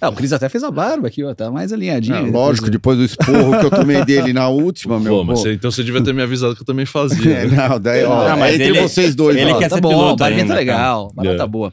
[0.00, 2.16] Ah, o Cris até fez a barba aqui, ó, tá mais alinhadinho.
[2.16, 5.18] É, lógico, depois do esporro que eu tomei dele na última, meu.
[5.18, 7.30] Pô, mas você- então você devia ter me avisado que eu também fazia.
[7.32, 7.68] É, né?
[7.68, 9.36] não, daí, ó, Não, mas é entre ele- vocês dois.
[9.36, 9.58] ele ó.
[9.58, 11.36] quer tá ser bom, piloto tá ainda, legal, a barba É.
[11.36, 11.72] tá boa.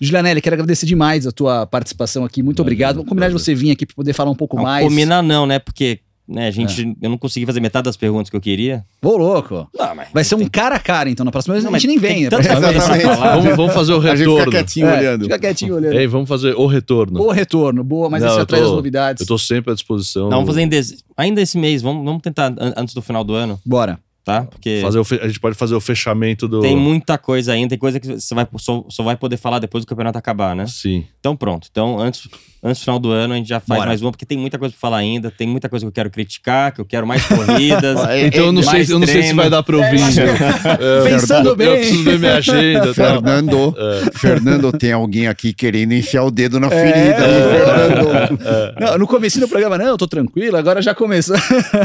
[0.00, 2.94] Julianelli, quero agradecer demais a tua participação aqui, muito obrigado.
[2.96, 4.85] Vamos combinar de você vir aqui pra poder falar um pouco Não, mais.
[4.88, 5.58] Combinar não, né?
[5.58, 7.06] Porque né, a gente, É.
[7.06, 8.82] eu não consegui fazer metade das perguntas que eu queria.
[9.00, 9.68] Ô, louco.
[9.72, 11.78] Não, mas Vai ser um tem- cara a cara, então, na próxima vez Não, a
[11.78, 12.14] gente nem vem.
[12.14, 12.30] tem né?
[12.30, 13.02] tanta coisa pra Exatamente.
[13.16, 13.36] falar.
[13.36, 14.50] Vamos, vamos fazer o A gente fica retorno.
[14.50, 15.22] quietinho É, olhando.
[15.22, 15.94] Fica quietinho olhando.
[15.94, 17.20] Ei, vamos fazer o retorno.
[17.22, 19.20] O retorno, boa, mas Não, eu tô- das novidades.
[19.20, 20.24] Eu tô sempre à disposição.
[20.24, 21.80] Não, vamos fazer ainda esse, ainda esse mês.
[21.80, 23.96] Vamos, vamos tentar an- antes do final do ano, Bora.
[24.26, 24.42] Tá?
[24.42, 26.60] Porque Fazer o fe- A gente pode fazer o fechamento do.
[26.60, 27.68] tem muita coisa ainda.
[27.70, 30.66] Tem coisa que você vai, só, só vai poder falar depois do campeonato acabar, né?
[30.66, 31.04] Sim.
[31.20, 31.68] Então pronto.
[31.70, 32.28] Então antes,
[32.62, 33.88] antes do final do ano a gente já faz Bora.
[33.90, 35.30] mais uma, porque tem muita coisa pra falar ainda.
[35.30, 37.96] Tem muita coisa que eu quero criticar, que eu quero mais corridas.
[38.10, 40.00] É, Então eu não, sei, eu não sei se vai dar pra ouvir.
[40.00, 41.68] É, Pensando eu, bem.
[41.68, 42.92] Eu preciso ver minha agenda.
[42.94, 44.18] Fernando, É.
[44.18, 47.24] Fernando, tem alguém aqui querendo enfiar o dedo na É, ferida.
[47.24, 47.38] é.
[47.38, 48.80] hein, Fernando?
[48.80, 51.36] Não, no começo do programa, não, eu tô tranquilo, agora já começou.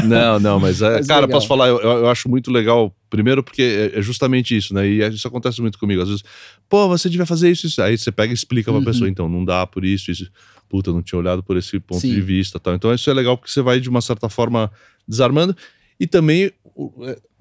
[0.04, 1.36] Não, não, mas, é, Mas cara, legal.
[1.36, 2.94] posso falar, eu, eu acho muito legal.
[3.10, 4.88] Primeiro, porque é é justamente isso, né?
[4.88, 6.00] E isso acontece muito comigo.
[6.02, 6.24] Às vezes,
[6.68, 7.80] pô, você devia fazer isso, isso.
[7.82, 8.84] Aí você pega e explica pra Uhum.
[8.84, 10.30] pessoa, então, não dá por isso, isso.
[10.68, 12.14] Puta, não tinha olhado por esse ponto Sim.
[12.14, 12.74] de vista tal.
[12.74, 14.70] Então, isso é legal porque você vai, de uma certa forma,
[15.06, 15.54] desarmando.
[16.00, 16.52] E também, é,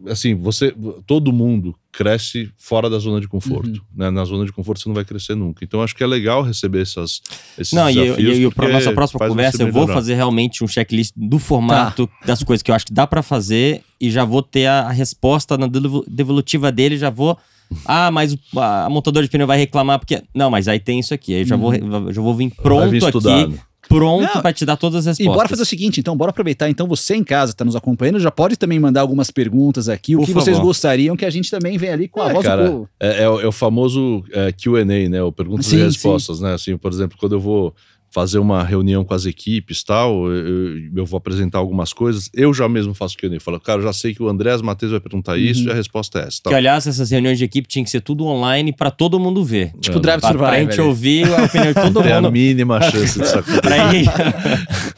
[0.07, 0.73] assim, você.
[1.05, 3.67] Todo mundo cresce fora da zona de conforto.
[3.69, 3.79] Uhum.
[3.95, 4.09] Né?
[4.09, 5.63] Na zona de conforto você não vai crescer nunca.
[5.63, 7.21] Então, acho que é legal receber essas,
[7.57, 8.37] esses Não, e eu, desafios.
[8.37, 12.61] e porque nossa próxima conversa, eu vou fazer realmente um checklist do formato das coisas
[12.63, 16.03] que eu acho que dá pra fazer e já vou ter a, resposta na devo-
[16.07, 17.37] devolutiva dele, já vou.
[17.85, 20.21] Ah, mas o- a, montadora de pneu vai reclamar porque.
[20.35, 21.33] Não, mas aí tem isso aqui.
[21.33, 23.59] Aí eu já, vou, eu já vou vir pronto aqui.
[23.95, 25.35] Pronto pra te dar todas as E respostas.
[25.37, 26.69] bora fazer o seguinte, então, bora aproveitar.
[26.69, 30.19] Então, você em casa tá nos acompanhando, já pode também mandar algumas perguntas aqui, o
[30.19, 30.67] Por que vocês favor.
[30.69, 32.89] gostariam que a gente também venha ali com a É, voz cara, do povo.
[32.99, 35.21] É, é o, é o famoso é, QA, né?
[35.21, 36.53] O perguntas Sim, e respostas, né?
[36.53, 37.73] Assim, por exemplo, quando eu vou
[38.11, 42.53] fazer uma reunião com as equipes tal, eu, eu- eu vou apresentar algumas coisas, eu
[42.53, 43.39] já mesmo faço QA.
[43.39, 45.69] Falo, cara, eu já sei que o Andrés Matheus vai perguntar isso Uhum.
[45.69, 46.37] e a resposta é essa.
[46.37, 46.53] Que, Tal.
[46.53, 49.71] aliás, essas reuniões de equipe tinham que ser tudo online pra todo mundo ver.
[49.79, 50.71] Tipo, É, Drive Pra, pra Survivor.
[50.71, 52.31] gente ouvir a opinião de todo Tem a mundo.
[52.31, 53.61] mínima chance disso acontecer.
[53.61, 53.77] pra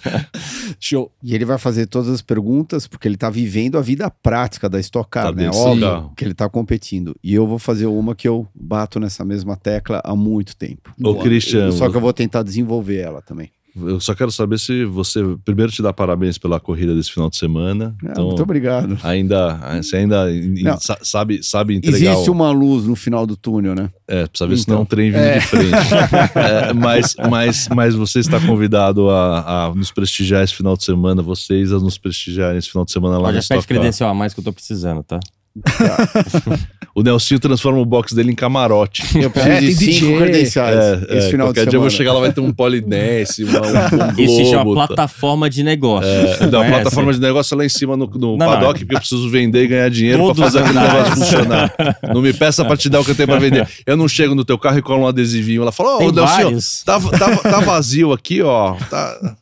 [0.79, 1.11] Show.
[1.21, 4.79] E ele vai fazer todas as perguntas porque ele tá vivendo a vida prática da
[4.79, 5.49] Stock Car, Tá né?
[5.53, 7.15] Óbvio que ele tá competindo.
[7.23, 10.91] E eu vou fazer uma que eu bato nessa mesma tecla há muito tempo.
[11.03, 13.51] Ô, Christian, Só que eu vou tentar desenvolver ela também.
[13.75, 15.19] eu só quero saber se você.
[15.43, 17.95] Primeiro, te dar parabéns pela corrida desse final de semana.
[18.03, 18.97] Ah, então, muito obrigado.
[19.03, 19.55] ainda.
[19.81, 20.79] Você ainda in- Não.
[20.79, 21.97] sa- sabe, sabe entregar.
[22.13, 23.89] Existe o- uma luz no final do túnel, né?
[24.07, 24.75] É, precisa ver se Então.
[24.75, 25.39] não é um trem vindo É.
[25.39, 25.71] de frente.
[26.35, 31.21] É, mas, mas, mas você está convidado a, a nos prestigiar esse final de semana,
[31.23, 34.13] vocês a nos prestigiarem esse final de semana lá na já Stock pede credencial a
[34.13, 35.19] mais que eu tô precisando, tá?
[36.95, 39.01] O Nelsinho transforma o box dele em camarote.
[39.19, 40.17] Eu preciso É, de cinco DJ.
[40.17, 41.69] credenciais É, esse é, final de semana.
[41.71, 43.63] dia eu vou chegar lá, vai ter um polidense, uma, um,
[44.15, 44.87] um Isso se chama globo, tá?
[44.89, 46.07] plataforma de negócio.
[46.07, 46.71] É, não, a Conhece?
[46.71, 48.73] plataforma de negócio é lá em cima no, no Não, paddock, não.
[48.85, 51.73] porque eu preciso vender e ganhar dinheiro Todos pra fazer aquele negócio funcionar.
[52.13, 53.67] Não me peça pra te dar o que eu tenho pra vender.
[53.87, 55.63] Eu não chego no teu carro e colo um adesivinho.
[55.63, 56.83] Ela fala, ô, vários.
[56.83, 58.75] tá, tá, tá vazio aqui, ó.
[58.91, 59.35] Tá...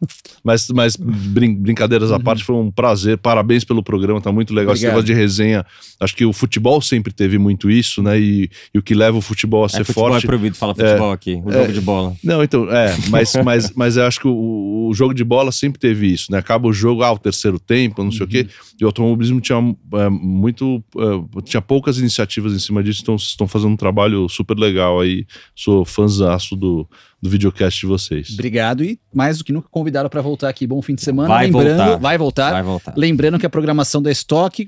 [0.44, 3.18] Mas, mas brin- brincadeiras à parte, foi um prazer.
[3.18, 4.74] Parabéns pelo programa, tá muito legal.
[4.74, 4.96] Esse Obrigado.
[5.04, 5.66] negócio de resenha.
[6.02, 8.20] Acho que o futebol sempre teve muito isso, né?
[8.20, 10.24] E, e o que leva o futebol a É, ser futebol forte.
[10.24, 12.16] é proibido falar futebol aqui, o jogo de bola.
[12.24, 15.80] Não, então, é, mas, mas, mas eu acho que o, o jogo de bola sempre
[15.80, 16.40] teve isso, né?
[16.40, 18.48] Acaba o jogo, ah, o terceiro tempo, não sei o quê.
[18.80, 19.58] E o automobilismo tinha
[19.94, 20.84] é, muito.
[20.98, 25.00] é, tinha poucas iniciativas em cima disso, então vocês estão fazendo um trabalho super legal
[25.00, 25.26] aí.
[25.56, 26.90] Sou fãzaço do,
[27.22, 28.32] do videocast de vocês.
[28.34, 30.66] Obrigado e mais do que nunca convidado para voltar aqui.
[30.66, 31.28] Bom fim de semana.
[31.30, 31.98] Vai Lembrando, voltar.
[31.98, 32.52] vai voltar.
[32.52, 32.94] Vai voltar.
[32.98, 34.68] Lembrando que a programação da Stock,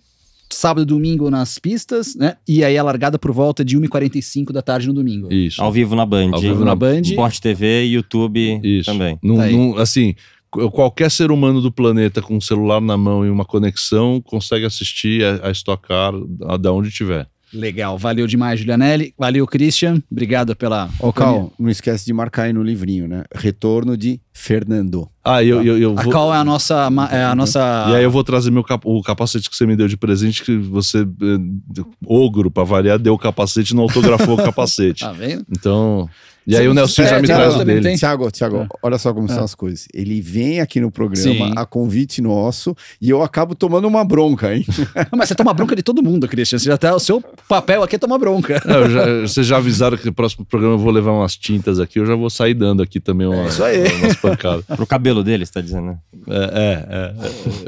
[0.53, 2.35] sábado e domingo nas pistas, né?
[2.47, 5.31] E aí a largada por volta de 1h45 da tarde no domingo.
[5.33, 5.61] Isso.
[5.61, 6.31] Ao vivo na Band.
[6.33, 7.01] Ao vivo na Band.
[7.01, 8.91] Sport TV, YouTube Isso.
[8.91, 9.17] também.
[9.21, 10.15] Num- Tá num- assim,
[10.49, 14.65] qu- qualquer ser humano do planeta com um celular na mão e uma conexão consegue
[14.65, 17.27] assistir a, a Stock Car da, da onde tiver.
[17.53, 19.13] Legal, valeu demais, Julianelli.
[19.15, 20.01] Valeu, Christian.
[20.11, 20.89] Obrigado pela.
[20.99, 23.25] Ô, Cal, não esquece de marcar aí no livrinho, né?
[23.35, 25.07] Retorno de Fernando.
[25.23, 26.11] Ah, eu, eu, eu A vou.
[26.11, 26.89] Cal é a nossa.
[27.11, 27.85] É a nossa...
[27.91, 30.43] E aí eu vou trazer meu cap- o capacete que você me deu de presente,
[30.43, 35.01] que você, eh, ogro, pra variar, deu o capacete e não autografou o capacete.
[35.05, 35.45] Tá vendo?
[35.49, 36.09] Então.
[36.45, 37.87] E Você- aí o Nelson é, já me tem traz o também, dele.
[37.87, 37.95] tem?
[37.95, 38.67] Tiago, Tiago, É.
[38.83, 39.33] olha só como É.
[39.33, 39.87] são as coisas.
[39.93, 41.15] Ele vem aqui no programa
[41.47, 41.53] Sim.
[41.55, 44.65] a convite nosso e eu acabo tomando uma bronca, hein?
[45.09, 46.59] Não, mas você toma bronca de todo mundo, Christian.
[46.59, 48.61] Você já tá, o seu papel aqui é tomar bronca.
[48.67, 51.79] É, eu já- vocês já avisaram que no próximo programa eu vou levar umas tintas
[51.79, 53.79] aqui, eu já vou sair dando aqui também uma, É isso aí.
[54.03, 54.65] umas pancadas.
[54.75, 55.97] Pro cabelo dele, você tá dizendo, né?
[56.27, 57.13] É,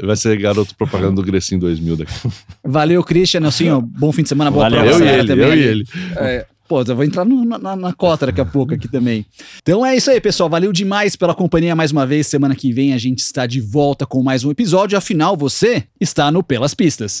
[0.02, 0.06] é.
[0.06, 2.12] Vai ser garoto propaganda do Grecinho 2000 daqui.
[2.64, 3.40] Valeu, Christian.
[3.40, 4.50] Nelsinho, bom fim de semana.
[4.50, 5.46] Boa Valeu, prova Eu e ele, também.
[5.46, 5.84] eu e ele.
[6.16, 9.24] É, pô, eu vou entrar no- na, na cota daqui a pouco aqui também.
[9.62, 10.48] Então é isso aí, pessoal.
[10.48, 12.26] Valeu demais pela companhia mais uma vez.
[12.26, 14.96] Semana que vem a gente está de volta com mais um episódio.
[14.98, 17.12] Afinal, você está no Pelas Pistas.